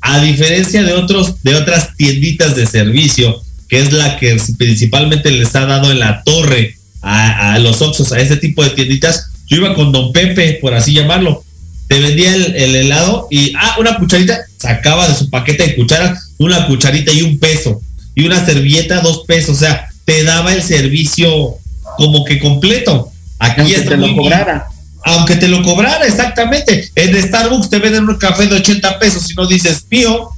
A 0.00 0.20
diferencia 0.20 0.82
de 0.82 0.92
otros, 0.92 1.40
de 1.44 1.54
otras 1.54 1.96
tienditas 1.96 2.56
de 2.56 2.66
servicio, 2.66 3.40
que 3.68 3.78
es 3.78 3.92
la 3.92 4.16
que 4.18 4.36
principalmente 4.58 5.30
les 5.30 5.54
ha 5.54 5.66
dado 5.66 5.92
en 5.92 6.00
la 6.00 6.24
torre 6.24 6.74
a, 7.00 7.56
los 7.60 7.80
Oxxos, 7.80 8.10
a 8.10 8.18
ese 8.18 8.38
tipo 8.38 8.64
de 8.64 8.70
tienditas, 8.70 9.28
yo 9.46 9.58
iba 9.58 9.72
con 9.72 9.92
Don 9.92 10.10
Pepe, 10.10 10.58
por 10.60 10.74
así 10.74 10.92
llamarlo, 10.92 11.44
te 11.86 12.00
vendía 12.00 12.34
el, 12.34 12.74
helado 12.74 13.28
y, 13.30 13.52
ah, 13.56 13.76
una 13.78 13.96
cucharita, 13.96 14.40
sacaba 14.58 15.08
de 15.08 15.14
su 15.14 15.30
paquete 15.30 15.64
de 15.64 15.76
cucharas 15.76 16.32
una 16.38 16.66
cucharita 16.66 17.12
y 17.12 17.22
un 17.22 17.38
peso. 17.38 17.80
Y 18.16 18.26
una 18.26 18.44
servilleta, 18.44 19.00
dos 19.00 19.22
pesos. 19.28 19.58
O 19.58 19.60
sea, 19.60 19.88
te 20.04 20.24
daba 20.24 20.52
el 20.54 20.62
servicio 20.64 21.54
como 21.98 22.24
que 22.24 22.40
completo. 22.40 23.12
Aquí 23.38 23.60
Aunque 23.60 23.80
te 23.80 23.96
lo 23.96 24.16
cobrara. 24.16 24.66
Aunque 25.04 25.36
te 25.36 25.48
lo 25.48 25.62
cobrara, 25.62 26.04
exactamente. 26.06 26.90
En 26.94 27.22
Starbucks 27.22 27.70
te 27.70 27.78
venden 27.78 28.08
un 28.08 28.16
café 28.16 28.46
de 28.46 28.56
80 28.56 28.98
pesos 28.98 29.30
y 29.30 29.34
no 29.34 29.46
dices 29.46 29.84
mío. 29.90 30.30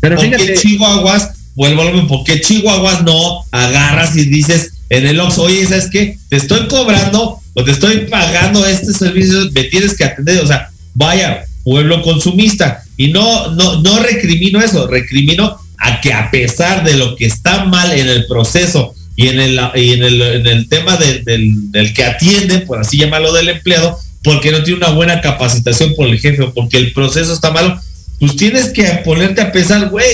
Pero 0.00 0.16
¿Por 0.16 0.24
fíjate, 0.24 0.46
qué 0.46 0.54
Chihuahuas, 0.54 1.30
vuelvo 1.54 1.82
a 1.82 1.84
lo 1.86 1.92
mismo, 1.92 2.08
¿por 2.08 2.24
qué 2.24 2.40
Chihuahuas 2.40 3.02
no 3.02 3.44
agarras 3.52 4.16
y 4.16 4.24
dices 4.24 4.72
en 4.88 5.06
el 5.06 5.18
Oxxo, 5.20 5.42
oye, 5.42 5.66
¿sabes 5.66 5.88
qué? 5.90 6.18
Te 6.28 6.36
estoy 6.36 6.68
cobrando 6.68 7.40
o 7.54 7.64
te 7.64 7.72
estoy 7.72 8.06
pagando 8.06 8.64
este 8.66 8.92
servicio, 8.92 9.50
me 9.52 9.64
tienes 9.64 9.96
que 9.96 10.04
atender, 10.04 10.42
o 10.42 10.46
sea, 10.46 10.70
vaya, 10.94 11.44
pueblo 11.64 12.02
consumista. 12.02 12.84
Y 12.96 13.08
no, 13.08 13.50
no, 13.52 13.80
no 13.82 13.98
recrimino 13.98 14.60
eso, 14.60 14.86
recrimino 14.86 15.58
a 15.78 16.00
que 16.00 16.12
a 16.12 16.30
pesar 16.30 16.84
de 16.84 16.96
lo 16.96 17.16
que 17.16 17.26
está 17.26 17.64
mal 17.64 17.92
en 17.92 18.08
el 18.08 18.26
proceso 18.26 18.94
y 19.16 19.28
en 19.28 19.40
el, 19.40 19.60
y 19.74 19.92
en 19.94 20.02
el, 20.04 20.22
en 20.22 20.46
el 20.46 20.68
tema 20.68 20.96
de- 20.96 21.20
del, 21.22 21.72
del 21.72 21.92
que 21.94 22.04
atiende, 22.04 22.58
por 22.60 22.78
así 22.78 22.98
llamarlo, 22.98 23.32
del 23.32 23.48
empleado, 23.48 23.98
porque 24.22 24.50
no 24.52 24.62
tiene 24.62 24.78
una 24.78 24.90
buena 24.90 25.20
capacitación 25.20 25.94
por 25.96 26.06
el 26.08 26.18
jefe 26.20 26.42
o 26.42 26.52
porque 26.52 26.76
el 26.76 26.92
proceso 26.92 27.32
está 27.32 27.50
malo, 27.50 27.80
pues 28.20 28.36
tienes 28.36 28.68
que 28.70 28.84
ponerte 29.04 29.40
a 29.40 29.52
pensar, 29.52 29.88
güey, 29.88 30.06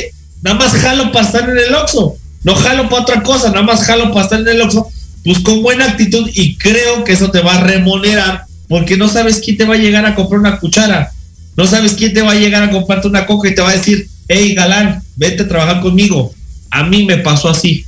nada 0.42 0.56
más 0.56 0.72
jalo 0.72 1.10
para 1.12 1.26
estar 1.26 1.48
en 1.48 1.58
el 1.58 1.74
Oxxo, 1.74 2.16
no 2.44 2.54
jalo 2.54 2.88
para 2.88 3.02
otra 3.02 3.22
cosa, 3.22 3.48
nada 3.50 3.62
más 3.62 3.84
jalo 3.84 4.10
para 4.12 4.22
estar 4.24 4.40
en 4.40 4.48
el 4.48 4.60
Oxxo, 4.60 4.88
pues 5.24 5.38
con 5.40 5.62
buena 5.62 5.86
actitud 5.86 6.28
y 6.34 6.56
creo 6.56 7.04
que 7.04 7.12
eso 7.12 7.30
te 7.30 7.40
va 7.40 7.56
a 7.56 7.60
remunerar 7.60 8.44
porque 8.68 8.96
no 8.96 9.08
sabes 9.08 9.40
quién 9.44 9.56
te 9.56 9.64
va 9.64 9.74
a 9.74 9.78
llegar 9.78 10.04
a 10.06 10.14
comprar 10.14 10.40
una 10.40 10.58
cuchara, 10.58 11.12
no 11.56 11.66
sabes 11.66 11.92
quién 11.92 12.12
te 12.12 12.22
va 12.22 12.32
a 12.32 12.36
llegar 12.36 12.62
a 12.62 12.70
comprarte 12.70 13.06
una 13.08 13.26
coca 13.26 13.48
y 13.48 13.54
te 13.54 13.62
va 13.62 13.70
a 13.70 13.76
decir, 13.76 14.08
hey 14.28 14.54
galán, 14.54 15.02
vete 15.16 15.42
a 15.44 15.48
trabajar 15.48 15.80
conmigo. 15.80 16.34
A 16.70 16.82
mí 16.84 17.04
me 17.04 17.18
pasó 17.18 17.48
así, 17.50 17.84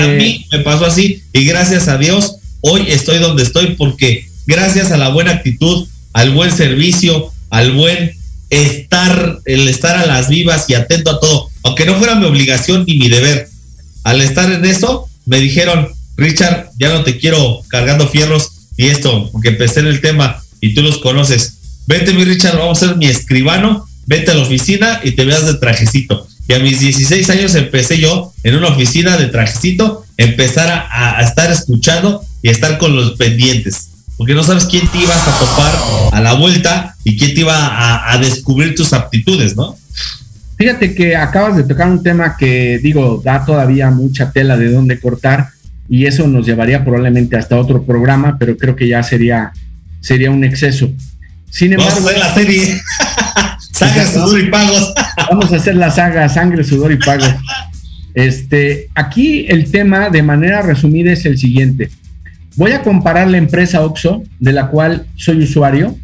a 0.00 0.06
mí 0.08 0.46
me 0.50 0.58
pasó 0.60 0.86
así 0.86 1.22
y 1.32 1.44
gracias 1.44 1.88
a 1.88 1.98
Dios 1.98 2.36
hoy 2.60 2.86
estoy 2.88 3.18
donde 3.18 3.42
estoy 3.42 3.74
porque 3.76 4.26
gracias 4.46 4.90
a 4.90 4.96
la 4.96 5.10
buena 5.10 5.32
actitud, 5.32 5.86
al 6.12 6.30
buen 6.30 6.50
servicio, 6.50 7.32
al 7.50 7.72
buen 7.72 8.12
estar, 8.50 9.40
el 9.44 9.68
estar 9.68 9.96
a 9.96 10.06
las 10.06 10.28
vivas 10.28 10.68
y 10.68 10.74
atento 10.74 11.10
a 11.10 11.20
todo, 11.20 11.50
aunque 11.62 11.86
no 11.86 11.96
fuera 11.96 12.14
mi 12.14 12.26
obligación 12.26 12.84
ni 12.86 12.96
mi 12.96 13.08
deber, 13.08 13.48
al 14.04 14.20
estar 14.20 14.50
en 14.50 14.64
eso, 14.64 15.08
me 15.26 15.40
dijeron, 15.40 15.88
Richard, 16.16 16.70
ya 16.78 16.90
no 16.90 17.04
te 17.04 17.18
quiero 17.18 17.62
cargando 17.68 18.08
fierros 18.08 18.50
y 18.76 18.86
esto, 18.86 19.30
porque 19.32 19.48
empecé 19.48 19.80
en 19.80 19.86
el 19.86 20.00
tema 20.00 20.42
y 20.60 20.74
tú 20.74 20.82
los 20.82 20.98
conoces. 20.98 21.58
Vete, 21.86 22.12
mi 22.12 22.24
Richard, 22.24 22.56
vamos 22.56 22.82
a 22.82 22.86
ser 22.88 22.96
mi 22.96 23.06
escribano, 23.06 23.86
vete 24.06 24.30
a 24.30 24.34
la 24.34 24.42
oficina 24.42 25.00
y 25.02 25.12
te 25.12 25.24
veas 25.24 25.46
de 25.46 25.54
trajecito. 25.54 26.26
Y 26.46 26.52
a 26.52 26.58
mis 26.58 26.80
16 26.80 27.30
años 27.30 27.54
empecé 27.54 27.98
yo 27.98 28.32
en 28.42 28.56
una 28.56 28.68
oficina 28.68 29.16
de 29.16 29.26
trajecito, 29.26 30.04
empezar 30.16 30.68
a, 30.68 31.18
a 31.18 31.22
estar 31.22 31.50
escuchando 31.50 32.22
y 32.42 32.48
a 32.48 32.52
estar 32.52 32.78
con 32.78 32.94
los 32.94 33.12
pendientes. 33.12 33.90
Porque 34.16 34.34
no 34.34 34.42
sabes 34.42 34.66
quién 34.66 34.86
te 34.88 34.98
ibas 34.98 35.26
a 35.26 35.38
topar 35.38 35.74
a 36.12 36.20
la 36.20 36.34
vuelta 36.34 36.94
y 37.02 37.16
quién 37.16 37.34
te 37.34 37.40
iba 37.40 37.56
a, 37.56 38.12
a 38.12 38.18
descubrir 38.18 38.74
tus 38.74 38.92
aptitudes, 38.92 39.56
¿no? 39.56 39.76
Fíjate 40.56 40.94
que 40.94 41.16
acabas 41.16 41.56
de 41.56 41.64
tocar 41.64 41.88
un 41.88 42.02
tema 42.02 42.36
que, 42.36 42.78
digo, 42.80 43.20
da 43.24 43.44
todavía 43.44 43.90
mucha 43.90 44.30
tela 44.30 44.56
de 44.56 44.70
dónde 44.70 45.00
cortar 45.00 45.48
y 45.88 46.06
eso 46.06 46.28
nos 46.28 46.46
llevaría 46.46 46.84
probablemente 46.84 47.36
hasta 47.36 47.58
otro 47.58 47.84
programa, 47.84 48.36
pero 48.38 48.56
creo 48.56 48.76
que 48.76 48.86
ya 48.86 49.02
sería, 49.02 49.52
sería 50.00 50.30
un 50.30 50.44
exceso. 50.44 50.90
Sin 51.50 51.76
Vamos 51.76 51.92
a 51.92 51.98
embargo, 51.98 52.08
hacer 52.08 52.18
la 52.18 52.34
serie. 52.34 52.82
Saga, 53.74 54.06
sudor 54.06 54.40
y 54.40 54.50
pagos. 54.50 54.94
vamos 55.30 55.52
a 55.52 55.56
hacer 55.56 55.74
la 55.74 55.90
saga 55.90 56.28
Sangre, 56.28 56.62
Sudor 56.62 56.92
y 56.92 56.96
Pago. 56.96 57.24
Este, 58.14 58.88
aquí 58.94 59.46
el 59.48 59.68
tema 59.68 60.10
de 60.10 60.22
manera 60.22 60.62
resumida 60.62 61.10
es 61.10 61.26
el 61.26 61.38
siguiente. 61.38 61.90
Voy 62.54 62.70
a 62.70 62.82
comparar 62.82 63.26
la 63.26 63.36
empresa 63.36 63.80
OXO, 63.80 64.22
de 64.38 64.52
la 64.52 64.68
cual 64.68 65.06
soy 65.16 65.42
usuario 65.42 65.98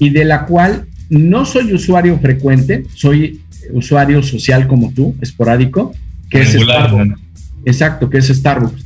y 0.00 0.10
de 0.10 0.24
la 0.24 0.46
cual 0.46 0.86
no 1.08 1.46
soy 1.46 1.72
usuario 1.72 2.18
frecuente, 2.18 2.84
soy 2.96 3.40
usuario 3.72 4.20
social 4.24 4.66
como 4.66 4.92
tú, 4.92 5.14
esporádico, 5.20 5.94
que 6.28 6.42
es 6.42 6.54
Starbucks. 6.54 7.20
Exacto, 7.64 8.10
que 8.10 8.18
es 8.18 8.26
Starbucks. 8.26 8.84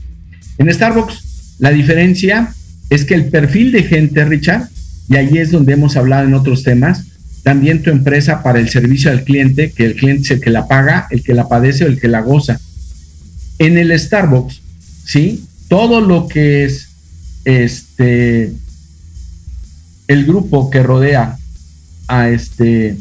En 0.59 0.71
Starbucks, 0.71 1.57
la 1.59 1.71
diferencia 1.71 2.53
es 2.91 3.07
que 3.07 3.15
el 3.15 3.31
perfil 3.31 3.73
de 3.73 3.85
gente, 3.85 4.23
Richard, 4.27 4.69
y 5.09 5.17
ahí 5.17 5.39
es 5.39 5.51
donde 5.51 5.73
hemos 5.73 5.97
hablado 5.97 6.29
en 6.29 6.35
otros 6.35 6.63
temas, 6.63 7.07
también 7.43 7.83
tu 7.83 7.91
empresa 7.91 8.43
para 8.43 8.59
el 8.59 8.69
servicio 8.69 9.11
al 9.11 9.25
cliente, 9.25 9.73
que 9.73 9.87
el 9.87 9.97
cliente 9.97 10.23
es 10.23 10.31
el 10.33 10.41
que 10.41 10.51
la 10.51 10.69
paga, 10.69 11.07
el 11.11 11.23
que 11.23 11.35
la 11.35 11.49
padece 11.49 11.85
o 11.85 11.89
el 11.89 12.01
que 12.01 12.09
la 12.09 12.21
goza. 12.21 12.61
En 13.59 13.79
el 13.79 13.99
Starbucks, 13.99 14.61
¿sí? 15.05 15.45
Todo 15.69 16.01
lo 16.01 16.29
que 16.29 16.65
es 16.65 16.89
este 17.45 18.53
el 20.09 20.27
grupo 20.27 20.71
que 20.71 20.83
rodea 20.83 21.39
a 22.09 22.29
este 22.29 22.97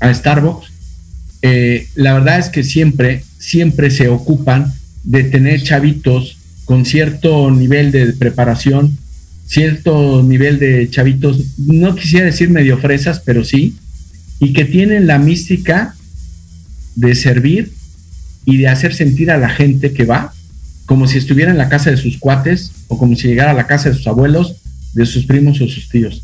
a 0.00 0.12
Starbucks, 0.12 0.68
eh, 1.42 1.88
la 1.94 2.14
verdad 2.14 2.38
es 2.38 2.48
que 2.48 2.64
siempre, 2.64 3.22
siempre 3.38 3.90
se 3.90 4.08
ocupan 4.08 4.72
de 5.04 5.24
tener 5.24 5.62
chavitos 5.62 6.38
con 6.64 6.86
cierto 6.86 7.50
nivel 7.50 7.92
de 7.92 8.12
preparación, 8.12 8.96
cierto 9.50 10.22
nivel 10.22 10.60
de 10.60 10.88
chavitos, 10.90 11.40
no 11.58 11.96
quisiera 11.96 12.26
decir 12.26 12.50
medio 12.50 12.78
fresas, 12.78 13.20
pero 13.24 13.44
sí, 13.44 13.74
y 14.38 14.52
que 14.52 14.64
tienen 14.64 15.08
la 15.08 15.18
mística 15.18 15.96
de 16.94 17.16
servir 17.16 17.72
y 18.44 18.58
de 18.58 18.68
hacer 18.68 18.94
sentir 18.94 19.30
a 19.32 19.38
la 19.38 19.48
gente 19.48 19.92
que 19.92 20.04
va 20.04 20.32
como 20.86 21.08
si 21.08 21.18
estuviera 21.18 21.50
en 21.50 21.58
la 21.58 21.68
casa 21.68 21.90
de 21.90 21.96
sus 21.96 22.18
cuates 22.18 22.70
o 22.86 22.96
como 22.96 23.16
si 23.16 23.26
llegara 23.26 23.50
a 23.50 23.54
la 23.54 23.66
casa 23.66 23.90
de 23.90 23.96
sus 23.96 24.06
abuelos, 24.06 24.54
de 24.92 25.04
sus 25.04 25.24
primos 25.24 25.60
o 25.60 25.68
sus 25.68 25.88
tíos. 25.88 26.22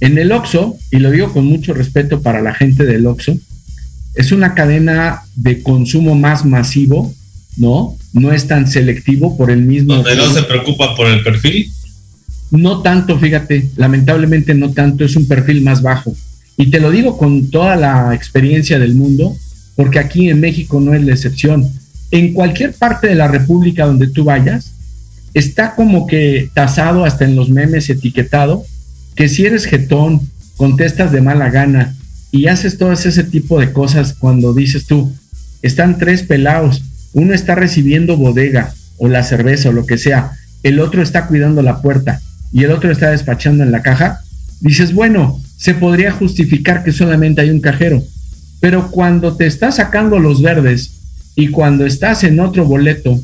En 0.00 0.18
el 0.18 0.30
Oxxo, 0.30 0.76
y 0.90 0.98
lo 0.98 1.10
digo 1.10 1.32
con 1.32 1.46
mucho 1.46 1.72
respeto 1.72 2.20
para 2.20 2.42
la 2.42 2.54
gente 2.54 2.84
del 2.84 3.06
Oxxo, 3.06 3.38
es 4.14 4.32
una 4.32 4.54
cadena 4.54 5.22
de 5.34 5.62
consumo 5.62 6.14
más 6.14 6.44
masivo, 6.44 7.14
¿no? 7.56 7.96
No 8.12 8.32
es 8.32 8.46
tan 8.46 8.70
selectivo 8.70 9.38
por 9.38 9.50
el 9.50 9.62
mismo. 9.62 9.94
Donde 9.94 10.16
no 10.16 10.30
se 10.30 10.42
preocupa 10.42 10.94
por 10.94 11.06
el 11.06 11.22
perfil. 11.22 11.70
No 12.50 12.82
tanto, 12.82 13.18
fíjate, 13.18 13.70
lamentablemente 13.76 14.54
no 14.54 14.72
tanto, 14.72 15.04
es 15.04 15.14
un 15.16 15.28
perfil 15.28 15.62
más 15.62 15.82
bajo. 15.82 16.14
Y 16.56 16.70
te 16.70 16.80
lo 16.80 16.90
digo 16.90 17.16
con 17.16 17.50
toda 17.50 17.76
la 17.76 18.14
experiencia 18.14 18.78
del 18.78 18.94
mundo, 18.94 19.36
porque 19.76 19.98
aquí 19.98 20.28
en 20.28 20.40
México 20.40 20.80
no 20.80 20.94
es 20.94 21.04
la 21.04 21.12
excepción. 21.12 21.66
En 22.10 22.34
cualquier 22.34 22.74
parte 22.74 23.06
de 23.06 23.14
la 23.14 23.28
República 23.28 23.86
donde 23.86 24.08
tú 24.08 24.24
vayas, 24.24 24.72
está 25.32 25.76
como 25.76 26.06
que 26.06 26.50
tasado 26.52 27.04
hasta 27.04 27.24
en 27.24 27.36
los 27.36 27.50
memes 27.50 27.88
etiquetado, 27.88 28.64
que 29.14 29.28
si 29.28 29.46
eres 29.46 29.66
jetón, 29.66 30.20
contestas 30.56 31.12
de 31.12 31.20
mala 31.20 31.50
gana 31.50 31.94
y 32.32 32.48
haces 32.48 32.78
todo 32.78 32.92
ese 32.92 33.24
tipo 33.24 33.60
de 33.60 33.72
cosas 33.72 34.14
cuando 34.18 34.52
dices 34.52 34.86
tú, 34.86 35.12
están 35.62 35.98
tres 35.98 36.24
pelados, 36.24 36.82
uno 37.12 37.32
está 37.32 37.54
recibiendo 37.54 38.16
bodega 38.16 38.74
o 38.98 39.08
la 39.08 39.22
cerveza 39.22 39.68
o 39.68 39.72
lo 39.72 39.86
que 39.86 39.98
sea, 39.98 40.32
el 40.62 40.80
otro 40.80 41.02
está 41.02 41.26
cuidando 41.26 41.62
la 41.62 41.80
puerta 41.80 42.20
y 42.52 42.64
el 42.64 42.72
otro 42.72 42.90
está 42.90 43.10
despachando 43.10 43.62
en 43.64 43.72
la 43.72 43.82
caja, 43.82 44.20
dices, 44.60 44.92
bueno, 44.92 45.40
se 45.56 45.74
podría 45.74 46.10
justificar 46.12 46.82
que 46.84 46.92
solamente 46.92 47.40
hay 47.40 47.50
un 47.50 47.60
cajero, 47.60 48.02
pero 48.60 48.90
cuando 48.90 49.36
te 49.36 49.46
está 49.46 49.70
sacando 49.72 50.18
los 50.18 50.42
verdes 50.42 50.90
y 51.36 51.48
cuando 51.48 51.86
estás 51.86 52.24
en 52.24 52.40
otro 52.40 52.64
boleto 52.64 53.20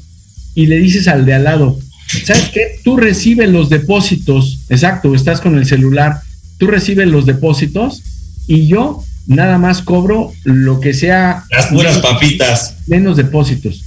y 0.54 0.66
le 0.66 0.78
dices 0.78 1.08
al 1.08 1.24
de 1.24 1.34
al 1.34 1.44
lado, 1.44 1.78
¿sabes 2.24 2.50
qué? 2.52 2.78
Tú 2.84 2.96
recibes 2.96 3.50
los 3.50 3.68
depósitos, 3.68 4.60
exacto, 4.68 5.14
estás 5.14 5.40
con 5.40 5.58
el 5.58 5.66
celular, 5.66 6.20
tú 6.58 6.66
recibes 6.66 7.08
los 7.08 7.26
depósitos 7.26 8.02
y 8.46 8.66
yo 8.66 9.02
nada 9.26 9.58
más 9.58 9.82
cobro 9.82 10.32
lo 10.44 10.80
que 10.80 10.94
sea 10.94 11.44
Las 11.50 11.66
puras 11.66 11.98
papitas. 11.98 12.76
menos 12.86 13.16
depósitos. 13.16 13.82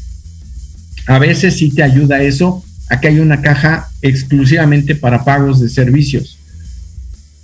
A 1.07 1.17
veces 1.17 1.57
sí 1.57 1.71
te 1.71 1.81
ayuda 1.81 2.21
eso, 2.21 2.63
a 2.89 2.99
que 2.99 3.07
hay 3.07 3.19
una 3.19 3.41
caja 3.41 3.87
exclusivamente 4.01 4.95
para 4.95 5.23
pagos 5.23 5.59
de 5.59 5.69
servicios 5.69 6.37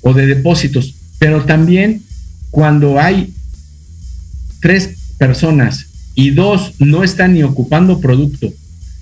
o 0.01 0.13
de 0.13 0.25
depósitos, 0.25 0.95
pero 1.19 1.45
también 1.45 2.01
cuando 2.51 2.99
hay 2.99 3.33
tres 4.59 4.89
personas 5.17 5.85
y 6.15 6.31
dos 6.31 6.73
no 6.79 7.03
están 7.03 7.33
ni 7.33 7.43
ocupando 7.43 7.99
producto, 7.99 8.51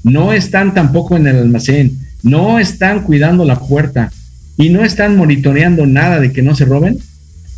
no 0.04 0.34
están 0.34 0.74
tampoco 0.74 1.16
en 1.16 1.28
el 1.28 1.38
almacén, 1.38 1.98
no 2.24 2.60
están 2.60 3.04
cuidando 3.04 3.46
la 3.46 3.60
puerta 3.60 4.12
y 4.58 4.70
no 4.70 4.84
están 4.84 5.18
monitoreando 5.18 5.86
nada 5.86 6.20
de 6.20 6.32
que 6.32 6.42
no 6.42 6.56
se 6.56 6.66
roben, 6.66 7.00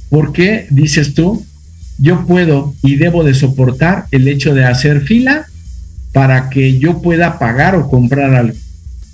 ¿por 0.09 0.31
qué 0.31 0.67
dices 0.69 1.13
tú? 1.13 1.45
Yo 1.97 2.25
puedo 2.25 2.75
y 2.83 2.95
debo 2.95 3.23
de 3.23 3.33
soportar 3.33 4.05
el 4.11 4.27
hecho 4.27 4.53
de 4.53 4.65
hacer 4.65 5.01
fila 5.01 5.47
para 6.11 6.49
que 6.49 6.77
yo 6.77 7.01
pueda 7.01 7.39
pagar 7.39 7.75
o 7.75 7.89
comprar 7.89 8.33
algo. 8.33 8.57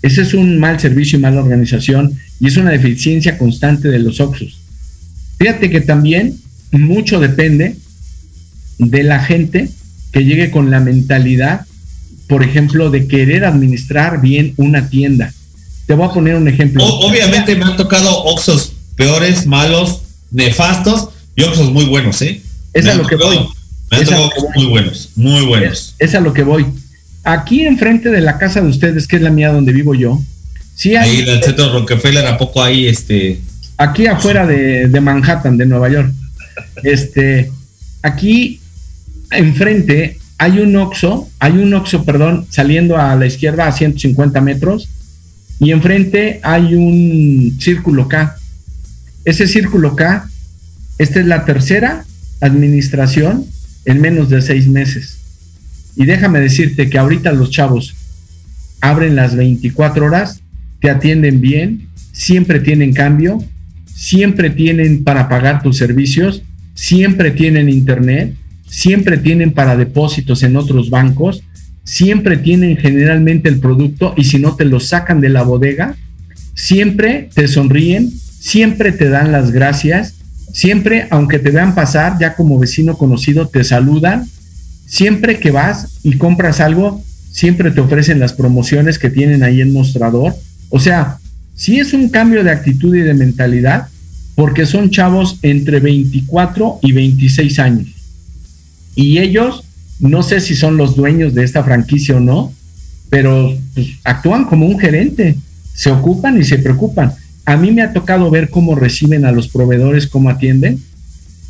Ese 0.02 0.22
es 0.22 0.34
un 0.34 0.60
mal 0.60 0.80
servicio 0.80 1.18
y 1.18 1.22
mala 1.22 1.41
organización 1.41 2.18
y 2.39 2.47
es 2.47 2.58
una 2.58 2.72
deficiencia 2.72 3.38
constante 3.38 3.89
de 3.89 3.99
los 3.99 4.20
Oxus. 4.20 4.58
Fíjate 5.38 5.70
que 5.70 5.82
también 5.82 6.38
mucho 6.72 7.20
depende 7.20 7.76
de 8.78 9.04
la 9.04 9.24
gente 9.24 9.70
que 10.12 10.26
llegue 10.26 10.52
con 10.52 10.72
la 10.72 10.80
mentalidad, 10.80 11.66
por 12.28 12.43
ejemplo, 12.43 12.89
de 12.89 13.08
querer 13.08 13.45
administrar 13.45 14.22
bien 14.22 14.54
una 14.58 14.89
tienda. 14.89 15.34
Te 15.86 15.93
voy 15.93 16.08
a 16.08 16.14
poner 16.14 16.36
un 16.36 16.47
ejemplo. 16.47 16.84
Obviamente 16.84 17.56
me 17.56 17.66
han 17.66 17.78
tocado 17.78 18.24
Oxos 18.24 18.74
peores, 18.95 19.45
malos, 19.45 20.02
nefastos 20.32 21.10
y 21.36 21.43
Oxos 21.43 21.72
muy 21.72 21.86
buenos, 21.86 22.22
¿eh? 22.22 22.41
Es 22.74 22.86
Me 22.86 22.91
a 22.91 22.95
lo 22.95 23.08
que 23.08 23.16
tocado 23.16 23.36
voy. 23.36 23.47
Me 23.91 23.97
muy 24.56 24.66
buenos, 24.68 25.10
muy 25.16 25.45
buenos. 25.45 25.95
Es, 25.99 26.10
es, 26.10 26.16
a 26.16 26.22
lo 26.22 26.34
que 26.34 26.43
voy. 26.43 26.66
Aquí 27.24 27.65
enfrente 27.65 28.09
de 28.09 28.22
la 28.22 28.38
casa 28.38 28.61
de 28.61 28.69
ustedes, 28.69 29.07
que 29.07 29.17
es 29.17 29.22
la 29.22 29.30
mía 29.30 29.51
donde 29.51 29.72
vivo 29.72 29.93
yo, 29.93 30.22
sí 30.76 30.95
hay. 30.95 31.09
Ahí 31.09 31.30
el 31.30 31.43
centro 31.43 31.72
Rockefeller, 31.72 32.26
¿a 32.26 32.38
poco 32.38 32.63
ahí 32.63 32.88
este? 32.88 33.39
Aquí 33.78 34.07
afuera 34.07 34.45
de, 34.45 34.88
de 34.88 35.01
Manhattan, 35.01 35.57
de 35.57 35.65
Nueva 35.65 35.89
York. 35.89 36.11
Este, 36.84 37.51
aquí 38.01 38.59
enfrente 39.32 40.17
hay 40.38 40.59
un 40.59 40.76
Oxo, 40.76 41.30
hay 41.39 41.53
un 41.53 41.74
Oxo, 41.74 42.03
perdón, 42.03 42.47
saliendo 42.49 42.97
a 42.97 43.15
la 43.15 43.28
izquierda 43.28 43.67
a 43.67 43.72
150 43.72 44.41
metros 44.41 44.89
y 45.59 45.72
enfrente 45.72 46.39
hay 46.41 46.74
un 46.74 47.57
círculo 47.59 48.07
K. 48.07 48.36
Ese 49.24 49.47
círculo 49.47 49.95
K, 49.95 50.28
esta 50.97 51.19
es 51.19 51.28
la 51.28 51.45
tercera 51.45 52.03
administración 52.39 53.45
en 53.86 54.01
menos 54.01 54.30
de 54.30 54.41
seis 54.41 54.67
meses. 54.67 55.20
Y 55.96 56.06
déjame 56.06 56.39
decirte 56.39 56.89
que 56.89 56.98
ahorita 56.98 57.32
los 57.32 57.52
chavos 57.52 57.96
abren 58.82 59.16
las 59.16 59.36
24 59.36 60.06
horas, 60.06 60.42
te 60.80 60.89
atienden 60.89 61.42
bien, 61.42 61.88
siempre 62.12 62.60
tienen 62.60 62.94
cambio, 62.94 63.44
siempre 63.86 64.50
tienen 64.50 65.04
para 65.04 65.30
pagar 65.30 65.62
tus 65.62 65.78
servicios, 65.78 66.42
siempre 66.74 67.32
tienen 67.32 67.70
internet, 67.70 68.34
siempre 68.68 69.18
tienen 69.18 69.52
para 69.52 69.78
depósitos 69.78 70.44
en 70.44 70.56
otros 70.56 70.89
bancos, 70.89 71.44
siempre 71.84 72.38
tienen 72.38 72.78
generalmente 72.78 73.50
el 73.50 73.60
producto 73.60 74.14
y 74.18 74.24
si 74.24 74.39
no 74.39 74.56
te 74.56 74.66
lo 74.66 74.80
sacan 74.80 75.22
de 75.22 75.30
la 75.30 75.44
bodega, 75.44 75.96
siempre 76.56 77.30
te 77.34 77.48
sonríen, 77.48 78.10
siempre 78.10 78.92
te 78.92 79.10
dan 79.10 79.32
las 79.32 79.52
gracias, 79.52 80.16
siempre, 80.54 81.08
aunque 81.12 81.39
te 81.39 81.52
vean 81.52 81.76
pasar 81.76 82.18
ya 82.20 82.36
como 82.36 82.60
vecino 82.60 82.98
conocido, 82.98 83.48
te 83.48 83.64
saludan, 83.64 84.26
siempre 84.92 85.39
que 85.39 85.52
vas 85.52 86.00
y 86.04 86.18
compras 86.18 86.60
algo, 86.60 87.02
siempre 87.32 87.72
te 87.72 87.80
ofrecen 87.80 88.20
las 88.20 88.34
promociones 88.34 89.00
que 89.00 89.10
tienen 89.10 89.42
ahí 89.42 89.62
en 89.62 89.72
mostrador. 89.72 90.36
O 90.70 90.80
sea, 90.80 91.18
sí 91.56 91.80
es 91.80 91.94
un 91.94 92.10
cambio 92.10 92.44
de 92.44 92.52
actitud 92.52 92.94
y 92.94 93.00
de 93.00 93.14
mentalidad, 93.14 93.88
porque 94.36 94.66
son 94.66 94.89
chavos 94.89 95.39
entre 95.42 95.80
24 95.80 96.80
y 96.82 96.92
26 96.92 97.60
años 97.60 98.02
y 98.96 99.20
ellos, 99.20 99.64
no 100.00 100.24
sé 100.24 100.39
si 100.42 100.56
son 100.56 100.78
los 100.78 100.96
dueños 100.96 101.34
de 101.34 101.44
esta 101.44 101.64
franquicia 101.64 102.18
o 102.18 102.20
no, 102.20 102.54
pero 103.10 103.56
pues, 103.74 103.88
actúan 104.04 104.46
como 104.46 104.66
un 104.66 104.80
gerente, 104.80 105.36
se 105.74 105.92
ocupan 105.92 106.39
y 106.39 106.44
se 106.44 106.60
preocupan. 106.60 107.14
A 107.46 107.58
mí 107.58 107.72
me 107.72 107.82
ha 107.82 107.94
tocado 107.94 108.30
ver 108.30 108.50
cómo 108.50 108.76
reciben 108.76 109.26
a 109.26 109.32
los 109.32 109.48
proveedores, 109.48 110.08
cómo 110.08 110.30
atienden, 110.30 110.82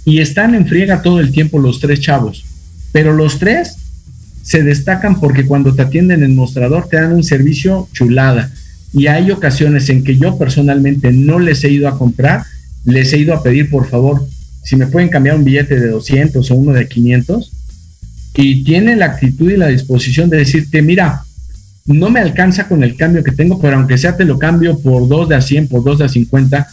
y 0.05 0.19
están 0.19 0.55
en 0.55 0.67
friega 0.67 1.01
todo 1.01 1.19
el 1.19 1.31
tiempo 1.31 1.59
los 1.59 1.79
tres 1.79 1.99
chavos, 1.99 2.45
pero 2.91 3.13
los 3.13 3.39
tres 3.39 3.77
se 4.43 4.63
destacan 4.63 5.19
porque 5.19 5.45
cuando 5.45 5.73
te 5.73 5.83
atienden 5.83 6.23
en 6.23 6.35
mostrador 6.35 6.87
te 6.89 6.97
dan 6.97 7.13
un 7.13 7.23
servicio 7.23 7.87
chulada. 7.93 8.51
Y 8.93 9.07
hay 9.07 9.31
ocasiones 9.31 9.89
en 9.89 10.03
que 10.03 10.17
yo 10.17 10.37
personalmente 10.37 11.11
no 11.11 11.39
les 11.39 11.63
he 11.63 11.69
ido 11.69 11.87
a 11.87 11.97
comprar, 11.97 12.43
les 12.83 13.13
he 13.13 13.17
ido 13.19 13.33
a 13.33 13.43
pedir 13.43 13.69
por 13.69 13.87
favor, 13.87 14.25
si 14.63 14.75
me 14.75 14.87
pueden 14.87 15.09
cambiar 15.09 15.35
un 15.37 15.43
billete 15.43 15.79
de 15.79 15.87
200 15.87 16.51
o 16.51 16.55
uno 16.55 16.73
de 16.73 16.87
500, 16.87 17.51
y 18.35 18.63
tiene 18.63 18.95
la 18.95 19.05
actitud 19.05 19.51
y 19.51 19.57
la 19.57 19.67
disposición 19.67 20.29
de 20.29 20.37
decirte, 20.37 20.81
mira, 20.81 21.23
no 21.85 22.09
me 22.09 22.19
alcanza 22.19 22.67
con 22.67 22.83
el 22.83 22.95
cambio 22.95 23.23
que 23.23 23.31
tengo, 23.31 23.59
pero 23.59 23.77
aunque 23.77 23.97
sea 23.97 24.15
te 24.15 24.25
lo 24.25 24.39
cambio 24.39 24.79
por 24.79 25.07
dos 25.07 25.27
de 25.29 25.35
a 25.35 25.41
100, 25.41 25.67
por 25.67 25.83
dos 25.83 25.99
de 25.99 26.05
a 26.05 26.09
50, 26.09 26.67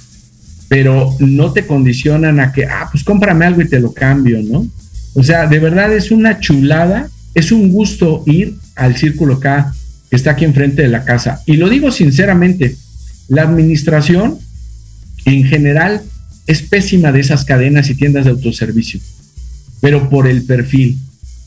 pero 0.68 1.14
no 1.20 1.52
te 1.52 1.66
condicionan 1.66 2.40
a 2.40 2.52
que, 2.52 2.66
ah, 2.66 2.88
pues 2.90 3.02
cómprame 3.02 3.46
algo 3.46 3.62
y 3.62 3.68
te 3.68 3.80
lo 3.80 3.92
cambio, 3.92 4.40
¿no? 4.42 4.66
O 5.18 5.24
sea, 5.24 5.48
de 5.48 5.58
verdad 5.58 5.92
es 5.92 6.12
una 6.12 6.38
chulada, 6.38 7.10
es 7.34 7.50
un 7.50 7.72
gusto 7.72 8.22
ir 8.24 8.54
al 8.76 8.96
Círculo 8.96 9.40
K 9.40 9.74
que 10.08 10.14
está 10.14 10.30
aquí 10.30 10.44
enfrente 10.44 10.82
de 10.82 10.88
la 10.88 11.04
casa. 11.04 11.42
Y 11.44 11.56
lo 11.56 11.68
digo 11.68 11.90
sinceramente, 11.90 12.76
la 13.26 13.42
administración 13.42 14.38
en 15.24 15.42
general 15.42 16.02
es 16.46 16.62
pésima 16.62 17.10
de 17.10 17.18
esas 17.18 17.44
cadenas 17.44 17.90
y 17.90 17.96
tiendas 17.96 18.26
de 18.26 18.30
autoservicio, 18.30 19.00
pero 19.80 20.08
por 20.08 20.28
el 20.28 20.42
perfil, 20.42 20.96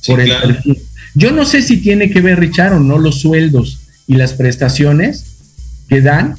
por 0.06 0.20
el 0.20 0.30
perfil. 0.30 0.78
Yo 1.16 1.32
no 1.32 1.46
sé 1.46 1.62
si 1.62 1.78
tiene 1.78 2.12
que 2.12 2.20
ver, 2.20 2.42
Richard, 2.42 2.74
o 2.74 2.80
no 2.82 3.00
los 3.00 3.22
sueldos 3.22 3.80
y 4.06 4.16
las 4.16 4.34
prestaciones 4.34 5.24
que 5.88 6.02
dan 6.02 6.36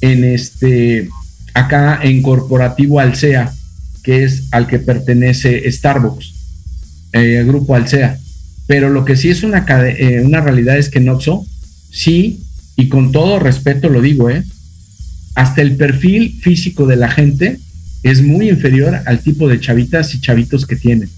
en 0.00 0.24
este 0.24 1.08
acá 1.54 2.00
en 2.02 2.22
corporativo 2.22 2.98
Alsea, 2.98 3.54
que 4.02 4.24
es 4.24 4.48
al 4.50 4.66
que 4.66 4.80
pertenece 4.80 5.70
Starbucks, 5.70 6.41
eh, 7.12 7.44
grupo 7.46 7.74
Alsea. 7.74 8.18
Pero 8.66 8.90
lo 8.90 9.04
que 9.04 9.16
sí 9.16 9.28
es 9.28 9.42
una, 9.42 9.66
eh, 9.68 10.22
una 10.24 10.40
realidad 10.40 10.78
es 10.78 10.88
que 10.88 11.00
Noxo, 11.00 11.46
sí, 11.90 12.40
y 12.76 12.88
con 12.88 13.12
todo 13.12 13.38
respeto 13.38 13.88
lo 13.88 14.00
digo, 14.00 14.30
¿eh? 14.30 14.42
hasta 15.34 15.62
el 15.62 15.76
perfil 15.76 16.38
físico 16.40 16.86
de 16.86 16.96
la 16.96 17.10
gente 17.10 17.58
es 18.02 18.22
muy 18.22 18.50
inferior 18.50 19.00
al 19.06 19.20
tipo 19.20 19.48
de 19.48 19.60
chavitas 19.60 20.14
y 20.14 20.20
chavitos 20.20 20.66
que 20.66 20.76
tienen. 20.76 21.08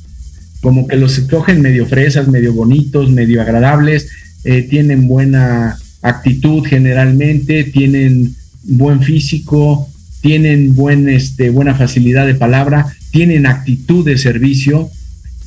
Como 0.61 0.87
que 0.87 0.97
los 0.97 1.19
cogen 1.21 1.61
medio 1.61 1.87
fresas, 1.87 2.29
medio 2.29 2.53
bonitos, 2.53 3.11
medio 3.11 3.41
agradables, 3.41 4.09
eh, 4.45 4.63
tienen 4.63 5.09
buena 5.09 5.79
actitud 6.03 6.65
generalmente, 6.65 7.65
tienen 7.65 8.35
buen 8.63 9.03
físico, 9.03 9.89
tienen 10.21 10.75
buen, 10.75 11.09
este, 11.09 11.51
buena 11.51 11.75
facilidad 11.75 12.27
de 12.27 12.35
palabra, 12.35 12.87
tienen 13.11 13.47
actitud 13.47 14.05
de 14.05 14.19
servicio 14.19 14.91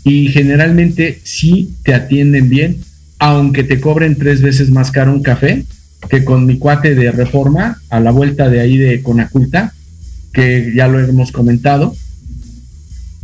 y 0.08 0.30
generalmente 0.30 1.20
sí 1.24 1.76
te 1.84 1.93
atienden 1.93 2.49
bien, 2.49 2.78
aunque 3.20 3.64
te 3.64 3.82
cobren 3.82 4.18
tres 4.18 4.41
veces 4.41 4.70
más 4.70 4.91
caro 4.91 5.12
un 5.12 5.22
café 5.22 5.66
que 6.10 6.24
con 6.24 6.45
mi 6.45 6.58
cuate 6.58 6.95
de 6.95 7.12
reforma 7.12 7.82
a 7.89 7.99
la 7.99 8.12
vuelta 8.12 8.49
de 8.49 8.62
ahí 8.62 8.78
de 8.78 9.01
Conaculta 9.03 9.74
que 10.32 10.72
ya 10.76 10.88
lo 10.88 10.99
hemos 10.99 11.32
comentado, 11.32 11.95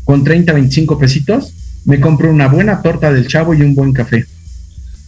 con 0.03 0.23
30, 0.23 0.51
25 0.51 0.97
pesitos, 0.97 1.53
me 1.85 1.99
compro 1.99 2.31
una 2.31 2.47
buena 2.47 2.81
torta 2.81 3.13
del 3.13 3.27
chavo 3.27 3.53
y 3.53 3.61
un 3.61 3.75
buen 3.75 3.93
café. 3.93 4.25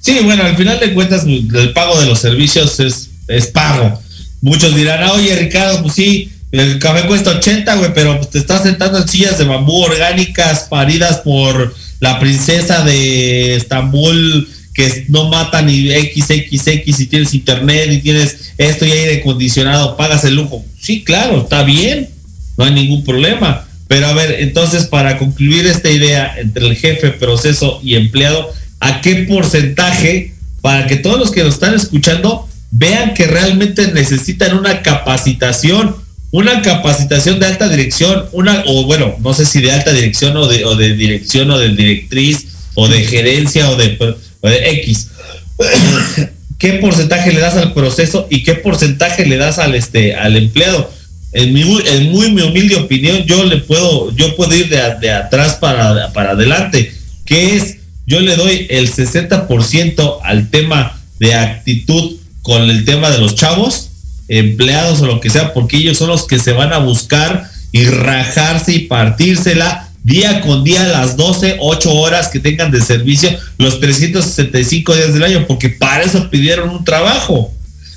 Sí, 0.01 0.19
bueno, 0.23 0.43
al 0.43 0.55
final 0.55 0.79
de 0.79 0.93
cuentas, 0.93 1.25
el 1.25 1.73
pago 1.73 1.99
de 1.99 2.05
los 2.05 2.19
servicios 2.19 2.79
es, 2.79 3.09
es 3.27 3.47
pago. 3.47 3.99
Muchos 4.41 4.75
dirán, 4.75 5.01
ah, 5.01 5.13
oye, 5.13 5.35
Ricardo, 5.35 5.81
pues 5.81 5.95
sí, 5.95 6.31
el 6.59 6.79
café 6.79 7.07
cuesta 7.07 7.31
80, 7.31 7.75
güey, 7.75 7.93
pero 7.93 8.17
pues 8.17 8.29
te 8.29 8.39
estás 8.39 8.63
sentando 8.63 8.97
en 8.99 9.07
sillas 9.07 9.37
de 9.37 9.45
bambú 9.45 9.81
orgánicas 9.81 10.67
paridas 10.69 11.17
por 11.17 11.73
la 11.99 12.19
princesa 12.19 12.83
de 12.83 13.55
Estambul 13.55 14.47
que 14.73 15.05
no 15.07 15.29
mata 15.29 15.61
ni 15.61 15.89
XXX 15.89 16.99
y 16.99 17.05
tienes 17.07 17.33
internet 17.33 17.87
y 17.91 17.99
tienes 17.99 18.53
esto 18.57 18.85
y 18.85 18.91
aire 18.91 19.21
acondicionado, 19.21 19.95
pagas 19.95 20.25
el 20.25 20.35
lujo. 20.35 20.65
Sí, 20.79 21.03
claro, 21.03 21.43
está 21.43 21.63
bien, 21.63 22.09
no 22.57 22.65
hay 22.65 22.73
ningún 22.73 23.03
problema. 23.03 23.65
Pero 23.87 24.07
a 24.07 24.13
ver, 24.13 24.41
entonces 24.41 24.85
para 24.85 25.17
concluir 25.17 25.65
esta 25.65 25.89
idea 25.89 26.35
entre 26.37 26.67
el 26.67 26.75
jefe, 26.75 27.11
proceso 27.11 27.79
y 27.83 27.95
empleado, 27.95 28.51
¿a 28.79 28.99
qué 29.01 29.15
porcentaje 29.27 30.33
para 30.61 30.87
que 30.87 30.97
todos 30.97 31.19
los 31.19 31.31
que 31.31 31.43
nos 31.43 31.53
están 31.53 31.73
escuchando 31.73 32.49
vean 32.71 33.13
que 33.13 33.27
realmente 33.27 33.91
necesitan 33.93 34.57
una 34.57 34.81
capacitación, 34.81 35.95
una 36.35 36.61
capacitación 36.61 37.39
de 37.39 37.45
alta 37.45 37.69
dirección, 37.69 38.25
una, 38.33 38.61
o 38.67 38.83
bueno, 38.83 39.15
no 39.21 39.33
sé 39.33 39.45
si 39.45 39.61
de 39.61 39.71
alta 39.71 39.93
dirección 39.93 40.35
o 40.35 40.47
de, 40.47 40.65
de 40.75 40.93
dirección 40.93 41.49
o 41.49 41.57
de 41.57 41.69
directriz 41.69 42.47
o 42.73 42.89
de 42.89 43.05
gerencia 43.05 43.69
o 43.69 43.77
de 43.77 43.97
de 44.41 44.69
X. 44.81 45.11
¿Qué 46.59 46.73
porcentaje 46.73 47.31
le 47.31 47.39
das 47.39 47.55
al 47.55 47.73
proceso 47.73 48.27
y 48.29 48.43
qué 48.43 48.55
porcentaje 48.55 49.25
le 49.25 49.37
das 49.37 49.59
al 49.59 49.75
este 49.75 50.13
al 50.13 50.35
empleado? 50.35 50.91
En 51.31 51.53
mi 51.53 51.61
en 51.61 52.11
muy 52.11 52.29
mi 52.31 52.41
humilde 52.41 52.75
opinión, 52.75 53.23
yo 53.25 53.45
le 53.45 53.59
puedo, 53.59 54.13
yo 54.17 54.35
puedo 54.35 54.53
ir 54.53 54.67
de, 54.67 55.11
atrás 55.11 55.53
para, 55.53 56.11
para 56.11 56.31
adelante, 56.31 56.93
que 57.25 57.55
es, 57.55 57.77
yo 58.05 58.19
le 58.19 58.35
doy 58.35 58.67
el 58.69 58.91
60% 58.91 60.19
al 60.21 60.49
tema 60.49 61.01
de 61.17 61.33
actitud 61.33 62.17
con 62.41 62.69
el 62.69 62.83
tema 62.83 63.09
de 63.09 63.19
los 63.19 63.35
chavos, 63.35 63.91
empleados 64.27 65.01
o 65.01 65.05
lo 65.05 65.19
que 65.19 65.29
sea, 65.29 65.53
porque 65.53 65.77
ellos 65.77 65.97
son 65.97 66.09
los 66.09 66.25
que 66.25 66.39
se 66.39 66.51
van 66.51 66.73
a 66.73 66.79
buscar 66.79 67.49
y 67.71 67.85
rajarse 67.85 68.73
y 68.73 68.79
partírsela 68.79 69.89
día 70.03 70.41
con 70.41 70.63
día 70.63 70.83
las 70.87 71.17
12, 71.17 71.57
8 71.59 71.93
horas 71.93 72.27
que 72.27 72.39
tengan 72.39 72.71
de 72.71 72.79
servicio 72.79 73.29
los 73.57 73.79
365 73.79 74.95
días 74.95 75.13
del 75.13 75.23
año, 75.23 75.45
porque 75.47 75.69
para 75.69 76.03
eso 76.03 76.29
pidieron 76.29 76.69
un 76.69 76.85
trabajo. 76.85 77.51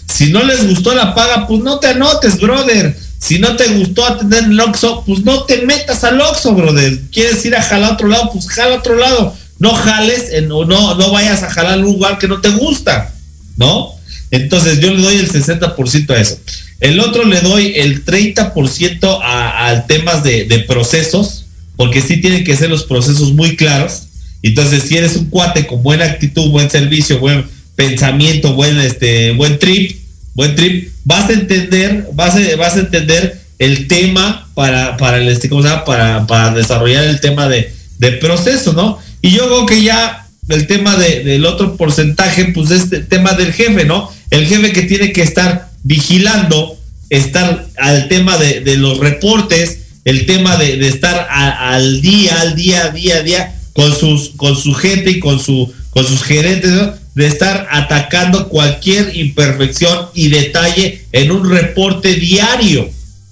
Si 0.07 0.33
no 0.33 0.43
les 0.43 0.67
gustó 0.67 0.95
la 0.95 1.15
paga, 1.15 1.47
pues 1.47 1.61
no 1.61 1.79
te 1.79 1.89
anotes, 1.89 2.41
brother. 2.41 2.97
Si 3.19 3.39
no 3.39 3.57
te 3.57 3.69
gustó 3.75 4.07
atender 4.07 4.45
el 4.45 4.59
Oxxo, 4.59 5.05
pues 5.05 5.23
no 5.25 5.43
te 5.43 5.63
metas 5.67 6.03
al 6.05 6.21
Oxxo, 6.21 6.55
brother. 6.55 6.99
¿Quieres 7.13 7.45
ir 7.45 7.55
a 7.55 7.63
jalar 7.63 7.91
a 7.91 7.93
otro 7.95 8.09
lado? 8.09 8.31
Pues 8.33 8.49
jala 8.49 8.77
a 8.77 8.79
otro 8.79 8.97
lado. 8.97 9.35
No 9.59 9.75
jales 9.75 10.31
o 10.51 10.65
no, 10.65 10.95
no 10.95 11.13
vayas 11.13 11.43
a 11.43 11.51
jalar 11.51 11.79
un 11.79 11.85
lugar 11.85 12.19
que 12.19 12.29
no 12.29 12.41
te 12.41 12.49
gusta, 12.51 13.13
¿no? 13.57 13.98
Entonces 14.31 14.81
yo 14.81 14.93
le 14.93 15.03
doy 15.03 15.17
el 15.17 15.31
60% 15.31 16.11
a 16.11 16.21
eso. 16.21 16.39
El 16.81 17.01
otro 17.01 17.25
le 17.25 17.41
doy 17.41 17.73
el 17.77 18.05
30% 18.05 19.21
a, 19.23 19.69
a 19.69 19.87
temas 19.87 20.23
de, 20.23 20.65
procesos, 20.69 21.47
porque 21.77 22.01
sí 22.01 22.21
tienen 22.21 22.45
que 22.45 22.57
ser 22.57 22.71
los 22.71 22.85
procesos 22.85 23.33
muy 23.33 23.57
claros 23.57 24.03
Entonces, 24.43 24.85
si 24.85 24.97
eres 24.97 25.17
un 25.17 25.27
cuate 25.27 25.67
con 25.67 25.83
buena 25.83 26.05
actitud, 26.05 26.51
buen 26.51 26.71
servicio, 26.71 27.19
buen 27.19 27.45
pensamiento, 27.75 28.55
buen, 28.55 28.79
este, 28.79 29.33
buen 29.33 29.59
trip, 29.59 29.97
buen 30.35 30.55
trip, 30.55 30.91
vas 31.05 31.31
a 31.31 31.33
entender, 31.33 32.09
vas 32.13 32.37
a, 32.37 32.57
vas 32.57 32.77
a 32.77 32.81
entender 32.81 33.41
el 33.59 33.89
tema 33.89 34.49
para, 34.55 34.97
para 34.97 35.19
el 35.19 35.29
este, 35.29 35.49
¿cómo 35.49 35.63
se 35.63 35.69
llama? 35.69 35.85
Para, 35.85 36.27
para 36.27 36.55
desarrollar 36.55 37.05
el 37.05 37.21
tema 37.21 37.49
de, 37.49 37.73
de 37.99 38.13
proceso, 38.13 38.73
¿no? 38.73 38.99
Y 39.21 39.31
yo 39.31 39.47
creo 39.47 39.67
que 39.67 39.83
ya 39.83 40.29
el 40.49 40.67
tema 40.67 40.97
de, 40.97 41.25
del 41.25 41.45
otro 41.45 41.77
porcentaje, 41.77 42.47
pues 42.47 42.71
es 42.71 42.91
el 42.93 43.07
tema 43.07 43.33
del 43.33 43.53
jefe, 43.53 43.85
¿no? 43.85 44.11
El 44.31 44.47
jefe 44.47 44.73
que 44.73 44.83
tiene 44.83 45.13
que 45.13 45.23
estar 45.23 45.71
vigilando, 45.83 46.79
estar 47.11 47.67
al 47.79 48.09
tema 48.09 48.37
de, 48.37 48.77
los 48.77 48.99
reportes, 48.99 49.81
el 50.05 50.27
tema 50.27 50.57
de, 50.57 50.87
estar 50.87 51.29
al 51.31 52.01
día, 52.01 52.41
al 52.41 52.55
día, 52.55 52.91
día, 52.91 53.23
día, 53.23 53.55
con 53.73 53.97
sus, 53.97 54.31
con 54.37 54.57
su 54.57 54.75
gente 54.75 55.11
y 55.13 55.21
con 55.21 55.41
su, 55.41 55.73
con 55.91 56.07
sus 56.07 56.23
gerentes, 56.23 56.73
de 57.15 57.27
estar 57.27 57.67
atacando 57.71 58.49
cualquier 58.49 59.17
imperfección 59.17 60.07
y 60.15 60.29
detalle 60.29 61.05
en 61.13 61.33
un 61.33 61.51
reporte 61.51 62.15
diario. 62.15 62.89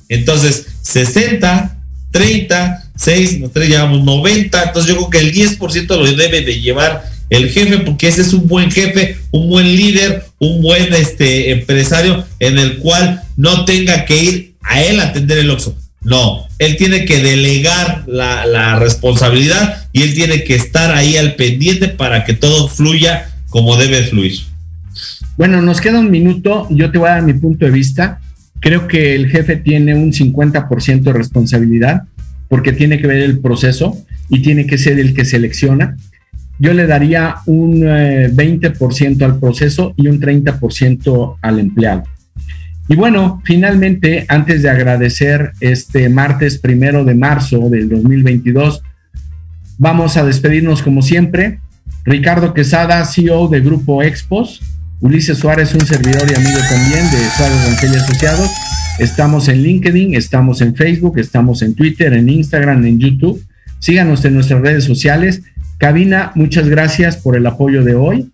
Entonces, 0.08 0.66
60, 0.82 1.76
30, 2.10 2.90
6, 2.96 3.40
nosotros 3.40 3.68
llevamos 3.68 4.02
90, 4.02 4.62
entonces 4.62 4.88
yo 4.88 4.96
creo 4.96 5.10
que 5.10 5.18
el 5.18 5.32
10% 5.32 5.86
lo 5.88 6.12
debe 6.16 6.40
de 6.40 6.60
llevar 6.60 7.04
el 7.30 7.50
jefe, 7.50 7.78
porque 7.78 8.08
ese 8.08 8.22
es 8.22 8.32
un 8.32 8.46
buen 8.46 8.70
jefe, 8.70 9.16
un 9.30 9.48
buen 9.48 9.66
líder, 9.66 10.24
un 10.38 10.62
buen 10.62 10.92
este, 10.94 11.52
empresario 11.52 12.24
en 12.38 12.58
el 12.58 12.78
cual 12.78 13.22
no 13.36 13.64
tenga 13.64 14.04
que 14.04 14.22
ir 14.22 14.54
a 14.62 14.82
él 14.82 15.00
a 15.00 15.04
atender 15.04 15.38
el 15.38 15.50
oxo. 15.50 15.76
No, 16.02 16.46
él 16.58 16.76
tiene 16.76 17.04
que 17.04 17.20
delegar 17.20 18.04
la, 18.06 18.46
la 18.46 18.78
responsabilidad 18.78 19.88
y 19.92 20.02
él 20.02 20.14
tiene 20.14 20.44
que 20.44 20.54
estar 20.54 20.94
ahí 20.94 21.16
al 21.16 21.34
pendiente 21.34 21.88
para 21.88 22.24
que 22.24 22.32
todo 22.32 22.68
fluya 22.68 23.30
como 23.48 23.76
debe 23.76 24.02
fluir. 24.04 24.38
Bueno, 25.36 25.60
nos 25.62 25.80
queda 25.80 25.98
un 25.98 26.10
minuto, 26.10 26.66
yo 26.70 26.90
te 26.90 26.98
voy 26.98 27.08
a 27.08 27.12
dar 27.12 27.22
mi 27.22 27.34
punto 27.34 27.66
de 27.66 27.72
vista. 27.72 28.20
Creo 28.60 28.86
que 28.88 29.14
el 29.14 29.28
jefe 29.28 29.56
tiene 29.56 29.94
un 29.94 30.12
50% 30.12 31.02
de 31.02 31.12
responsabilidad 31.12 32.04
porque 32.48 32.72
tiene 32.72 32.98
que 32.98 33.06
ver 33.06 33.18
el 33.18 33.40
proceso 33.40 33.96
y 34.28 34.40
tiene 34.40 34.66
que 34.66 34.78
ser 34.78 34.98
el 34.98 35.12
que 35.14 35.24
selecciona. 35.24 35.96
Yo 36.58 36.72
le 36.72 36.86
daría 36.86 37.36
un 37.46 37.82
eh, 37.86 38.30
20% 38.32 39.22
al 39.22 39.38
proceso 39.38 39.92
y 39.96 40.08
un 40.08 40.20
30% 40.20 41.36
al 41.42 41.58
empleado. 41.58 42.04
Y 42.88 42.94
bueno, 42.94 43.42
finalmente, 43.44 44.24
antes 44.28 44.62
de 44.62 44.70
agradecer 44.70 45.52
este 45.60 46.08
martes 46.08 46.58
primero 46.58 47.04
de 47.04 47.14
marzo 47.14 47.68
del 47.68 47.88
2022, 47.88 48.82
vamos 49.78 50.16
a 50.16 50.24
despedirnos 50.24 50.82
como 50.82 51.02
siempre. 51.02 51.58
Ricardo 52.04 52.54
Quesada, 52.54 53.04
CEO 53.04 53.48
de 53.48 53.60
Grupo 53.60 54.02
Expos, 54.02 54.62
Ulises 55.00 55.38
Suárez, 55.38 55.74
un 55.74 55.84
servidor 55.84 56.22
y 56.30 56.34
amigo 56.34 56.58
también 56.70 57.04
de 57.10 57.18
Suárez 57.36 57.66
Rangel 57.66 57.92
y 57.92 57.96
Asociados. 57.96 58.50
Estamos 59.00 59.48
en 59.48 59.62
LinkedIn, 59.62 60.14
estamos 60.14 60.60
en 60.62 60.74
Facebook, 60.74 61.18
estamos 61.18 61.62
en 61.62 61.74
Twitter, 61.74 62.12
en 62.14 62.28
Instagram, 62.28 62.86
en 62.86 63.00
YouTube. 63.00 63.44
Síganos 63.80 64.24
en 64.24 64.34
nuestras 64.34 64.62
redes 64.62 64.84
sociales. 64.84 65.42
Cabina, 65.78 66.32
muchas 66.34 66.68
gracias 66.68 67.16
por 67.16 67.36
el 67.36 67.46
apoyo 67.46 67.84
de 67.84 67.94
hoy. 67.94 68.30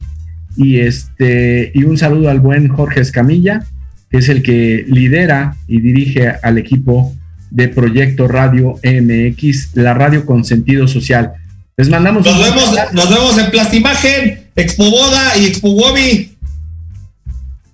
Y 0.57 0.81
este, 0.81 1.73
y 1.75 1.85
un 1.85 1.99
saludo 1.99 2.29
al 2.31 2.41
buen 2.41 2.69
Jorge 2.69 3.01
Escamilla, 3.01 3.65
que 4.11 4.19
es 4.19 4.29
el 4.29 4.43
que 4.43 4.85
lidera 4.87 5.57
y 5.67 5.81
dirige 5.81 6.29
al 6.29 6.59
equipo 6.59 7.15
de 7.51 7.69
Proyecto 7.69 8.29
Radio 8.29 8.79
MX, 8.85 9.77
la 9.77 9.95
radio 9.95 10.25
con 10.25 10.45
sentido 10.45 10.87
social. 10.87 11.33
Les 11.77 11.89
mandamos 11.89 12.25
nos 12.25 12.39
vemos, 12.39 12.75
nos 12.93 13.11
vemos 13.11 13.39
en 13.39 13.51
Plastimagen, 13.51 14.41
Expo 14.55 14.91
Boda 14.91 15.37
y 15.39 15.47
Expo 15.47 15.71
Wobi. 15.71 16.37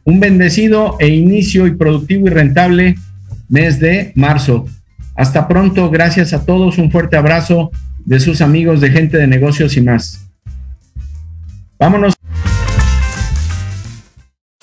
Un 0.05 0.21
bendecido 0.21 0.97
e 1.01 1.09
inicio 1.09 1.67
y 1.67 1.75
productivo 1.75 2.27
y 2.27 2.31
rentable 2.31 2.95
mes 3.49 3.81
de 3.81 4.13
marzo. 4.15 4.67
Hasta 5.15 5.49
pronto, 5.49 5.91
gracias 5.91 6.33
a 6.33 6.45
todos, 6.47 6.79
un 6.79 6.91
fuerte 6.91 7.17
abrazo 7.17 7.71
de 8.09 8.19
sus 8.19 8.41
amigos 8.41 8.81
de 8.81 8.91
gente 8.91 9.19
de 9.19 9.27
negocios 9.27 9.77
y 9.77 9.83
más. 9.83 10.27
Vámonos. 11.79 12.18